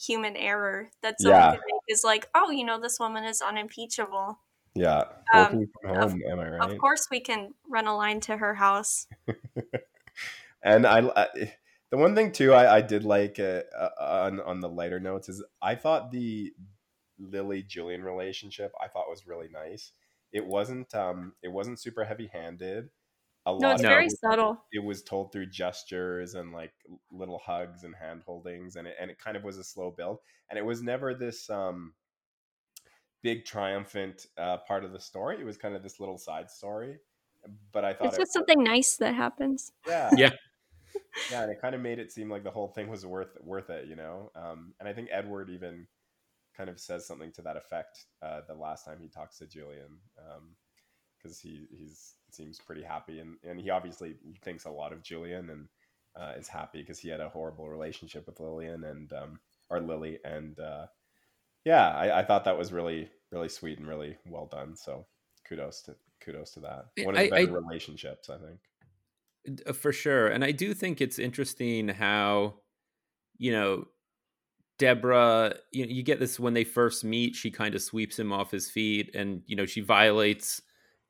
human 0.00 0.36
error 0.36 0.90
that 1.02 1.20
someone 1.20 1.54
yeah. 1.54 1.58
is 1.88 2.02
like, 2.04 2.28
oh, 2.34 2.50
you 2.50 2.64
know, 2.64 2.80
this 2.80 2.98
woman 2.98 3.24
is 3.24 3.42
unimpeachable. 3.42 4.38
Yeah. 4.74 5.04
Um, 5.34 5.66
home, 5.84 5.96
of, 5.96 6.12
am 6.12 6.40
I 6.40 6.50
right? 6.50 6.70
Of 6.70 6.78
course, 6.78 7.08
we 7.10 7.20
can 7.20 7.54
run 7.68 7.86
a 7.86 7.96
line 7.96 8.20
to 8.20 8.36
her 8.36 8.54
house. 8.54 9.06
and 10.62 10.86
I, 10.86 11.00
I, 11.08 11.52
the 11.90 11.96
one 11.96 12.14
thing 12.14 12.32
too, 12.32 12.52
I, 12.52 12.76
I 12.76 12.80
did 12.80 13.04
like 13.04 13.38
uh, 13.38 13.62
uh, 13.78 13.90
on 13.98 14.40
on 14.40 14.60
the 14.60 14.68
lighter 14.68 15.00
notes 15.00 15.28
is 15.28 15.44
I 15.60 15.74
thought 15.74 16.12
the 16.12 16.52
Lily 17.18 17.62
Julian 17.62 18.02
relationship 18.02 18.72
I 18.80 18.88
thought 18.88 19.10
was 19.10 19.26
really 19.26 19.48
nice. 19.52 19.92
It 20.32 20.46
wasn't 20.46 20.94
um 20.94 21.34
it 21.42 21.48
wasn't 21.48 21.80
super 21.80 22.04
heavy 22.04 22.30
handed. 22.32 22.90
A 23.46 23.52
lot. 23.52 23.62
No, 23.62 23.70
it's 23.72 23.82
of 23.82 23.88
very 23.88 24.06
it, 24.06 24.18
subtle. 24.20 24.64
it 24.72 24.84
was 24.84 25.02
told 25.02 25.32
through 25.32 25.46
gestures 25.46 26.34
and 26.34 26.52
like 26.52 26.72
little 27.12 27.38
hugs 27.38 27.84
and 27.84 27.94
hand 27.94 28.22
holdings, 28.24 28.76
and 28.76 28.86
it 28.86 28.96
and 29.00 29.10
it 29.10 29.18
kind 29.18 29.36
of 29.36 29.44
was 29.44 29.58
a 29.58 29.64
slow 29.64 29.90
build, 29.90 30.18
and 30.48 30.58
it 30.58 30.64
was 30.64 30.82
never 30.82 31.14
this 31.14 31.48
um 31.50 31.94
big 33.22 33.44
triumphant 33.44 34.26
uh, 34.38 34.58
part 34.58 34.84
of 34.84 34.92
the 34.92 35.00
story. 35.00 35.38
It 35.40 35.44
was 35.44 35.56
kind 35.56 35.74
of 35.74 35.82
this 35.82 36.00
little 36.00 36.18
side 36.18 36.50
story, 36.50 36.98
but 37.72 37.84
I 37.84 37.92
thought 37.92 38.08
It's 38.08 38.16
it, 38.16 38.20
just 38.20 38.32
something 38.32 38.62
nice 38.62 38.96
that 38.96 39.14
happens. 39.14 39.72
yeah, 39.86 40.10
Yeah. 40.16 40.30
yeah, 41.30 41.42
and 41.42 41.52
it 41.52 41.60
kind 41.60 41.74
of 41.74 41.80
made 41.80 41.98
it 41.98 42.12
seem 42.12 42.30
like 42.30 42.44
the 42.44 42.50
whole 42.50 42.68
thing 42.68 42.88
was 42.88 43.04
worth 43.06 43.36
worth 43.42 43.70
it, 43.70 43.88
you 43.88 43.96
know. 43.96 44.30
Um, 44.34 44.74
and 44.80 44.88
I 44.88 44.92
think 44.92 45.08
Edward 45.12 45.50
even 45.50 45.86
kind 46.56 46.68
of 46.70 46.80
says 46.80 47.06
something 47.06 47.32
to 47.32 47.42
that 47.42 47.56
effect 47.56 48.06
uh, 48.22 48.40
the 48.48 48.54
last 48.54 48.84
time 48.84 48.98
he 49.00 49.08
talks 49.08 49.38
to 49.38 49.46
Julian, 49.46 49.98
because 51.22 51.40
he 51.40 51.66
he's 51.70 52.14
seems 52.30 52.58
pretty 52.60 52.82
happy, 52.82 53.20
and 53.20 53.36
and 53.44 53.60
he 53.60 53.70
obviously 53.70 54.16
thinks 54.42 54.64
a 54.64 54.70
lot 54.70 54.92
of 54.92 55.02
Julian 55.02 55.50
and 55.50 55.68
uh, 56.16 56.32
is 56.38 56.48
happy 56.48 56.80
because 56.80 56.98
he 56.98 57.08
had 57.08 57.20
a 57.20 57.28
horrible 57.28 57.68
relationship 57.68 58.26
with 58.26 58.40
Lillian 58.40 58.84
and 58.84 59.12
um, 59.12 59.40
or 59.68 59.80
Lily, 59.80 60.18
and 60.24 60.58
uh, 60.58 60.86
yeah, 61.64 61.90
I, 61.90 62.20
I 62.20 62.24
thought 62.24 62.44
that 62.44 62.58
was 62.58 62.72
really 62.72 63.10
really 63.30 63.48
sweet 63.48 63.78
and 63.78 63.86
really 63.88 64.16
well 64.26 64.46
done. 64.46 64.76
So 64.76 65.06
kudos 65.48 65.82
to 65.82 65.96
kudos 66.20 66.52
to 66.52 66.60
that. 66.60 66.86
One 67.04 67.16
of 67.16 67.28
the 67.28 67.34
I- 67.34 67.38
I- 67.40 67.42
relationships, 67.42 68.28
I 68.30 68.38
think. 68.38 68.60
Uh, 69.66 69.72
for 69.72 69.90
sure 69.90 70.28
and 70.28 70.44
i 70.44 70.52
do 70.52 70.74
think 70.74 71.00
it's 71.00 71.18
interesting 71.18 71.88
how 71.88 72.56
you 73.38 73.50
know 73.50 73.86
deborah 74.78 75.54
you, 75.72 75.86
you 75.86 76.02
get 76.02 76.20
this 76.20 76.38
when 76.38 76.52
they 76.52 76.62
first 76.62 77.04
meet 77.04 77.34
she 77.34 77.50
kind 77.50 77.74
of 77.74 77.80
sweeps 77.80 78.18
him 78.18 78.34
off 78.34 78.50
his 78.50 78.70
feet 78.70 79.10
and 79.14 79.42
you 79.46 79.56
know 79.56 79.64
she 79.64 79.80
violates 79.80 80.60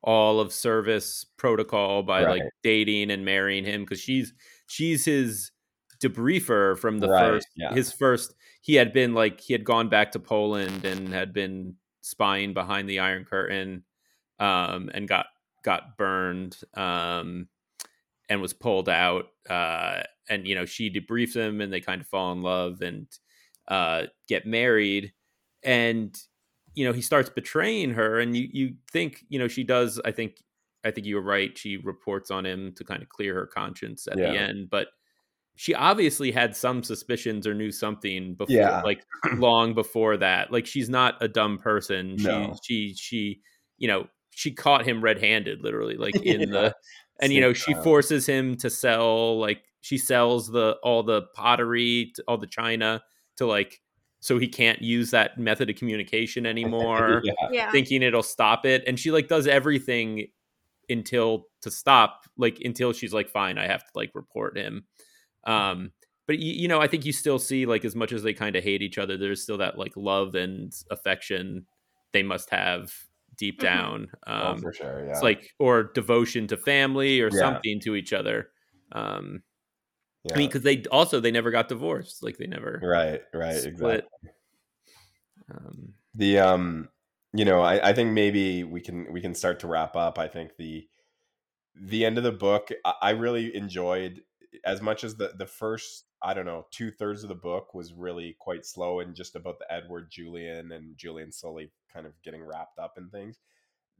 all 0.03 0.39
of 0.39 0.51
service 0.51 1.25
protocol 1.37 2.03
by 2.03 2.23
like 2.25 2.43
dating 2.63 3.11
and 3.11 3.23
marrying 3.25 3.63
him 3.65 3.81
because 3.81 3.99
she's 3.99 4.33
she's 4.67 5.05
his 5.05 5.51
debriefer 5.99 6.77
from 6.77 6.97
the 6.99 7.07
Right, 7.07 7.21
first 7.21 7.47
yeah. 7.55 7.73
his 7.73 7.91
first 7.91 8.33
he 8.61 8.75
had 8.75 8.93
been 8.93 9.13
like 9.13 9.39
he 9.39 9.53
had 9.53 9.63
gone 9.63 9.89
back 9.89 10.11
to 10.13 10.19
poland 10.19 10.83
and 10.85 11.09
had 11.09 11.33
been 11.33 11.75
spying 12.01 12.53
behind 12.53 12.89
the 12.89 12.99
iron 12.99 13.25
curtain 13.25 13.83
um 14.39 14.89
and 14.93 15.07
got 15.07 15.27
got 15.63 15.97
burned 15.97 16.57
um 16.73 17.47
and 18.29 18.41
was 18.41 18.53
pulled 18.53 18.89
out 18.89 19.27
uh 19.49 20.01
and 20.29 20.47
you 20.47 20.55
know 20.55 20.65
she 20.65 20.89
debriefs 20.89 21.35
him 21.35 21.61
and 21.61 21.71
they 21.71 21.81
kind 21.81 22.01
of 22.01 22.07
fall 22.07 22.31
in 22.31 22.41
love 22.41 22.81
and 22.81 23.07
uh 23.67 24.03
get 24.27 24.47
married 24.47 25.13
and 25.63 26.19
you 26.75 26.85
know 26.85 26.93
he 26.93 27.01
starts 27.01 27.29
betraying 27.29 27.91
her 27.91 28.19
and 28.19 28.35
you 28.35 28.47
you 28.51 28.73
think 28.91 29.23
you 29.29 29.37
know 29.39 29.47
she 29.47 29.63
does 29.63 29.99
i 30.05 30.11
think 30.11 30.37
i 30.85 30.91
think 30.91 31.05
you 31.05 31.15
were 31.15 31.21
right 31.21 31.57
she 31.57 31.77
reports 31.77 32.31
on 32.31 32.45
him 32.45 32.73
to 32.75 32.83
kind 32.83 33.01
of 33.03 33.09
clear 33.09 33.33
her 33.35 33.45
conscience 33.47 34.07
at 34.07 34.17
the 34.17 34.27
end 34.27 34.69
but 34.69 34.87
she 35.57 35.75
obviously 35.75 36.31
had 36.31 36.55
some 36.55 36.81
suspicions 36.81 37.45
or 37.45 37.53
knew 37.53 37.71
something 37.71 38.33
before 38.35 38.55
Yeah. 38.55 38.81
like 38.81 39.05
long 39.35 39.73
before 39.73 40.17
that 40.17 40.51
like 40.51 40.65
she's 40.65 40.89
not 40.89 41.15
a 41.21 41.27
dumb 41.27 41.57
person 41.57 42.15
No. 42.17 42.55
she 42.63 42.93
she 42.93 42.93
she 42.95 43.41
you 43.77 43.87
know 43.87 44.07
she 44.31 44.51
caught 44.53 44.85
him 44.87 45.01
red-handed 45.03 45.61
literally 45.61 45.97
like 46.05 46.15
in 46.15 46.41
Yeah. 46.41 46.45
the 46.47 46.75
and 47.21 47.33
you 47.33 47.41
know 47.41 47.53
she 47.53 47.73
forces 47.75 48.25
him 48.25 48.55
to 48.57 48.69
sell 48.69 49.37
like 49.39 49.61
she 49.81 49.97
sells 49.97 50.47
the 50.47 50.77
all 50.83 51.03
the 51.03 51.23
pottery 51.35 52.11
to, 52.15 52.23
all 52.27 52.37
the 52.37 52.47
china 52.47 53.03
to 53.37 53.45
like 53.45 53.81
so 54.21 54.37
he 54.39 54.47
can't 54.47 54.81
use 54.81 55.11
that 55.11 55.37
method 55.37 55.69
of 55.69 55.75
communication 55.75 56.45
anymore 56.55 57.21
yeah. 57.25 57.33
Yeah. 57.51 57.71
thinking 57.71 58.01
it'll 58.03 58.23
stop 58.23 58.65
it 58.65 58.83
and 58.87 58.99
she 58.99 59.11
like 59.11 59.27
does 59.27 59.47
everything 59.47 60.27
until 60.89 61.45
to 61.61 61.71
stop 61.71 62.23
like 62.37 62.59
until 62.63 62.93
she's 62.93 63.13
like 63.13 63.29
fine 63.29 63.57
i 63.57 63.67
have 63.67 63.83
to 63.83 63.91
like 63.95 64.11
report 64.15 64.57
him 64.57 64.85
um 65.45 65.91
but 66.27 66.39
you, 66.39 66.53
you 66.53 66.67
know 66.67 66.81
i 66.81 66.87
think 66.87 67.05
you 67.05 67.13
still 67.13 67.39
see 67.39 67.65
like 67.65 67.85
as 67.85 67.95
much 67.95 68.11
as 68.11 68.23
they 68.23 68.33
kind 68.33 68.55
of 68.55 68.63
hate 68.63 68.81
each 68.81 68.97
other 68.97 69.17
there's 69.17 69.41
still 69.43 69.57
that 69.57 69.77
like 69.77 69.93
love 69.97 70.35
and 70.35 70.73
affection 70.91 71.65
they 72.13 72.23
must 72.23 72.49
have 72.49 72.93
deep 73.37 73.57
Mhm. 73.59 73.63
down 73.63 74.11
Oh, 74.27 74.51
um 74.51 74.59
for 74.61 74.73
sure. 74.73 75.05
Yeah. 75.05 75.11
it's 75.11 75.23
like 75.23 75.51
or 75.59 75.83
devotion 75.83 76.47
to 76.47 76.57
family 76.57 77.21
or 77.21 77.29
Yeah. 77.31 77.39
something 77.39 77.79
to 77.81 77.95
each 77.95 78.13
other 78.13 78.49
um 78.91 79.41
yeah. 80.23 80.35
i 80.35 80.37
mean 80.37 80.47
because 80.47 80.63
they 80.63 80.83
also 80.91 81.19
they 81.19 81.31
never 81.31 81.51
got 81.51 81.67
divorced 81.69 82.23
like 82.23 82.37
they 82.37 82.47
never 82.47 82.79
right, 82.83 83.21
right, 83.33 83.55
split. 83.55 83.69
exactly. 83.71 84.29
um 85.53 85.93
The 86.13 86.39
um, 86.39 86.89
you 87.33 87.45
know, 87.45 87.61
I, 87.61 87.89
I 87.89 87.93
think 87.93 88.11
maybe 88.11 88.63
we 88.65 88.81
can 88.81 89.07
we 89.13 89.21
can 89.21 89.33
start 89.33 89.59
to 89.61 89.67
wrap 89.67 89.95
up. 89.95 90.19
I 90.19 90.27
think 90.27 90.57
the 90.57 90.87
the 91.73 92.05
end 92.05 92.17
of 92.17 92.25
the 92.25 92.33
book, 92.33 92.69
I, 92.83 92.93
I 93.01 93.09
really 93.11 93.55
enjoyed 93.55 94.21
as 94.65 94.81
much 94.81 95.03
as 95.03 95.15
the 95.15 95.31
the 95.37 95.45
first. 95.45 96.05
I 96.21 96.33
don't 96.33 96.45
know, 96.45 96.67
two 96.69 96.91
thirds 96.91 97.23
of 97.23 97.29
the 97.29 97.35
book 97.35 97.73
was 97.73 97.93
really 97.93 98.35
quite 98.39 98.65
slow 98.65 98.99
and 98.99 99.15
just 99.15 99.35
about 99.35 99.57
the 99.57 99.73
Edward 99.73 100.11
Julian 100.11 100.71
and 100.73 100.95
Julian 100.97 101.31
slowly 101.31 101.71
kind 101.91 102.05
of 102.05 102.13
getting 102.23 102.43
wrapped 102.43 102.77
up 102.77 102.95
in 102.97 103.09
things. 103.09 103.39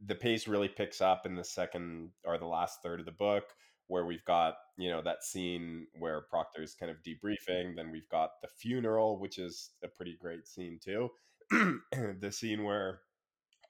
The 0.06 0.14
pace 0.14 0.46
really 0.46 0.68
picks 0.68 1.00
up 1.00 1.26
in 1.26 1.34
the 1.34 1.44
second 1.44 2.10
or 2.24 2.38
the 2.38 2.46
last 2.46 2.82
third 2.82 3.00
of 3.00 3.06
the 3.06 3.12
book, 3.12 3.44
where 3.88 4.04
we've 4.06 4.24
got 4.24 4.54
you 4.76 4.90
know 4.90 5.02
that 5.02 5.22
scene 5.22 5.86
where 5.98 6.20
mm-hmm. 6.20 6.30
Proctor's 6.30 6.74
kind 6.74 6.90
of 6.90 6.98
debriefing. 7.02 7.76
Then 7.76 7.90
we've 7.90 8.08
got 8.08 8.40
the 8.42 8.48
funeral, 8.48 9.18
which 9.18 9.38
is 9.38 9.70
a 9.84 9.88
pretty 9.88 10.16
great 10.20 10.46
scene 10.46 10.78
too. 10.82 11.10
the 11.50 12.30
scene 12.32 12.64
where 12.64 13.00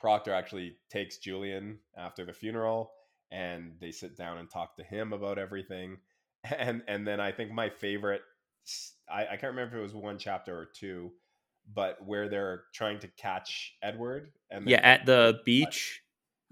Proctor 0.01 0.33
actually 0.33 0.77
takes 0.91 1.19
Julian 1.19 1.79
after 1.97 2.25
the 2.25 2.33
funeral 2.33 2.93
and 3.31 3.73
they 3.81 3.91
sit 3.91 4.17
down 4.17 4.39
and 4.39 4.51
talk 4.51 4.77
to 4.77 4.85
him 4.85 5.13
about 5.13 5.39
everything. 5.39 5.99
And 6.59 6.83
and 6.89 7.07
then 7.07 7.21
I 7.21 7.31
think 7.31 7.53
my 7.53 7.69
favorite—I 7.69 9.37
can't 9.37 9.55
remember 9.55 9.77
if 9.77 9.79
it 9.79 9.81
was 9.81 9.95
one 9.95 10.19
chapter 10.19 10.59
or 10.59 10.67
two, 10.75 11.13
but 11.73 12.05
where 12.05 12.29
they're 12.29 12.65
trying 12.75 12.99
to 12.99 13.09
catch 13.17 13.77
Edward 13.81 14.33
and 14.51 14.69
yeah 14.69 14.81
at 14.83 15.07
the 15.07 15.41
beach 15.45 16.03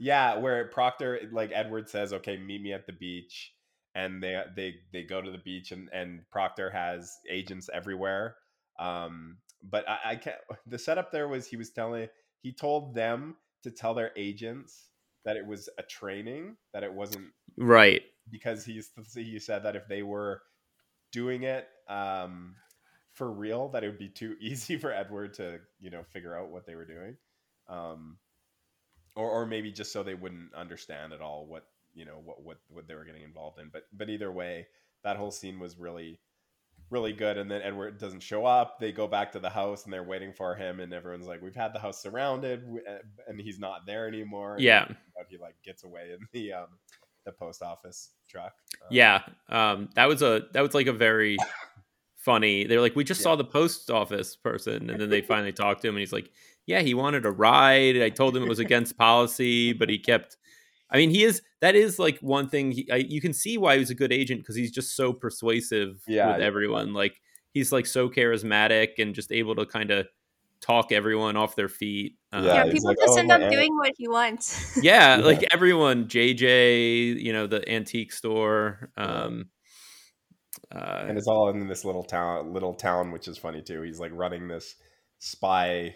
yeah, 0.00 0.38
where 0.38 0.64
Proctor 0.68 1.20
like 1.30 1.50
Edward 1.54 1.88
says, 1.90 2.14
"Okay, 2.14 2.38
meet 2.38 2.62
me 2.62 2.72
at 2.72 2.86
the 2.86 2.92
beach," 2.94 3.52
and 3.94 4.22
they 4.22 4.42
they 4.56 4.74
they 4.94 5.02
go 5.02 5.20
to 5.20 5.30
the 5.30 5.38
beach, 5.38 5.72
and 5.72 5.90
and 5.92 6.22
Proctor 6.30 6.70
has 6.70 7.18
agents 7.28 7.68
everywhere. 7.72 8.36
Um, 8.78 9.36
but 9.62 9.86
I, 9.86 9.98
I 10.06 10.16
can't. 10.16 10.36
The 10.66 10.78
setup 10.78 11.12
there 11.12 11.28
was 11.28 11.46
he 11.46 11.56
was 11.56 11.70
telling 11.70 12.08
he 12.42 12.52
told 12.52 12.94
them 12.94 13.36
to 13.62 13.70
tell 13.70 13.92
their 13.92 14.12
agents 14.16 14.88
that 15.26 15.36
it 15.36 15.46
was 15.46 15.68
a 15.78 15.82
training, 15.82 16.56
that 16.72 16.82
it 16.82 16.92
wasn't 16.92 17.28
right 17.58 18.02
because 18.30 18.64
he's 18.64 18.90
he 19.14 19.38
said 19.38 19.64
that 19.64 19.76
if 19.76 19.86
they 19.86 20.02
were 20.02 20.40
doing 21.12 21.42
it 21.42 21.68
um, 21.90 22.54
for 23.12 23.30
real, 23.30 23.68
that 23.68 23.84
it 23.84 23.88
would 23.88 23.98
be 23.98 24.08
too 24.08 24.34
easy 24.40 24.78
for 24.78 24.92
Edward 24.92 25.34
to 25.34 25.58
you 25.78 25.90
know 25.90 26.04
figure 26.04 26.34
out 26.34 26.50
what 26.50 26.64
they 26.66 26.74
were 26.74 26.86
doing, 26.86 27.18
um, 27.68 28.16
or 29.16 29.30
or 29.30 29.46
maybe 29.46 29.72
just 29.72 29.92
so 29.92 30.02
they 30.02 30.14
wouldn't 30.14 30.54
understand 30.54 31.12
at 31.12 31.20
all 31.20 31.46
what 31.46 31.66
you 31.94 32.04
know 32.04 32.20
what 32.24 32.42
what 32.42 32.58
what 32.68 32.86
they 32.88 32.94
were 32.94 33.04
getting 33.04 33.22
involved 33.22 33.58
in. 33.58 33.68
But 33.72 33.84
but 33.92 34.10
either 34.10 34.30
way, 34.32 34.66
that 35.04 35.16
whole 35.16 35.30
scene 35.30 35.58
was 35.58 35.78
really 35.78 36.20
really 36.90 37.12
good. 37.12 37.38
And 37.38 37.50
then 37.50 37.62
Edward 37.62 37.98
doesn't 37.98 38.20
show 38.22 38.44
up. 38.44 38.80
They 38.80 38.90
go 38.90 39.06
back 39.06 39.30
to 39.32 39.38
the 39.38 39.50
house 39.50 39.84
and 39.84 39.92
they're 39.92 40.02
waiting 40.02 40.32
for 40.32 40.54
him, 40.54 40.80
and 40.80 40.92
everyone's 40.92 41.26
like, 41.26 41.40
"We've 41.40 41.54
had 41.54 41.72
the 41.72 41.78
house 41.78 42.02
surrounded, 42.02 42.64
uh, 42.88 42.98
and 43.28 43.40
he's 43.40 43.58
not 43.58 43.86
there 43.86 44.08
anymore." 44.08 44.54
And 44.54 44.64
Yeah. 44.64 44.86
but 45.16 45.26
he 45.28 45.38
like 45.38 45.56
gets 45.64 45.84
away 45.84 46.12
in 46.12 46.18
the 46.32 46.52
um 46.52 46.68
the 47.24 47.32
post 47.32 47.62
office 47.62 48.10
truck. 48.28 48.54
Um, 48.80 48.88
yeah 48.90 49.22
um 49.50 49.88
that 49.94 50.06
was 50.06 50.22
a 50.22 50.46
that 50.52 50.62
was 50.62 50.74
like 50.74 50.86
a 50.86 50.92
very 50.92 51.36
funny 52.16 52.64
they're 52.64 52.80
like 52.80 52.96
we 52.96 53.04
just 53.04 53.20
Yeah. 53.20 53.24
saw 53.24 53.36
the 53.36 53.44
post 53.44 53.90
office 53.90 54.36
person 54.36 54.90
and 54.90 55.00
then 55.00 55.10
they 55.10 55.20
finally 55.20 55.52
talked 55.52 55.82
to 55.82 55.88
him 55.88 55.94
and 55.94 56.00
he's 56.00 56.12
like 56.12 56.30
yeah 56.70 56.80
he 56.80 56.94
wanted 56.94 57.26
a 57.26 57.30
ride 57.30 57.96
i 58.00 58.08
told 58.08 58.36
him 58.36 58.42
it 58.44 58.48
was 58.48 58.58
against 58.60 58.96
policy 58.96 59.72
but 59.72 59.88
he 59.88 59.98
kept 59.98 60.36
i 60.90 60.96
mean 60.96 61.10
he 61.10 61.24
is 61.24 61.42
that 61.60 61.74
is 61.74 61.98
like 61.98 62.18
one 62.20 62.48
thing 62.48 62.70
he, 62.72 62.88
I, 62.90 62.96
you 62.96 63.20
can 63.20 63.32
see 63.32 63.58
why 63.58 63.76
he's 63.78 63.90
a 63.90 63.94
good 63.94 64.12
agent 64.12 64.40
because 64.40 64.56
he's 64.56 64.70
just 64.70 64.96
so 64.96 65.12
persuasive 65.12 66.00
Yeah, 66.06 66.32
with 66.32 66.40
everyone 66.40 66.94
like 66.94 67.14
he's 67.52 67.72
like 67.72 67.86
so 67.86 68.08
charismatic 68.08 68.98
and 68.98 69.14
just 69.14 69.32
able 69.32 69.54
to 69.56 69.66
kind 69.66 69.90
of 69.90 70.06
talk 70.60 70.92
everyone 70.92 71.36
off 71.36 71.56
their 71.56 71.68
feet 71.68 72.16
Um, 72.32 72.44
Yeah, 72.44 72.54
Yeah, 72.64 72.64
people 72.72 72.88
like, 72.90 72.98
just 72.98 73.16
"Oh, 73.16 73.18
end 73.20 73.32
up 73.32 73.40
aunt." 73.40 73.50
doing 73.52 73.76
what 73.76 73.92
he 73.96 74.06
wants. 74.08 74.76
yeah, 74.82 75.16
Yeah. 75.18 75.24
like 75.24 75.42
everyone 75.52 76.06
jj 76.06 77.20
you 77.20 77.32
know 77.32 77.46
the 77.46 77.60
antique 77.68 78.12
store 78.12 78.90
um 78.96 79.48
uh 80.74 81.04
and 81.08 81.18
it's 81.18 81.26
all 81.26 81.48
in 81.48 81.66
this 81.68 81.84
little 81.84 82.02
town 82.04 82.52
little 82.52 82.74
town 82.74 83.10
which 83.10 83.26
is 83.28 83.38
funny 83.38 83.62
too 83.62 83.82
he's 83.82 83.98
like 84.00 84.12
running 84.14 84.48
this 84.48 84.74
spy 85.18 85.94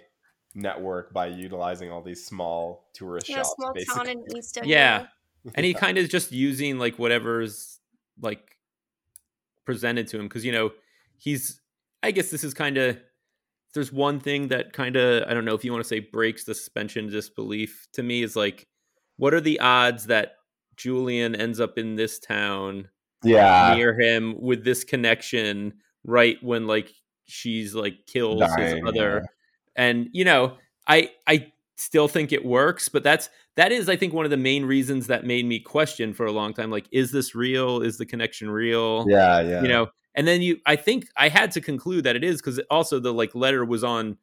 network 0.54 1.12
by 1.12 1.26
utilizing 1.26 1.90
all 1.90 2.02
these 2.02 2.24
small 2.24 2.88
tourist 2.94 3.28
yeah, 3.28 3.36
shops 3.36 3.54
small 3.56 3.72
basically. 3.72 3.94
town 3.96 4.08
in 4.08 4.36
East 4.36 4.58
Yeah. 4.64 5.06
And 5.54 5.66
he 5.66 5.74
kind 5.74 5.98
of 5.98 6.08
just 6.08 6.32
using 6.32 6.78
like 6.78 6.98
whatever's 6.98 7.80
like 8.20 8.56
presented 9.64 10.06
to 10.08 10.18
him 10.18 10.28
because 10.28 10.44
you 10.44 10.52
know 10.52 10.70
he's 11.16 11.60
i 12.02 12.10
guess 12.10 12.30
this 12.30 12.44
is 12.44 12.52
kind 12.54 12.76
of 12.76 12.98
there's 13.72 13.90
one 13.92 14.20
thing 14.20 14.48
that 14.48 14.72
kind 14.72 14.94
of 14.96 15.24
i 15.28 15.34
don't 15.34 15.44
know 15.44 15.54
if 15.54 15.64
you 15.64 15.72
want 15.72 15.82
to 15.82 15.88
say 15.88 16.00
breaks 16.00 16.44
the 16.44 16.54
suspension 16.54 17.08
disbelief 17.08 17.88
to 17.92 18.02
me 18.02 18.22
is 18.22 18.36
like 18.36 18.66
what 19.16 19.32
are 19.32 19.40
the 19.40 19.58
odds 19.60 20.06
that 20.06 20.36
Julian 20.76 21.34
ends 21.36 21.60
up 21.60 21.78
in 21.78 21.94
this 21.94 22.18
town 22.18 22.88
Yeah. 23.22 23.74
near 23.76 23.98
him 23.98 24.34
with 24.40 24.64
this 24.64 24.84
connection 24.84 25.74
right 26.04 26.36
when 26.42 26.66
like 26.66 26.92
she's 27.24 27.74
like 27.74 28.06
kills 28.06 28.42
his 28.42 28.72
Dying, 28.72 28.86
other 28.86 29.24
and 29.76 30.08
you 30.12 30.24
know 30.24 30.56
i 30.86 31.10
i 31.26 31.46
still 31.76 32.08
think 32.08 32.32
it 32.32 32.44
works 32.44 32.88
but 32.88 33.02
that's 33.02 33.28
that 33.56 33.72
is 33.72 33.88
i 33.88 33.96
think 33.96 34.12
one 34.12 34.24
of 34.24 34.30
the 34.30 34.36
main 34.36 34.64
reasons 34.64 35.06
that 35.08 35.24
made 35.24 35.44
me 35.44 35.58
question 35.58 36.12
for 36.14 36.26
a 36.26 36.32
long 36.32 36.52
time 36.54 36.70
like 36.70 36.86
is 36.92 37.10
this 37.10 37.34
real 37.34 37.80
is 37.82 37.98
the 37.98 38.06
connection 38.06 38.48
real 38.50 39.04
Yeah, 39.08 39.40
yeah. 39.40 39.62
you 39.62 39.68
know 39.68 39.88
and 40.14 40.26
then 40.26 40.40
you 40.42 40.58
i 40.66 40.76
think 40.76 41.06
i 41.16 41.28
had 41.28 41.50
to 41.52 41.60
conclude 41.60 42.04
that 42.04 42.16
it 42.16 42.22
is 42.24 42.40
because 42.40 42.58
also 42.70 43.00
the 43.00 43.12
like 43.12 43.34
letter 43.34 43.64
was 43.64 43.82
on 43.82 44.16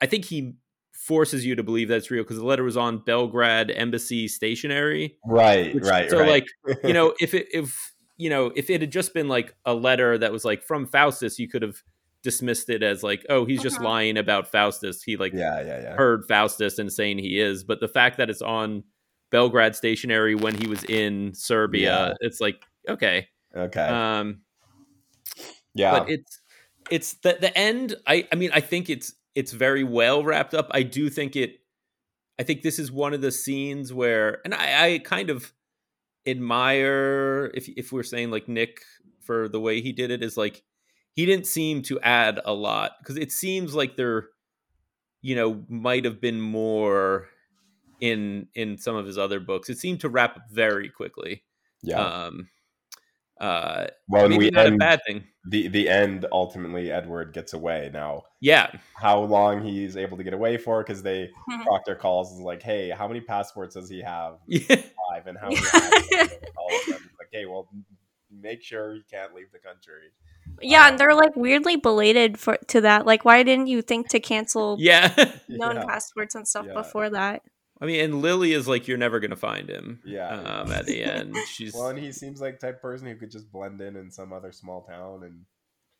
i 0.00 0.06
think 0.06 0.24
he 0.24 0.54
forces 0.92 1.44
you 1.46 1.54
to 1.54 1.62
believe 1.62 1.88
that's 1.88 2.10
real 2.10 2.24
because 2.24 2.38
the 2.38 2.44
letter 2.44 2.64
was 2.64 2.76
on 2.76 2.98
belgrade 2.98 3.70
embassy 3.70 4.26
stationery 4.26 5.16
right, 5.24 5.74
which- 5.74 5.84
right, 5.84 6.10
so 6.10 6.18
right. 6.18 6.28
like 6.28 6.46
you 6.82 6.92
know 6.92 7.14
if 7.20 7.32
it 7.34 7.46
if 7.52 7.92
you 8.16 8.30
know 8.30 8.50
if 8.56 8.70
it 8.70 8.80
had 8.80 8.90
just 8.90 9.14
been 9.14 9.28
like 9.28 9.54
a 9.66 9.74
letter 9.74 10.18
that 10.18 10.32
was 10.32 10.44
like 10.44 10.62
from 10.62 10.86
faustus 10.86 11.38
you 11.38 11.48
could 11.48 11.62
have 11.62 11.76
dismissed 12.22 12.68
it 12.70 12.82
as 12.82 13.02
like 13.02 13.24
oh 13.28 13.44
he's 13.44 13.62
just 13.62 13.76
Uh-huh. 13.76 13.84
lying 13.84 14.16
about 14.18 14.48
faustus 14.50 15.02
he 15.02 15.16
like 15.16 15.32
yeah, 15.32 15.60
yeah, 15.60 15.80
yeah. 15.82 15.94
heard 15.96 16.24
faustus 16.26 16.78
and 16.78 16.92
saying 16.92 17.18
he 17.18 17.38
is 17.38 17.62
but 17.64 17.78
the 17.80 17.88
fact 17.88 18.16
that 18.18 18.28
it's 18.30 18.42
on 18.42 18.82
belgrade 19.30 19.76
stationery 19.76 20.34
when 20.34 20.54
he 20.54 20.66
was 20.66 20.82
in 20.84 21.32
serbia 21.34 22.08
Yeah. 22.08 22.14
it's 22.20 22.40
like 22.40 22.62
okay 22.88 23.28
Okay. 23.56 23.80
um 23.80 24.40
yeah. 25.74 25.98
but 26.00 26.10
it's 26.10 26.40
it's 26.90 27.14
the 27.22 27.36
the 27.40 27.56
end 27.56 27.94
i 28.06 28.26
i 28.32 28.34
mean 28.34 28.50
i 28.52 28.60
think 28.60 28.88
it's 28.90 29.14
it's 29.34 29.52
very 29.52 29.84
well 29.84 30.24
wrapped 30.24 30.54
up 30.54 30.68
i 30.72 30.82
do 30.82 31.08
think 31.10 31.36
it 31.36 31.58
i 32.38 32.42
think 32.42 32.62
this 32.62 32.78
is 32.78 32.90
one 32.90 33.14
of 33.14 33.20
the 33.20 33.30
scenes 33.32 33.92
where 33.92 34.40
and 34.44 34.54
i 34.54 34.84
i 34.94 34.98
kind 34.98 35.30
of 35.30 35.52
admire 36.26 37.50
if 37.54 37.68
if 37.76 37.92
we're 37.92 38.02
saying 38.02 38.30
like 38.30 38.48
nick 38.48 38.80
for 39.20 39.48
the 39.48 39.60
way 39.60 39.80
he 39.80 39.92
did 39.92 40.10
it 40.10 40.22
is 40.22 40.36
like 40.36 40.62
he 41.16 41.26
didn't 41.26 41.46
seem 41.46 41.82
to 41.82 41.98
add 42.00 42.40
a 42.44 42.52
lot 42.52 42.92
because 43.00 43.16
it 43.16 43.32
seems 43.32 43.74
like 43.74 43.96
there 43.96 44.28
you 45.22 45.34
know 45.34 45.64
might 45.68 46.04
have 46.04 46.20
been 46.20 46.40
more 46.40 47.26
in 48.00 48.46
in 48.54 48.78
some 48.78 48.94
of 48.94 49.06
his 49.06 49.18
other 49.18 49.40
books 49.40 49.68
it 49.68 49.78
seemed 49.78 50.00
to 50.00 50.08
wrap 50.08 50.36
up 50.36 50.42
very 50.52 50.88
quickly 50.88 51.42
yeah. 51.82 51.98
um 51.98 52.48
uh 53.40 53.86
well, 54.08 54.28
maybe 54.28 54.44
we 54.46 54.50
not 54.50 54.64
a 54.64 54.68
end 54.68 54.78
bad 54.78 55.00
thing 55.06 55.24
the 55.48 55.68
the 55.68 55.88
end. 55.88 56.26
Ultimately, 56.32 56.90
Edward 56.90 57.32
gets 57.34 57.52
away. 57.52 57.90
Now, 57.92 58.22
yeah 58.40 58.70
how 58.94 59.20
long 59.20 59.62
he's 59.62 59.96
able 59.96 60.16
to 60.16 60.24
get 60.24 60.32
away 60.32 60.56
for? 60.56 60.82
Because 60.82 61.02
they 61.02 61.30
Mhm. 61.50 61.62
Proctor 61.64 61.94
calls 61.94 62.32
and 62.32 62.40
is 62.40 62.44
like, 62.44 62.62
"Hey, 62.62 62.88
how 62.90 63.06
many 63.06 63.20
passports 63.20 63.74
does 63.74 63.88
he 63.90 64.00
have? 64.00 64.38
yeah 64.46 64.62
Five, 65.10 65.26
and 65.26 65.38
how 65.38 65.48
many?" 65.48 65.56
have? 65.72 66.32
All 66.56 66.74
of 66.74 66.86
them. 66.86 67.02
He's 67.02 67.18
like, 67.18 67.28
"Hey, 67.30 67.46
well, 67.46 67.68
make 68.30 68.62
sure 68.62 68.94
he 68.94 69.02
can't 69.10 69.34
leave 69.34 69.52
the 69.52 69.58
country." 69.58 70.12
Yeah, 70.62 70.88
and 70.88 70.98
they're 70.98 71.14
like 71.14 71.36
weirdly 71.36 71.76
belated 71.76 72.38
for 72.38 72.56
to 72.68 72.80
that. 72.82 73.06
Like, 73.06 73.24
why 73.24 73.42
didn't 73.42 73.66
you 73.66 73.82
think 73.82 74.08
to 74.10 74.20
cancel 74.20 74.76
Yeah. 74.80 75.12
known 75.48 75.76
Yeah. 75.76 75.84
passports 75.84 76.34
and 76.34 76.46
stuff 76.48 76.66
Yeah. 76.66 76.74
before 76.74 77.10
that? 77.10 77.42
I 77.80 77.84
mean, 77.84 78.00
and 78.02 78.22
Lily 78.22 78.52
is 78.54 78.66
like, 78.66 78.88
you're 78.88 78.96
never 78.96 79.20
gonna 79.20 79.36
find 79.36 79.68
him. 79.68 80.00
Yeah. 80.04 80.28
Um, 80.30 80.72
at 80.72 80.86
the 80.86 81.02
end, 81.12 81.36
she's 81.48 81.74
Well, 81.74 81.88
and 81.88 81.98
he 81.98 82.10
seems 82.12 82.40
like 82.40 82.58
type 82.58 82.80
person 82.80 83.06
who 83.06 83.16
could 83.16 83.30
just 83.30 83.52
blend 83.52 83.80
in 83.82 83.96
in 83.96 84.10
some 84.10 84.32
other 84.32 84.50
small 84.52 84.82
town 84.84 85.22
and 85.24 85.44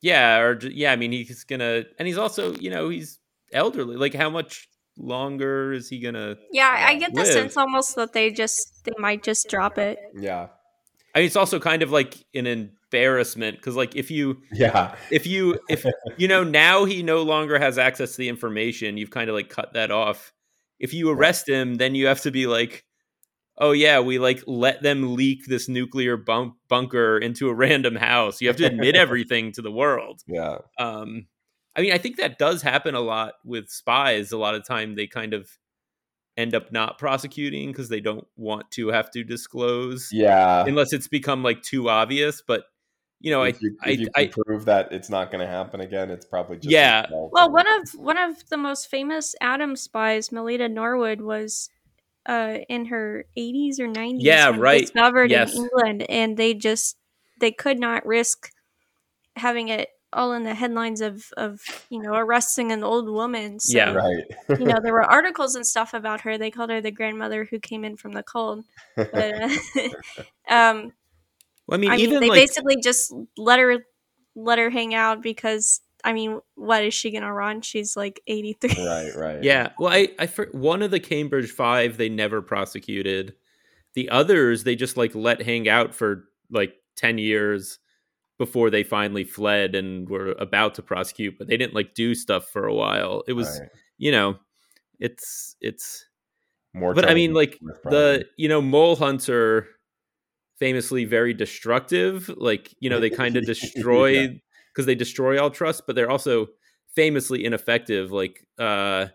yeah, 0.01 0.39
or 0.39 0.55
j- 0.55 0.73
yeah. 0.75 0.93
I 0.93 0.97
mean, 0.97 1.13
he's 1.13 1.45
gonna, 1.45 1.85
and 1.99 2.07
he's 2.09 2.19
also, 2.19 2.55
you 2.55 2.71
know, 2.71 2.89
he's 2.91 3.19
elderly. 3.53 3.97
Like, 3.97 4.15
how 4.15 4.31
much 4.31 4.69
longer 4.99 5.73
is 5.73 5.89
he 5.89 6.01
gonna? 6.01 6.37
Yeah, 6.53 6.69
I 6.87 6.95
get 6.97 7.13
the 7.15 7.21
Live. 7.23 7.33
sense 7.33 7.57
almost 7.57 7.97
that 7.97 8.13
they 8.13 8.31
just 8.31 8.85
they 8.85 8.93
might 8.99 9.23
just 9.23 9.49
drop 9.49 9.77
it. 9.79 9.99
yeah, 10.15 10.49
I 11.17 11.21
mean, 11.21 11.27
it's 11.29 11.37
also 11.37 11.59
kind 11.59 11.83
of 11.83 11.91
like 11.91 12.15
an 12.35 12.47
embarrassment 12.47 13.57
because, 13.57 13.75
like, 13.75 13.97
if 13.97 14.11
you, 14.11 14.43
yeah, 14.53 14.95
if 15.11 15.27
you, 15.27 15.59
if 15.71 15.87
you 16.19 16.29
know, 16.29 16.45
now 16.45 16.85
he 16.85 17.03
no 17.03 17.23
longer 17.23 17.59
has 17.59 17.79
access 17.79 18.13
to 18.13 18.19
the 18.19 18.29
information. 18.29 18.99
You've 18.99 19.11
kind 19.11 19.31
of 19.31 19.35
like 19.35 19.49
cut 19.49 19.73
that 19.73 19.91
off. 19.91 20.35
If 20.79 20.93
you 20.93 21.09
arrest 21.11 21.49
him, 21.49 21.77
then 21.77 21.95
you 21.95 22.07
have 22.09 22.21
to 22.21 22.31
be 22.31 22.47
like, 22.47 22.85
oh 23.57 23.73
yeah, 23.73 24.01
we 24.01 24.19
like 24.19 24.43
let 24.47 24.83
them 24.83 25.15
leak 25.17 25.47
this 25.47 25.71
nuclear 25.71 26.19
bunk- 26.19 26.53
bunker 26.69 27.17
into 27.17 27.49
a 27.49 27.55
random 27.55 27.97
house. 27.97 28.43
You 28.43 28.49
have 28.49 28.59
to 28.59 28.67
admit 28.67 28.95
everything 28.95 29.53
to 29.53 29.63
the 29.63 29.73
world. 29.73 30.21
yeah, 30.27 30.59
Um, 30.79 31.29
I 31.75 31.81
mean, 31.81 31.93
I 31.95 31.99
think 31.99 32.19
that 32.19 32.39
does 32.39 32.61
happen 32.61 32.95
a 32.95 33.01
lot 33.01 33.37
with 33.43 33.71
spies. 33.71 34.33
A 34.33 34.37
lot 34.39 34.55
of 34.55 34.67
time 34.67 34.97
they 34.97 35.07
kind 35.07 35.33
of 35.33 35.49
end 36.37 36.55
up 36.55 36.71
not 36.71 36.99
prosecuting 36.99 37.69
because 37.69 37.89
they 37.89 38.01
don't 38.01 38.27
want 38.37 38.71
to 38.73 38.89
have 38.89 39.11
to 39.11 39.25
disclose 39.25 40.11
yeah. 40.13 40.65
unless 40.67 40.93
it's 40.93 41.09
become 41.09 41.43
like 41.43 41.63
too 41.63 41.89
obvious. 41.89 42.43
But 42.47 42.65
you 43.21 43.31
know, 43.31 43.43
I, 43.43 43.49
if 43.49 43.63
you, 43.63 43.77
I, 43.83 43.91
if 43.91 44.01
you 44.01 44.09
I, 44.15 44.27
can 44.27 44.43
prove 44.45 44.65
that 44.67 44.93
it's 44.93 45.09
not 45.09 45.31
going 45.31 45.41
to 45.41 45.47
happen 45.47 45.81
again, 45.81 46.11
it's 46.11 46.27
probably 46.27 46.57
just 46.57 46.71
Yeah. 46.71 47.07
Well, 47.11 47.51
one 47.51 47.67
of 47.67 47.89
one 47.95 48.19
of 48.19 48.47
the 48.51 48.59
most 48.59 48.89
famous 48.91 49.35
atom 49.41 49.75
spies, 49.77 50.31
Melita 50.31 50.69
Norwood, 50.69 51.23
was 51.23 51.71
uh, 52.27 52.59
in 52.69 52.87
her 52.87 53.25
80s 53.39 53.81
or 53.81 53.89
90s. 53.89 54.17
Yeah, 54.19 54.53
right. 54.57 54.83
Discovered 54.83 55.31
Yes. 55.31 55.55
in 55.55 55.63
England, 55.63 56.03
and 56.11 56.37
they 56.37 56.53
just 56.53 56.97
they 57.41 57.53
could 57.53 57.79
not 57.79 58.05
risk 58.05 58.51
having 59.37 59.69
it 59.69 59.89
all 60.17 60.33
in 60.33 60.43
the 60.43 60.55
headlines 60.55 61.01
of 61.01 61.27
of 61.37 61.61
you 61.91 62.03
know 62.03 62.15
arresting 62.15 62.73
an 62.73 62.83
old 62.83 63.09
woman. 63.09 63.61
So, 63.61 63.77
Yeah. 63.77 63.93
right. 63.93 64.25
you 64.49 64.65
know 64.65 64.81
there 64.83 64.93
were 64.93 65.05
articles 65.11 65.55
and 65.55 65.67
stuff 65.67 65.95
about 65.95 66.23
her. 66.23 66.39
They 66.39 66.51
called 66.51 66.71
her 66.71 66.81
the 66.81 66.91
grandmother 66.91 67.45
who 67.45 67.61
came 67.61 67.85
in 67.85 67.97
from 67.97 68.13
the 68.13 68.23
cold. 68.23 68.65
But 68.97 69.43
uh, 69.43 69.49
um, 70.49 70.93
I 71.71 71.77
mean, 71.77 71.91
I 71.91 71.97
mean, 71.97 72.01
even 72.01 72.21
they 72.21 72.31
like, 72.31 72.41
basically 72.41 72.81
just 72.83 73.15
let 73.37 73.61
her 73.61 73.85
let 74.35 74.59
her 74.59 74.71
hang 74.71 74.95
out 74.95 75.23
because 75.23 75.81
I 76.03 76.13
mean, 76.13 76.41
what 76.55 76.85
is 76.85 76.95
she 76.95 77.11
gonna 77.11 77.33
run? 77.33 77.61
She's 77.61 77.97
like 77.97 78.21
eighty 78.27 78.55
three. 78.55 78.87
right, 78.87 79.15
right. 79.15 79.43
yeah. 79.43 79.71
Well, 79.79 79.93
I, 79.93 80.09
I, 80.19 80.27
for, 80.27 80.49
one 80.53 80.83
of 80.83 80.91
the 80.91 81.01
Cambridge 81.01 81.51
Five 81.51 81.99
they 81.99 82.09
never 82.09 82.41
prosecuted. 82.41 83.35
The 83.95 84.11
others 84.11 84.65
they 84.65 84.77
just 84.77 84.97
like 84.97 85.15
let 85.15 85.43
hang 85.43 85.69
out 85.69 85.95
for 85.95 86.25
like 86.51 86.75
ten 86.97 87.19
years 87.19 87.79
before 88.39 88.71
they 88.71 88.83
finally 88.83 89.25
fled 89.25 89.75
and 89.75 90.09
were 90.09 90.33
about 90.33 90.75
to 90.75 90.83
prosecute, 90.83 91.39
but 91.39 91.47
they 91.49 91.57
didn't 91.57 91.75
like 91.75 91.95
do 91.95 92.15
stuff 92.15 92.49
for 92.49 92.67
a 92.67 92.75
while. 92.75 93.23
It 93.27 93.33
was, 93.33 93.61
Right. 93.61 93.69
you 93.99 94.11
know, 94.13 94.37
it's 95.01 95.57
it's 95.61 96.05
more. 96.75 96.95
but 96.95 97.09
I 97.09 97.15
mean, 97.15 97.33
like 97.35 97.59
the 97.85 98.27
you 98.37 98.49
know 98.49 98.61
mole 98.61 98.97
hunter, 98.97 99.69
famously 100.59 101.05
very 101.05 101.35
destructive. 101.35 102.29
Like 102.37 102.75
you 102.81 102.91
know 102.91 103.01
they 103.01 103.11
kind 103.23 103.37
of 103.37 103.43
Yeah. 103.45 103.55
destroy 103.55 104.41
because 104.75 104.87
they 104.87 104.95
destroy 104.95 105.41
all 105.43 105.51
trust, 105.51 105.85
but 105.87 105.97
they're 105.97 106.11
also 106.11 106.49
famously 106.95 107.45
ineffective. 107.45 108.13
Like 108.13 108.47
uh, 108.59 109.07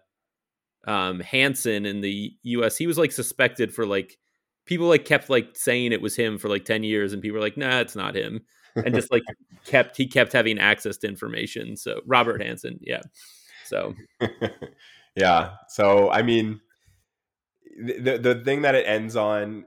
um, 0.87 1.19
Hanssen 1.21 1.85
in 1.85 2.01
the 2.01 2.31
U.S., 2.43 2.77
he 2.77 2.87
was 2.87 2.97
like 2.97 3.11
suspected 3.11 3.73
for 3.73 3.85
like 3.85 4.17
people 4.71 4.87
like 4.87 5.03
kept 5.03 5.29
like 5.29 5.57
saying 5.57 5.91
it 5.91 6.01
was 6.01 6.15
him 6.15 6.37
for 6.37 6.47
like 6.47 6.63
ten 6.63 6.81
years, 6.81 7.11
and 7.11 7.21
people 7.21 7.35
were 7.35 7.43
like, 7.43 7.57
nah, 7.57 7.81
it's 7.81 7.93
not 7.93 8.15
him, 8.15 8.39
and 8.77 8.95
just 8.95 9.11
like 9.11 9.21
kept 9.65 9.97
he 9.97 10.07
kept 10.07 10.31
having 10.31 10.57
access 10.57 10.95
to 10.99 11.09
information. 11.09 11.75
So 11.75 11.99
Robert 12.05 12.41
Hanssen, 12.41 12.77
yeah. 12.79 13.01
So 13.65 13.93
yeah. 15.17 15.55
So 15.67 16.09
I 16.09 16.21
mean, 16.21 16.61
the 17.77 18.17
the 18.17 18.41
thing 18.45 18.61
that 18.61 18.73
it 18.75 18.87
ends 18.87 19.17
on 19.17 19.65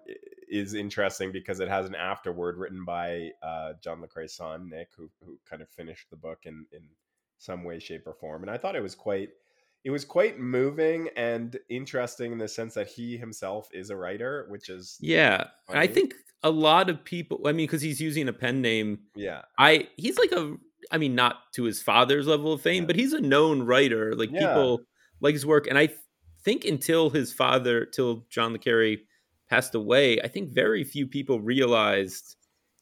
is 0.49 0.73
interesting 0.73 1.33
because 1.33 1.61
it 1.61 1.69
has 1.69 1.85
an 1.85 1.95
afterword 1.95 2.57
written 2.57 2.87
by 2.87 3.29
uh, 3.43 3.75
John 3.83 4.01
Le 4.01 4.09
Carre's 4.09 4.35
son 4.35 4.71
Nick, 4.71 4.89
who 4.97 5.11
who 5.23 5.39
kind 5.45 5.61
of 5.61 5.69
finished 5.69 6.09
the 6.09 6.17
book 6.17 6.39
in 6.45 6.65
in 6.73 6.81
some 7.37 7.63
way, 7.63 7.79
shape, 7.79 8.07
or 8.07 8.15
form, 8.15 8.41
and 8.41 8.51
I 8.51 8.57
thought 8.57 8.75
it 8.75 8.83
was 8.83 8.95
quite. 8.95 9.29
It 9.85 9.91
was 9.91 10.05
quite 10.05 10.39
moving 10.39 11.11
and 11.17 11.59
interesting 11.69 12.33
in 12.33 12.39
the 12.39 12.49
sense 12.49 12.75
that 12.75 12.89
he 12.89 13.17
himself 13.17 13.69
is 13.73 13.91
a 13.91 13.97
writer, 13.97 14.47
which 14.49 14.71
is 14.71 14.97
yeah, 15.01 15.45
and 15.69 15.79
I 15.79 15.87
think 15.87 16.15
a 16.43 16.51
lot 16.51 16.89
of 16.89 17.05
people. 17.05 17.43
I 17.47 17.53
mean, 17.53 17.67
because 17.67 17.83
he's 17.83 18.01
using 18.01 18.29
a 18.29 18.33
pen 18.33 18.63
name. 18.63 19.01
yeah, 19.15 19.43
I 19.59 19.89
he's 19.97 20.19
like 20.19 20.33
a 20.33 20.57
I 20.91 20.99
mean 20.99 21.15
not 21.15 21.53
to 21.55 21.65
his 21.65 21.83
father's 21.83 22.27
level 22.27 22.53
of 22.53 22.63
fame, 22.63 22.85
Yeah. 22.85 22.87
but 22.87 22.97
he's 22.97 23.13
a 23.13 23.21
known 23.21 23.63
writer. 23.63 24.15
Like 24.15 24.31
Yeah. 24.33 24.41
people 24.41 24.81
like 25.21 25.35
his 25.35 25.45
work, 25.45 25.67
and 25.67 25.79
I 25.79 25.91
think 26.43 26.65
until 26.65 27.11
his 27.11 27.33
father, 27.33 27.85
till 27.85 28.27
John 28.31 28.53
le 28.53 28.59
Carre 28.59 28.97
passed 29.49 29.75
away, 29.75 30.21
I 30.21 30.29
think 30.29 30.51
very 30.51 30.85
few 30.85 31.07
people 31.07 31.41
realized 31.41 32.37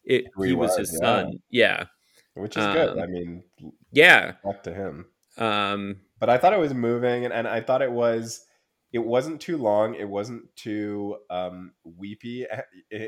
it. 0.05 0.25
He, 0.37 0.47
he 0.47 0.53
was, 0.53 0.69
was, 0.69 0.77
his 0.89 0.99
yeah. 1.01 1.05
son. 1.05 1.39
Yeah, 1.49 1.85
which 2.35 2.57
is 2.57 2.65
good. 2.65 2.89
Um, 2.89 2.99
I 2.99 3.07
mean, 3.07 3.43
yeah. 3.91 4.33
back 4.43 4.63
to 4.63 4.73
him. 4.73 5.05
Um, 5.37 5.97
but 6.23 6.29
I 6.29 6.37
thought 6.37 6.53
it 6.53 6.59
was 6.59 6.73
moving, 6.73 7.25
and, 7.25 7.33
and 7.33 7.45
I 7.49 7.59
thought 7.59 7.81
it 7.81 7.91
was. 7.91 8.45
It 8.93 8.99
wasn't 9.03 9.41
too 9.41 9.57
long. 9.57 9.93
It 9.95 10.07
wasn't 10.07 10.55
too 10.55 11.17
um, 11.29 11.73
weepy 11.83 12.45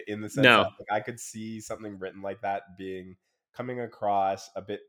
in 0.07 0.19
the 0.19 0.29
sense 0.29 0.51
No. 0.51 0.57
that 0.57 0.67
like, 0.77 0.91
I 0.91 0.99
could 0.99 1.17
see 1.17 1.61
something 1.61 1.97
written 1.97 2.21
like 2.21 2.41
that 2.41 2.63
being 2.77 3.15
coming 3.53 3.79
across 3.79 4.49
a 4.57 4.61
bit 4.61 4.81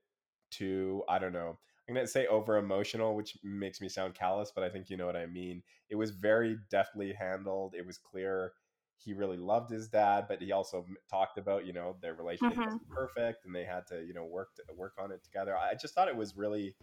too. 0.51 1.05
I 1.09 1.21
don't 1.21 1.33
know. 1.33 1.57
I'm 1.89 1.95
gonna 1.95 2.09
say 2.09 2.27
over 2.27 2.57
emotional, 2.57 3.15
which 3.15 3.39
makes 3.45 3.81
me 3.81 3.89
sound 3.89 4.15
callous, 4.15 4.51
but 4.53 4.65
I 4.65 4.71
think 4.71 4.91
you 4.91 4.97
know 4.97 5.07
what 5.07 5.17
I 5.17 5.27
mean. 5.27 5.63
It 5.89 5.95
was 5.95 6.11
very 6.11 6.57
deftly 6.69 7.13
handled. 7.13 7.77
It 7.77 7.87
was 7.87 7.97
clear 7.99 8.55
he 8.97 9.13
really 9.13 9.37
loved 9.37 9.71
his 9.71 9.89
dad, 9.89 10.25
but 10.29 10.43
he 10.43 10.51
also 10.51 10.85
talked 11.09 11.39
about 11.39 11.65
you 11.65 11.73
know 11.73 11.97
their 12.03 12.15
relationship 12.15 12.57
Mhm. 12.57 12.81
wasn't 12.81 12.89
perfect, 12.91 13.45
and 13.45 13.55
they 13.55 13.65
had 13.65 13.87
to 13.89 14.03
you 14.05 14.15
know 14.15 14.25
work 14.25 14.57
to, 14.57 14.65
work 14.75 14.95
on 14.99 15.13
it 15.13 15.23
together. 15.23 15.57
I 15.57 15.75
just 15.77 15.95
thought 15.95 16.09
it 16.09 16.17
was 16.17 16.37
really 16.37 16.75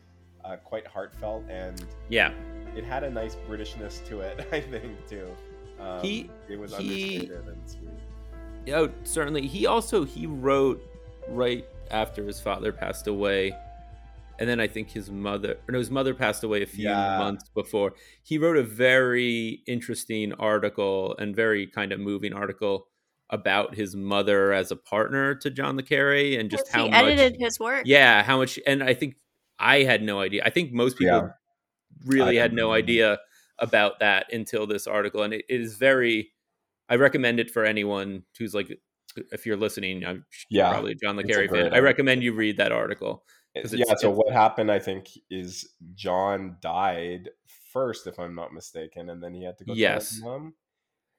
uh, 0.46 0.58
quite 0.58 0.86
heartfelt, 0.88 1.44
and 1.50 1.84
Yeah. 2.10 2.32
it 2.76 2.84
had 2.84 3.04
a 3.04 3.10
nice 3.10 3.36
Britishness 3.48 4.06
to 4.08 4.22
it. 4.22 4.48
I 4.52 4.62
think 4.62 5.08
too. 5.08 5.28
Um, 5.80 6.02
He- 6.02 6.30
it 6.50 6.58
was 6.60 6.76
he- 6.78 7.16
understated 7.28 7.48
and 7.48 7.70
sweet. 7.70 8.74
Oh, 8.74 8.90
certainly. 9.04 9.46
He 9.48 9.66
also 9.68 10.06
he 10.06 10.26
wrote 10.26 10.82
right 11.30 11.66
after 11.92 12.24
his 12.26 12.40
father 12.40 12.72
passed 12.72 13.08
away, 13.08 13.54
and 14.40 14.48
then 14.50 14.60
I 14.60 14.68
think 14.68 14.90
his 14.90 15.12
mother, 15.12 15.58
or 15.68 15.74
no, 15.74 15.80
his 15.80 15.92
mother 15.92 16.14
passed 16.14 16.44
away 16.44 16.62
a 16.64 16.66
few 16.66 16.86
Yeah. 16.90 17.18
months 17.20 17.50
before. 17.50 17.94
He 18.24 18.38
wrote 18.38 18.58
a 18.58 18.64
very 18.64 19.62
interesting 19.68 20.34
article 20.36 21.16
and 21.20 21.36
very 21.36 21.68
kind 21.68 21.92
of 21.92 22.00
moving 22.00 22.34
article 22.34 22.88
about 23.30 23.76
his 23.76 23.96
mother 23.96 24.54
as 24.54 24.72
a 24.72 24.76
partner 24.76 25.34
to 25.36 25.50
John 25.50 25.76
le 25.76 25.84
Carre 25.84 26.36
and 26.38 26.50
just 26.50 26.66
Yes, 26.68 26.74
how 26.76 26.84
he 26.86 26.92
much. 26.92 27.04
edited 27.04 27.36
his 27.42 27.60
work. 27.60 27.84
Yeah, 27.86 28.24
how 28.24 28.38
much, 28.38 28.60
and 28.68 28.82
I 28.84 28.94
think 28.94 29.16
I 29.64 29.84
had 29.84 30.04
no 30.04 30.22
idea. 30.22 30.44
I 30.46 30.52
think 30.52 30.74
most 30.74 30.98
people 31.00 31.24
Yeah. 31.24 31.34
really 32.06 32.40
I 32.40 32.44
had 32.44 32.54
no 32.54 32.74
idea 32.74 33.20
about 33.60 34.00
that 34.02 34.32
until 34.34 34.68
this 34.68 34.88
article, 34.88 35.24
and 35.24 35.34
it, 35.36 35.46
it 35.50 35.62
is 35.62 35.78
very. 35.78 36.32
I 36.90 36.96
recommend 36.98 37.40
it 37.42 37.52
for 37.52 37.66
anyone 37.66 38.26
who's 38.40 38.54
like, 38.56 38.80
if 39.34 39.46
you're 39.46 39.58
listening, 39.58 40.06
I'm 40.06 40.26
Yeah, 40.50 40.70
probably 40.70 40.94
a 40.94 40.96
John 40.96 41.18
le 41.18 41.24
it's 41.24 41.38
Carre 41.38 41.48
fan. 41.50 41.74
I 41.74 41.80
recommend 41.80 42.24
you 42.24 42.34
read 42.34 42.58
that 42.58 42.72
article. 42.74 43.26
'Cause 43.62 43.74
yeah. 43.74 43.96
So 43.98 44.10
what 44.12 44.32
happened? 44.34 44.72
I 44.72 44.80
think 44.80 45.10
is 45.30 45.76
John 45.96 46.58
died 46.62 47.30
first, 47.72 48.08
if 48.08 48.20
I'm 48.20 48.36
not 48.36 48.54
mistaken, 48.54 49.10
and 49.10 49.24
then 49.24 49.34
he 49.34 49.44
had 49.44 49.58
to 49.60 49.66
go 49.66 49.74
Yes. 49.74 50.10
to 50.10 50.16
his 50.16 50.24
mom, 50.24 50.56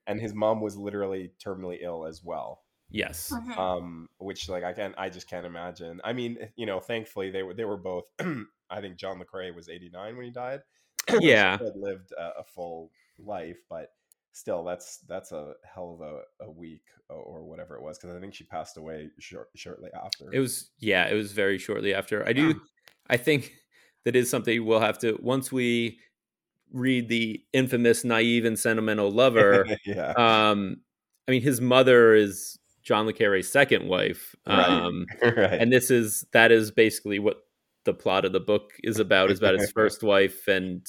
and 0.09 0.21
his 0.21 0.35
mom 0.35 0.61
was 0.63 0.77
literally 0.79 1.33
terminally 1.45 1.79
ill 1.83 2.07
as 2.07 2.23
well. 2.25 2.64
Yes, 2.95 3.31
Mhm. 3.33 3.59
um 3.59 4.09
which 4.19 4.49
like 4.49 4.63
i 4.63 4.73
can 4.73 4.95
i 4.97 5.09
just 5.11 5.29
can't 5.29 5.45
imagine 5.45 6.01
i 6.05 6.13
mean 6.13 6.39
you 6.57 6.65
know 6.65 6.79
thankfully 6.79 7.31
they 7.31 7.43
were 7.43 7.53
they 7.53 7.65
were 7.65 7.77
both 7.77 8.05
i 8.71 8.81
think 8.81 8.97
john 8.97 9.19
le 9.19 9.25
carre 9.25 9.53
was 9.53 9.69
89 9.69 10.17
when 10.17 10.25
he 10.25 10.31
died 10.31 10.61
Yeah. 11.21 11.59
Had 11.59 11.77
lived 11.77 12.13
a, 12.13 12.39
a 12.39 12.45
full 12.45 12.91
life 13.19 13.59
but 13.69 13.93
still 14.33 14.63
that's 14.65 14.99
that's 15.09 15.33
a 15.33 15.55
hell 15.65 15.95
of 15.95 16.01
a, 16.01 16.47
a 16.49 16.51
week 16.51 16.85
or, 17.09 17.17
or 17.17 17.45
whatever 17.45 17.77
it 17.77 17.83
was 17.83 17.99
because 17.99 18.17
i 18.17 18.21
think 18.21 18.33
she 18.35 18.45
passed 18.45 18.77
away 18.77 19.11
short, 19.19 19.49
shortly 19.57 19.91
after 19.93 20.33
it 20.33 20.39
was. 20.39 20.71
Yeah, 20.79 21.09
it 21.09 21.15
was 21.15 21.33
very 21.33 21.59
shortly 21.59 21.95
after. 21.95 22.27
I 22.27 22.33
do. 22.33 22.61
I 23.09 23.17
think 23.17 23.53
that 24.05 24.17
is 24.17 24.31
something 24.31 24.65
we'll 24.65 24.81
have 24.81 24.99
to 25.01 25.19
once 25.21 25.51
we 25.53 25.99
read 26.73 27.09
the 27.09 27.45
infamous 27.53 28.05
naive 28.05 28.45
and 28.45 28.59
sentimental 28.59 29.11
lover. 29.11 29.67
yeah 29.85 30.13
um, 30.13 30.81
I 31.27 31.31
mean, 31.31 31.43
his 31.43 31.61
mother 31.61 32.15
is 32.15 32.59
John 32.85 33.07
le 33.07 33.13
Carre's 33.13 33.51
second 33.51 33.89
wife. 33.89 34.35
Right. 34.47 34.69
Um, 34.69 35.07
right 35.23 35.61
and 35.61 35.73
this 35.73 35.91
is 35.91 36.25
that 36.33 36.53
is 36.53 36.71
basically 36.71 37.19
what 37.19 37.39
the 37.85 37.95
plot 37.95 38.25
of 38.25 38.33
the 38.33 38.41
book 38.41 38.71
is 38.83 38.99
about 38.99 39.31
is 39.31 39.39
about 39.39 39.59
his 39.59 39.71
first 39.75 40.03
wife 40.03 40.49
and 40.49 40.87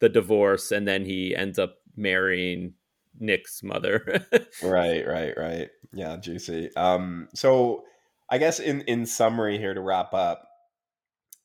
the 0.00 0.08
divorce 0.08 0.72
and 0.72 0.86
then 0.88 1.04
he 1.04 1.34
ends 1.36 1.58
up 1.58 1.74
marrying 1.96 2.72
nick's 3.20 3.62
mother 3.62 4.24
right 4.62 5.06
right 5.06 5.34
right 5.36 5.68
yeah 5.92 6.16
juicy 6.16 6.74
um 6.76 7.28
so 7.34 7.84
i 8.30 8.38
guess 8.38 8.58
in 8.58 8.80
in 8.82 9.04
summary 9.04 9.58
here 9.58 9.74
to 9.74 9.80
wrap 9.82 10.14
up 10.14 10.42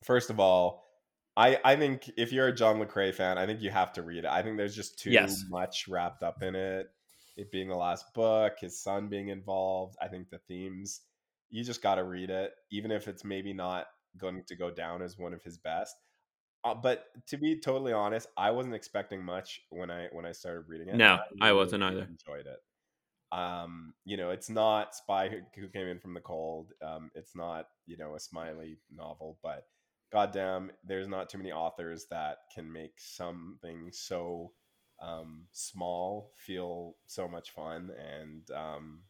first 0.05 0.29
of 0.29 0.39
all 0.39 0.85
i 1.35 1.59
i 1.65 1.75
think 1.75 2.09
if 2.17 2.31
you're 2.31 2.47
a 2.47 2.55
john 2.55 2.79
le 2.79 2.85
carre 2.85 3.11
fan 3.11 3.37
i 3.37 3.45
think 3.45 3.61
you 3.61 3.69
have 3.69 3.91
to 3.91 4.01
read 4.01 4.19
it 4.23 4.29
i 4.31 4.41
think 4.41 4.55
there's 4.57 4.75
just 4.75 4.97
too 4.97 5.11
Yes. 5.11 5.43
much 5.49 5.85
wrapped 5.89 6.23
up 6.23 6.41
in 6.41 6.55
it 6.55 6.87
it 7.37 7.51
being 7.51 7.69
the 7.69 7.75
last 7.75 8.13
book 8.13 8.53
his 8.59 8.81
son 8.81 9.07
being 9.07 9.29
involved 9.29 9.95
i 10.01 10.07
think 10.07 10.29
the 10.29 10.39
themes 10.47 11.01
you 11.49 11.63
just 11.63 11.81
got 11.81 11.95
to 11.95 12.03
read 12.03 12.29
it 12.29 12.51
even 12.71 12.91
if 12.91 13.07
it's 13.07 13.23
maybe 13.23 13.53
not 13.53 13.87
going 14.17 14.43
to 14.47 14.55
go 14.55 14.71
down 14.71 15.01
as 15.01 15.17
one 15.17 15.33
of 15.33 15.43
his 15.43 15.57
best 15.57 15.95
uh, 16.63 16.73
but 16.73 17.05
to 17.27 17.37
be 17.37 17.59
totally 17.59 17.93
honest 17.93 18.27
i 18.37 18.51
wasn't 18.51 18.73
expecting 18.75 19.23
much 19.23 19.61
when 19.69 19.91
i 19.91 20.07
when 20.11 20.25
i 20.25 20.31
started 20.31 20.65
reading 20.67 20.89
it 20.89 20.95
No, 20.97 21.19
and 21.31 21.41
I 21.41 21.53
wasn't 21.53 21.83
either. 21.83 22.07
enjoyed 22.09 22.47
it 22.47 22.59
um 23.31 23.93
you 24.05 24.15
know 24.15 24.29
it's 24.29 24.49
not 24.49 24.95
spy 24.95 25.27
who, 25.27 25.39
who 25.59 25.67
came 25.67 25.87
in 25.87 25.99
from 25.99 26.13
the 26.13 26.19
cold 26.21 26.71
um 26.81 27.11
it's 27.13 27.35
not 27.35 27.67
you 27.85 27.97
know 27.97 28.15
a 28.15 28.19
smiley 28.19 28.77
novel 28.89 29.37
but 29.43 29.65
goddamn 30.13 30.71
there's 30.85 31.09
not 31.09 31.29
too 31.29 31.37
many 31.37 31.51
authors 31.51 32.05
that 32.09 32.37
can 32.55 32.71
make 32.71 32.93
something 32.97 33.89
so 33.91 34.53
um 35.01 35.43
small 35.51 36.31
feel 36.35 36.95
so 37.05 37.27
much 37.27 37.51
fun 37.51 37.91
and 37.99 38.49
um 38.51 39.01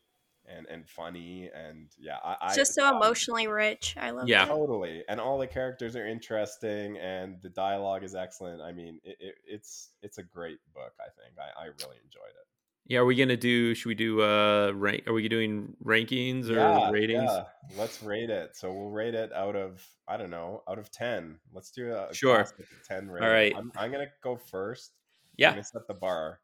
and 0.46 0.66
and 0.68 0.88
funny 0.88 1.50
and 1.54 1.90
yeah 1.98 2.18
i, 2.24 2.36
I 2.42 2.48
It's 2.48 2.56
just 2.56 2.74
so 2.76 2.88
um, 2.88 2.96
emotionally 2.98 3.48
rich. 3.48 3.96
I 4.00 4.12
love 4.12 4.28
Yeah. 4.30 4.44
it. 4.44 4.48
totally 4.48 5.04
and 5.10 5.20
all 5.20 5.38
the 5.38 5.48
characters 5.48 5.96
are 5.96 6.08
interesting 6.08 6.98
and 6.98 7.42
the 7.42 7.50
dialogue 7.50 8.04
is 8.04 8.16
excellent 8.16 8.62
i 8.62 8.72
mean 8.72 9.00
it, 9.04 9.18
it, 9.20 9.36
it's 9.46 9.90
it's 10.02 10.18
a 10.18 10.24
great 10.24 10.60
book 10.74 10.94
i 11.00 11.10
think 11.22 11.36
I, 11.40 11.64
I 11.64 11.66
really 11.66 11.98
enjoyed 12.04 12.30
it 12.30 12.48
yeah 12.86 13.00
are 13.00 13.06
we 13.06 13.16
gonna 13.16 13.36
do 13.38 13.74
should 13.76 13.90
we 13.90 13.96
do 13.96 14.22
uh 14.22 14.72
rank 14.74 15.04
are 15.08 15.14
we 15.14 15.28
doing 15.28 15.76
rankings 15.84 16.50
or 16.50 16.92
ratings 16.92 17.30
yeah. 17.30 17.44
let's 17.78 18.02
rate 18.02 18.30
it 18.30 18.56
so 18.56 18.72
we'll 18.72 18.90
rate 18.90 19.16
it 19.16 19.32
out 19.34 19.56
of 19.58 19.86
i 20.08 20.16
don't 20.16 20.30
know 20.30 20.64
out 20.70 20.80
of 20.80 20.90
10 20.92 21.40
let's 21.54 21.72
do 21.72 21.94
a 21.94 22.14
Sure. 22.14 22.48
10 22.88 23.10
rating. 23.10 23.30
right. 23.30 23.54
I'm, 23.56 23.72
I'm 23.78 23.92
gonna 23.92 24.08
go 24.24 24.38
first 24.38 24.92
I'm 24.92 25.07
yeah 25.38 25.52
gonna 25.52 25.64
set 25.64 25.88
the 25.88 25.94
bar 25.94 26.40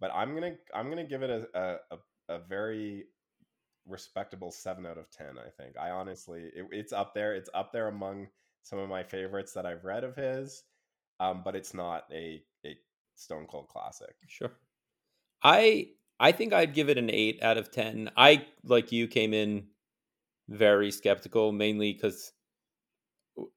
but 0.00 0.10
i'm 0.14 0.34
gonna 0.34 0.54
i'm 0.74 0.88
gonna 0.88 1.04
give 1.04 1.22
it 1.22 1.30
a 1.30 1.78
a, 1.90 1.96
a, 2.28 2.38
very 2.48 3.04
respectable 3.86 4.50
7 4.50 4.86
out 4.86 4.98
of 4.98 5.10
10 5.10 5.26
i 5.38 5.50
think 5.62 5.76
i 5.78 5.90
honestly 5.90 6.50
it, 6.54 6.66
it's 6.70 6.92
up 6.92 7.14
there 7.14 7.34
it's 7.34 7.50
up 7.54 7.72
there 7.72 7.88
among 7.88 8.28
some 8.62 8.78
of 8.78 8.88
my 8.88 9.02
favorites 9.02 9.52
that 9.52 9.66
i've 9.66 9.84
read 9.84 10.04
of 10.04 10.16
his 10.16 10.64
um, 11.20 11.42
but 11.44 11.54
it's 11.54 11.74
not 11.74 12.04
a, 12.12 12.42
a 12.66 12.76
stone 13.14 13.46
cold 13.46 13.68
classic 13.68 14.14
Sure. 14.26 14.52
I 15.42 15.88
I 16.20 16.32
think 16.32 16.52
I'd 16.52 16.74
give 16.74 16.88
it 16.88 16.98
an 16.98 17.10
eight 17.10 17.42
out 17.42 17.58
of 17.58 17.70
ten. 17.70 18.10
I 18.16 18.46
like 18.64 18.92
you 18.92 19.08
came 19.08 19.34
in 19.34 19.66
very 20.48 20.90
skeptical, 20.90 21.52
mainly 21.52 21.92
because 21.92 22.32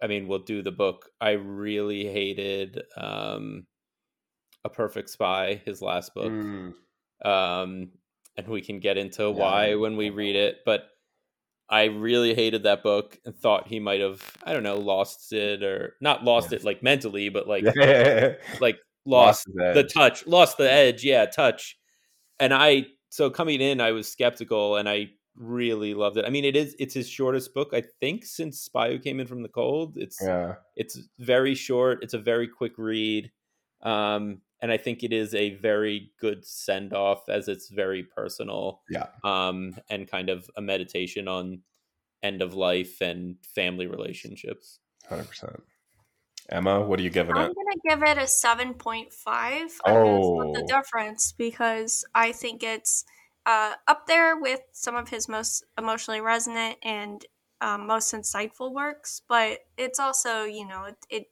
I 0.01 0.07
mean 0.07 0.27
we'll 0.27 0.39
do 0.39 0.61
the 0.61 0.71
book. 0.71 1.09
I 1.21 1.31
really 1.31 2.05
hated 2.05 2.81
um 2.97 3.67
a 4.66 4.70
perfect 4.70 5.09
spy, 5.09 5.61
his 5.66 5.82
last 5.82 6.13
book. 6.13 6.32
Mm, 6.34 6.74
Um 7.24 7.91
and 8.38 8.47
we 8.49 8.61
can 8.61 8.82
get 8.82 8.97
into 8.97 9.24
Yeah. 9.24 9.30
why 9.30 9.76
when 9.76 9.95
we 9.95 10.09
read 10.09 10.36
it, 10.36 10.57
but 10.66 10.89
I 11.70 11.86
really 11.86 12.36
hated 12.36 12.63
that 12.63 12.84
book 12.84 13.18
and 13.26 13.34
thought 13.36 13.68
he 13.68 13.80
might 13.80 14.01
have, 14.01 14.22
I 14.43 14.51
don't 14.53 14.61
know, 14.63 14.78
lost 14.78 15.32
it 15.32 15.63
or 15.63 15.95
not 16.01 16.24
lost 16.26 16.51
Yeah. 16.51 16.57
it 16.57 16.63
like 16.66 16.84
mentally, 16.84 17.30
but 17.30 17.47
like 17.47 17.63
like 18.59 18.78
lost 19.05 19.45
his 19.47 19.55
the 19.55 19.84
touch, 19.84 20.28
lost 20.28 20.57
the 20.57 20.70
edge. 20.72 21.03
Yeah, 21.03 21.26
touch. 21.28 21.78
And 22.39 22.53
I 22.53 22.88
so 23.09 23.30
coming 23.30 23.61
in, 23.61 23.80
I 23.80 23.91
was 23.93 24.11
skeptical, 24.11 24.76
and 24.76 24.89
I 24.89 25.11
really 25.38 25.93
loved 25.93 26.18
it. 26.18 26.26
I 26.26 26.30
mean, 26.30 26.43
it 26.45 26.55
is 26.55 26.76
it's 26.78 26.93
his 26.93 27.09
shortest 27.09 27.53
book, 27.53 27.70
I 27.74 27.84
think, 28.01 28.26
since 28.26 28.59
Spy 28.59 28.91
Who 28.91 28.99
Came 28.99 29.20
In 29.22 29.28
From 29.28 29.41
the 29.41 29.49
Cold. 29.49 29.95
It's 29.97 30.18
yeah 30.22 30.55
it's 30.76 30.99
very 31.20 31.55
short. 31.55 32.03
It's 32.03 32.13
a 32.13 32.20
very 32.20 32.47
quick 32.47 32.74
read, 32.78 33.32
um, 33.82 34.41
and 34.62 34.72
I 34.72 34.78
think 34.78 35.03
it 35.03 35.14
is 35.14 35.36
a 35.36 35.56
very 35.56 36.12
good 36.20 36.45
send 36.45 36.93
off 36.93 37.30
as 37.30 37.47
it's 37.47 37.70
very 37.70 38.03
personal. 38.03 38.82
Yeah. 38.89 39.08
um, 39.24 39.76
and 39.89 40.10
kind 40.10 40.30
of 40.30 40.49
a 40.58 40.62
meditation 40.62 41.28
on 41.28 41.62
end 42.24 42.41
of 42.41 42.53
life 42.53 43.01
and 43.01 43.36
family 43.53 43.88
relationships. 43.88 44.80
Hundred 45.08 45.28
percent. 45.28 45.64
Emma, 46.49 46.82
what 46.82 46.99
are 46.99 47.03
you 47.03 47.10
giving 47.10 47.36
it? 47.36 47.39
I'm 47.39 47.53
gonna 47.53 47.97
give 47.97 48.03
it 48.03 48.18
a 48.22 48.28
seven 48.28 48.74
point 48.74 49.12
five. 49.12 49.70
Oh. 49.86 50.53
the 50.53 50.64
difference 50.64 51.32
because 51.32 52.06
I 52.14 52.32
think 52.32 52.64
it's 52.64 53.06
uh, 53.45 53.74
up 53.88 54.08
there 54.08 54.39
with 54.39 54.62
some 54.72 54.95
of 54.95 55.10
his 55.10 55.28
most 55.28 55.64
emotionally 55.78 56.22
resonant 56.22 56.78
and 56.84 57.26
um, 57.62 57.88
most 57.88 58.14
insightful 58.14 58.74
works, 58.74 59.22
but 59.28 59.60
it's 59.78 59.99
also 59.99 60.43
you 60.43 60.68
know 60.68 60.86
it 60.86 60.97
it, 61.10 61.26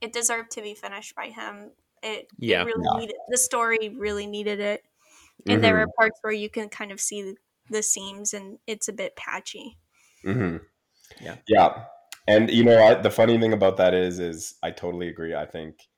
it 0.00 0.12
deserved 0.12 0.50
to 0.52 0.62
be 0.62 0.74
finished 0.74 1.14
by 1.14 1.26
him. 1.26 1.70
It, 2.04 2.28
Yeah. 2.38 2.62
it 2.62 2.66
really 2.66 2.84
Yeah. 2.92 3.00
needed 3.00 3.16
the 3.28 3.38
story 3.38 3.88
really 3.98 4.26
needed 4.26 4.60
it, 4.60 4.84
and 5.48 5.64
there 5.64 5.78
are 5.80 5.86
parts 5.98 6.18
where 6.22 6.32
you 6.32 6.50
can 6.50 6.68
kind 6.68 6.92
of 6.92 7.00
see 7.00 7.22
the, 7.22 7.36
the 7.70 7.82
seams 7.82 8.34
and 8.34 8.58
it's 8.66 8.88
a 8.88 8.92
bit 8.92 9.16
patchy. 9.16 9.78
Mm-hmm. 10.24 10.58
Yeah. 11.24 11.36
Yeah. 11.48 11.84
And 12.26 12.50
you 12.50 12.64
know, 12.64 12.82
I, 12.82 12.94
the 12.94 13.10
funny 13.10 13.38
thing 13.38 13.52
about 13.52 13.76
that 13.78 13.94
is, 13.94 14.18
is 14.18 14.54
I 14.62 14.70
totally 14.70 15.08
agree. 15.08 15.34
I 15.34 15.46
think 15.46 15.88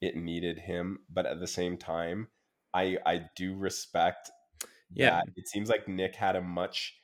it 0.00 0.16
needed 0.16 0.58
him, 0.58 1.00
but 1.08 1.26
at 1.26 1.40
the 1.40 1.46
same 1.46 1.76
time, 1.76 2.28
I 2.74 2.96
I 3.04 3.26
do 3.36 3.54
respect 3.56 4.30
Yeah. 4.92 5.10
that 5.10 5.24
it 5.36 5.48
seems 5.48 5.68
like 5.68 5.88
Nick 5.88 6.16
had 6.16 6.36
a 6.36 6.40
much 6.42 6.96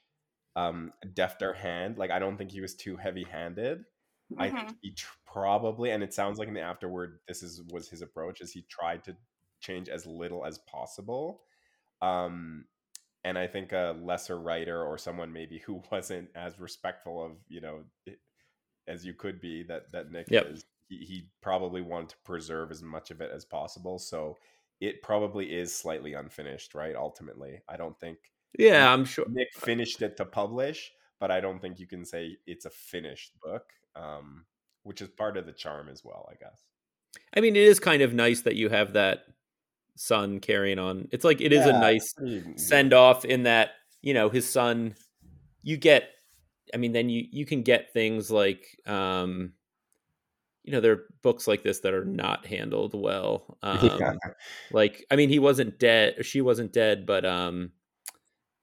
um 0.56 0.92
defter 1.04 1.54
hand. 1.54 1.98
Like 1.98 2.10
I 2.10 2.18
don't 2.18 2.36
think 2.36 2.50
he 2.52 2.60
was 2.60 2.74
too 2.74 2.96
I 4.38 4.50
think 4.50 4.68
Mhm. 4.70 4.76
he 4.82 4.90
tr- 4.92 5.16
probably, 5.24 5.90
and 5.90 6.02
it 6.02 6.12
sounds 6.14 6.38
like 6.38 6.48
in 6.48 6.54
the 6.54 6.60
afterword, 6.60 7.20
this 7.28 7.42
is 7.42 7.62
was 7.72 7.88
his 7.88 8.02
approach, 8.02 8.40
is 8.40 8.52
he 8.52 8.62
tried 8.62 9.04
to 9.04 9.16
change 9.60 9.88
as 9.88 10.06
little 10.06 10.44
as 10.44 10.58
possible. 10.58 11.42
Um, 12.02 12.66
and 13.24 13.38
I 13.38 13.46
think 13.46 13.72
a 13.72 13.96
lesser 14.00 14.38
writer 14.38 14.84
or 14.84 14.98
someone 14.98 15.32
maybe 15.32 15.58
who 15.58 15.82
wasn't 15.92 16.30
as 16.34 16.58
respectful 16.58 17.24
of 17.24 17.32
you 17.48 17.60
know 17.60 17.84
as 18.88 19.04
you 19.04 19.14
could 19.14 19.40
be 19.40 19.62
that 19.64 19.90
that 19.92 20.10
Nick 20.10 20.28
yep. 20.30 20.46
is. 20.46 20.64
He, 20.88 20.98
he 20.98 21.28
probably 21.40 21.82
wanted 21.82 22.10
to 22.10 22.16
preserve 22.24 22.70
as 22.70 22.80
much 22.82 23.10
of 23.10 23.20
it 23.20 23.32
as 23.34 23.44
possible. 23.44 23.98
So 23.98 24.36
it 24.80 25.02
probably 25.02 25.52
is 25.52 25.74
slightly 25.74 26.14
unfinished, 26.14 26.74
right? 26.74 26.94
Ultimately, 26.94 27.60
I 27.68 27.76
don't 27.76 27.98
think. 27.98 28.18
Yeah, 28.58 28.92
I'm 28.92 29.04
sure 29.04 29.26
Nick 29.28 29.48
finished 29.54 30.00
it 30.02 30.16
to 30.18 30.24
publish, 30.24 30.92
but 31.18 31.30
I 31.32 31.40
don't 31.40 31.58
think 31.60 31.80
you 31.80 31.86
can 31.88 32.04
say 32.04 32.36
it's 32.46 32.66
a 32.66 32.70
finished 32.70 33.32
book, 33.42 33.64
um, 33.96 34.44
which 34.82 35.00
is 35.02 35.08
part 35.08 35.36
of 35.36 35.46
the 35.46 35.52
charm 35.52 35.88
as 35.88 36.04
well, 36.04 36.28
I 36.30 36.34
guess. 36.34 36.62
I 37.34 37.40
mean, 37.40 37.56
it 37.56 37.62
is 37.62 37.80
kind 37.80 38.02
of 38.02 38.14
nice 38.14 38.42
that 38.42 38.56
you 38.56 38.68
have 38.68 38.92
that 38.92 39.24
son 39.96 40.40
carrying 40.40 40.78
on. 40.78 41.08
It's 41.10 41.24
like 41.24 41.40
it 41.40 41.52
is 41.52 41.66
yeah, 41.66 41.76
a 41.76 41.80
nice 41.80 42.14
send 42.56 42.92
off 42.92 43.24
in 43.24 43.44
that 43.44 43.70
you 44.02 44.14
know 44.14 44.28
his 44.28 44.48
son. 44.48 44.94
You 45.62 45.76
get, 45.76 46.10
I 46.72 46.76
mean, 46.76 46.92
then 46.92 47.08
you 47.08 47.24
you 47.30 47.44
can 47.46 47.62
get 47.62 47.92
things 47.92 48.30
like, 48.30 48.64
um, 48.86 49.52
you 50.62 50.72
know, 50.72 50.80
there 50.80 50.92
are 50.92 51.04
books 51.22 51.48
like 51.48 51.62
this 51.62 51.80
that 51.80 51.94
are 51.94 52.04
not 52.04 52.46
handled 52.46 52.94
well. 52.94 53.58
Um, 53.62 53.98
yeah. 53.98 54.12
Like, 54.70 55.04
I 55.10 55.16
mean, 55.16 55.28
he 55.28 55.40
wasn't 55.40 55.80
dead, 55.80 56.24
she 56.24 56.40
wasn't 56.40 56.72
dead, 56.72 57.04
but 57.04 57.24
um, 57.24 57.72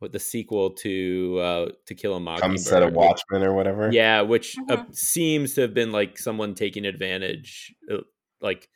what 0.04 0.12
the 0.12 0.20
sequel 0.20 0.70
to 0.70 1.39
uh 1.41 1.66
to 1.88 1.95
Kill 1.95 2.16
a 2.16 2.20
Mockingbird, 2.20 2.49
Come 2.49 2.58
set 2.58 2.84
a 2.84 2.89
Watchmen 2.89 3.41
or 3.41 3.54
whatever. 3.54 3.89
Yeah, 3.91 4.22
which 4.22 4.56
uh, 4.70 4.78
mm-hmm. 4.78 4.91
seems 4.91 5.56
to 5.56 5.62
have 5.62 5.74
been 5.74 5.91
like 5.91 6.20
someone 6.20 6.54
taking 6.54 6.86
advantage, 6.86 7.74
uh, 7.91 8.01
like 8.41 8.70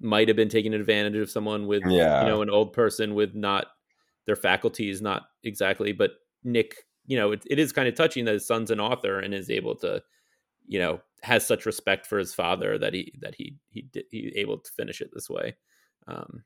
might 0.00 0.28
have 0.28 0.36
been 0.36 0.48
taking 0.48 0.74
advantage 0.74 1.16
of 1.16 1.30
someone 1.30 1.66
with 1.66 1.82
yeah. 1.86 2.22
you 2.22 2.28
know 2.28 2.42
an 2.42 2.50
old 2.50 2.72
person 2.72 3.14
with 3.14 3.34
not 3.34 3.66
their 4.26 4.36
faculties 4.36 5.00
not 5.00 5.22
exactly 5.44 5.92
but 5.92 6.12
nick 6.44 6.74
you 7.06 7.16
know 7.16 7.32
it, 7.32 7.42
it 7.48 7.58
is 7.58 7.72
kind 7.72 7.88
of 7.88 7.94
touching 7.94 8.24
that 8.24 8.34
his 8.34 8.46
son's 8.46 8.70
an 8.70 8.80
author 8.80 9.18
and 9.20 9.34
is 9.34 9.50
able 9.50 9.76
to 9.76 10.02
you 10.66 10.78
know 10.78 11.00
has 11.22 11.46
such 11.46 11.66
respect 11.66 12.06
for 12.06 12.18
his 12.18 12.34
father 12.34 12.78
that 12.78 12.94
he 12.94 13.12
that 13.20 13.34
he 13.36 13.54
he 13.70 13.86
he 14.10 14.32
able 14.34 14.58
to 14.58 14.70
finish 14.76 15.00
it 15.00 15.10
this 15.12 15.28
way 15.28 15.54
um 16.08 16.42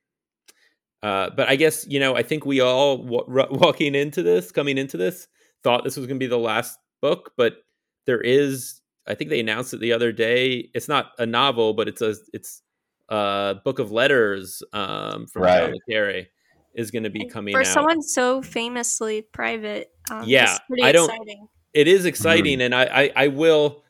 uh 1.03 1.31
but 1.37 1.49
i 1.49 1.57
guess 1.57 1.87
you 1.89 2.01
know 2.01 2.17
i 2.17 2.23
think 2.23 2.47
we 2.47 2.61
all 2.61 2.99
w- 2.99 3.47
walking 3.51 3.95
into 3.95 4.23
this 4.23 4.51
coming 4.51 4.79
into 4.79 4.97
this 4.97 5.29
thought 5.63 5.85
this 5.85 5.97
was 5.97 6.07
going 6.07 6.19
to 6.19 6.25
be 6.25 6.29
the 6.29 6.39
last 6.39 6.79
book 7.01 7.33
but 7.37 7.59
there 8.07 8.21
is 8.21 8.81
i 9.07 9.15
think 9.15 9.31
they 9.31 9.41
announced 9.41 9.75
it 9.75 9.81
the 9.81 9.93
other 9.93 10.13
day 10.13 10.71
it's 10.75 10.89
not 10.89 11.13
a 11.19 11.27
novel 11.27 11.75
but 11.75 11.89
it's 11.89 12.01
a 12.01 12.15
it's 12.33 12.63
uh, 13.09 13.55
book 13.65 13.79
of 13.79 13.93
letters 13.93 14.63
um, 14.73 15.27
from 15.27 15.43
right. 15.43 15.61
John 15.61 15.73
le 15.73 15.79
Carre 15.89 16.27
is 16.75 16.91
going 16.91 17.05
to 17.05 17.11
be 17.11 17.27
coming 17.27 17.55
for 17.55 17.61
out. 17.61 17.67
someone 17.67 18.03
so 18.03 18.43
famously 18.43 19.23
private. 19.23 19.91
Um, 20.11 20.25
yeah, 20.27 20.57
I 20.83 20.93
don't. 20.93 21.11
Exciting. 21.11 21.49
It 21.73 21.89
is 21.89 22.05
exciting, 22.05 22.59
mm-hmm. 22.59 22.73
and 22.73 22.75
I, 22.75 22.85
I, 22.85 23.13
I 23.17 23.29
will. 23.29 23.83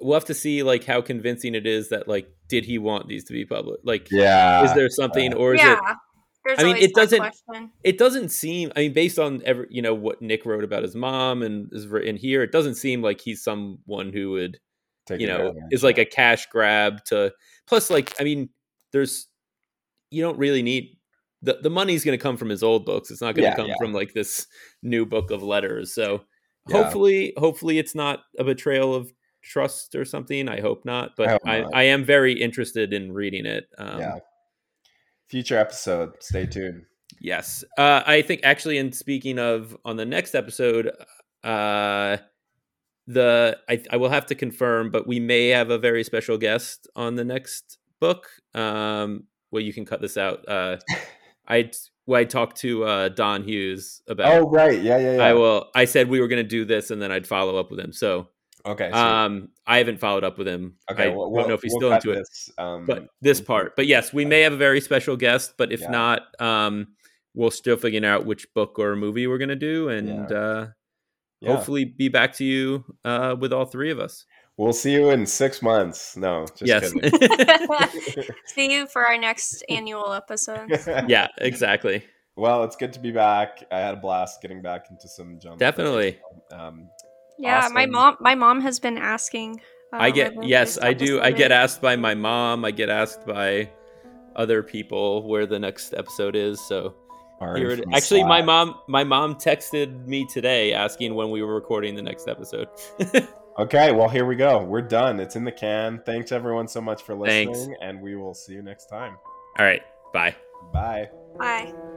We'll 0.00 0.14
have 0.14 0.26
to 0.26 0.34
see 0.34 0.62
like 0.62 0.84
how 0.84 1.00
convincing 1.00 1.54
it 1.54 1.66
is 1.66 1.88
that 1.88 2.06
like 2.06 2.28
did 2.48 2.64
he 2.64 2.78
want 2.78 3.08
these 3.08 3.24
to 3.24 3.32
be 3.32 3.44
public? 3.46 3.80
Like, 3.82 4.08
yeah, 4.10 4.64
is 4.64 4.74
there 4.74 4.88
something 4.90 5.34
or 5.34 5.54
is 5.54 5.60
yeah. 5.60 5.74
it? 5.74 5.96
There's 6.46 6.58
I 6.60 6.62
mean, 6.62 6.76
it 6.76 6.94
doesn't. 6.94 7.18
Question. 7.18 7.70
It 7.82 7.98
doesn't 7.98 8.30
seem. 8.30 8.72
I 8.76 8.80
mean, 8.80 8.92
based 8.92 9.18
on 9.18 9.42
every, 9.44 9.66
you 9.70 9.82
know, 9.82 9.94
what 9.94 10.22
Nick 10.22 10.46
wrote 10.46 10.64
about 10.64 10.82
his 10.82 10.94
mom 10.94 11.42
and 11.42 11.68
is 11.72 11.86
written 11.88 12.16
here, 12.16 12.42
it 12.42 12.52
doesn't 12.52 12.76
seem 12.76 13.02
like 13.02 13.20
he's 13.20 13.42
someone 13.42 14.12
who 14.12 14.30
would, 14.32 14.58
Take 15.06 15.20
you 15.20 15.26
know, 15.26 15.54
is 15.70 15.82
like 15.82 15.98
a 15.98 16.04
cash 16.04 16.46
grab 16.46 17.04
to 17.06 17.32
Plus, 17.66 17.90
like, 17.90 18.14
I 18.20 18.24
mean, 18.24 18.48
there's 18.92 19.28
you 20.10 20.22
don't 20.22 20.38
really 20.38 20.62
need 20.62 20.96
the 21.42 21.58
the 21.62 21.70
money's 21.70 22.04
going 22.04 22.16
to 22.16 22.22
come 22.22 22.36
from 22.36 22.48
his 22.48 22.62
old 22.62 22.86
books. 22.86 23.10
It's 23.10 23.20
not 23.20 23.34
going 23.34 23.44
to 23.44 23.50
yeah, 23.50 23.56
come 23.56 23.66
yeah. 23.66 23.74
from 23.78 23.92
like 23.92 24.14
this 24.14 24.46
new 24.82 25.04
book 25.04 25.30
of 25.30 25.42
letters. 25.42 25.92
So 25.92 26.22
yeah. 26.68 26.82
hopefully, 26.82 27.32
hopefully, 27.36 27.78
it's 27.78 27.94
not 27.94 28.20
a 28.38 28.44
betrayal 28.44 28.94
of 28.94 29.12
trust 29.42 29.94
or 29.94 30.04
something. 30.04 30.48
I 30.48 30.60
hope 30.60 30.84
not, 30.84 31.10
but 31.16 31.28
I, 31.28 31.30
hope 31.32 31.42
I, 31.44 31.60
not. 31.60 31.74
I, 31.74 31.82
am 31.84 32.04
very 32.04 32.40
interested 32.40 32.92
in 32.92 33.12
reading 33.12 33.46
it. 33.46 33.66
Um, 33.78 34.00
yeah. 34.00 34.18
Future 35.28 35.58
episode. 35.58 36.12
Stay 36.20 36.46
tuned. 36.46 36.82
Yes, 37.20 37.64
uh, 37.78 38.02
I 38.06 38.22
think 38.22 38.42
actually, 38.44 38.78
in 38.78 38.92
speaking 38.92 39.38
of 39.38 39.76
on 39.84 39.96
the 39.96 40.04
next 40.04 40.34
episode, 40.34 40.92
uh, 41.42 42.18
the 43.06 43.58
I, 43.68 43.82
I 43.90 43.96
will 43.96 44.10
have 44.10 44.26
to 44.26 44.34
confirm, 44.34 44.90
but 44.90 45.06
we 45.06 45.20
may 45.20 45.48
have 45.48 45.70
a 45.70 45.78
very 45.78 46.04
special 46.04 46.38
guest 46.38 46.88
on 46.94 47.14
the 47.14 47.24
next 47.24 47.78
book. 48.00 48.28
Um, 48.54 49.24
well, 49.50 49.62
you 49.62 49.72
can 49.72 49.84
cut 49.84 50.00
this 50.00 50.16
out. 50.16 50.46
Uh, 50.48 50.76
I 51.48 51.70
well, 52.06 52.20
I 52.20 52.24
talked 52.24 52.58
to 52.58 52.84
uh, 52.84 53.08
Don 53.08 53.42
Hughes 53.42 54.02
about. 54.08 54.32
Oh 54.32 54.48
right, 54.48 54.80
yeah, 54.80 54.98
yeah, 54.98 55.16
yeah. 55.16 55.24
I 55.24 55.32
will. 55.34 55.68
I 55.74 55.84
said 55.84 56.08
we 56.08 56.20
were 56.20 56.28
going 56.28 56.42
to 56.42 56.48
do 56.48 56.64
this, 56.64 56.90
and 56.90 57.00
then 57.00 57.12
I'd 57.12 57.26
follow 57.26 57.56
up 57.56 57.70
with 57.70 57.80
him. 57.80 57.92
So 57.92 58.28
okay, 58.66 58.90
um, 58.90 59.48
I 59.66 59.78
haven't 59.78 60.00
followed 60.00 60.24
up 60.24 60.38
with 60.38 60.48
him. 60.48 60.76
Okay, 60.90 61.04
I 61.04 61.08
well, 61.08 61.32
don't 61.32 61.48
know 61.48 61.54
if 61.54 61.62
he's 61.62 61.72
we'll 61.72 61.80
still 61.80 61.92
into 61.92 62.20
this, 62.20 62.50
it. 62.56 62.60
Um, 62.60 62.86
but 62.86 63.06
this 63.20 63.40
part, 63.40 63.76
but 63.76 63.86
yes, 63.86 64.12
we 64.12 64.24
may 64.24 64.40
have 64.42 64.52
a 64.52 64.58
very 64.58 64.80
special 64.80 65.16
guest. 65.16 65.54
But 65.56 65.72
if 65.72 65.80
yeah. 65.80 65.90
not, 65.90 66.40
um, 66.40 66.88
we'll 67.34 67.50
still 67.50 67.76
figure 67.76 68.04
out 68.04 68.26
which 68.26 68.52
book 68.54 68.78
or 68.78 68.96
movie 68.96 69.26
we're 69.26 69.38
going 69.38 69.48
to 69.48 69.56
do, 69.56 69.88
and 69.88 70.08
yeah. 70.30 70.36
uh, 70.36 70.66
yeah. 71.40 71.52
hopefully 71.54 71.84
be 71.84 72.08
back 72.08 72.34
to 72.34 72.44
you 72.44 72.84
uh, 73.04 73.36
with 73.38 73.52
all 73.52 73.64
three 73.64 73.90
of 73.90 74.00
us. 74.00 74.26
We'll 74.58 74.72
see 74.72 74.92
you 74.92 75.10
in 75.10 75.26
six 75.26 75.60
months. 75.60 76.16
No, 76.16 76.46
just 76.56 76.64
kidding. 76.64 77.00
yes. 77.02 78.28
see 78.46 78.72
you 78.72 78.86
for 78.86 79.06
our 79.06 79.18
next 79.18 79.62
annual 79.68 80.12
episode. 80.14 80.70
yeah, 81.08 81.28
exactly. 81.38 82.02
Well, 82.36 82.64
it's 82.64 82.76
good 82.76 82.92
to 82.94 83.00
be 83.00 83.10
back. 83.10 83.64
I 83.70 83.78
had 83.80 83.94
a 83.94 83.96
blast 83.98 84.40
getting 84.40 84.62
back 84.62 84.86
into 84.90 85.08
some 85.08 85.38
jump. 85.40 85.58
Definitely. 85.58 86.18
Um, 86.50 86.88
yeah, 87.38 87.58
awesome. 87.58 87.74
my 87.74 87.86
mom. 87.86 88.16
My 88.20 88.34
mom 88.34 88.60
has 88.60 88.80
been 88.80 88.98
asking. 88.98 89.60
Uh, 89.92 89.98
I 89.98 90.10
get 90.10 90.44
yes, 90.44 90.78
I 90.80 90.92
do. 90.92 91.20
I 91.20 91.30
get 91.30 91.52
asked 91.52 91.80
by 91.80 91.96
my 91.96 92.14
mom. 92.14 92.64
I 92.64 92.70
get 92.70 92.88
asked 92.88 93.26
by 93.26 93.70
other 94.34 94.62
people 94.62 95.26
where 95.28 95.46
the 95.46 95.58
next 95.58 95.94
episode 95.94 96.36
is. 96.36 96.60
So 96.60 96.94
Actually, 97.40 98.24
my 98.24 98.40
mom 98.40 98.80
my 98.88 99.04
mom 99.04 99.34
texted 99.34 100.06
me 100.06 100.26
today 100.26 100.72
asking 100.72 101.14
when 101.14 101.30
we 101.30 101.42
were 101.42 101.54
recording 101.54 101.94
the 101.94 102.02
next 102.02 102.28
episode. 102.28 102.68
okay, 103.58 103.92
well 103.92 104.08
here 104.08 104.24
we 104.24 104.36
go. 104.36 104.62
We're 104.62 104.80
done. 104.80 105.20
It's 105.20 105.36
in 105.36 105.44
the 105.44 105.52
can. 105.52 106.00
Thanks 106.06 106.32
everyone 106.32 106.66
so 106.66 106.80
much 106.80 107.02
for 107.02 107.14
listening, 107.14 107.54
Thanks. 107.54 107.68
and 107.82 108.00
we 108.00 108.16
will 108.16 108.34
see 108.34 108.54
you 108.54 108.62
next 108.62 108.86
time. 108.86 109.18
All 109.58 109.66
right. 109.66 109.82
Bye. 110.14 110.34
Bye. 110.72 111.10
Bye. 111.38 111.95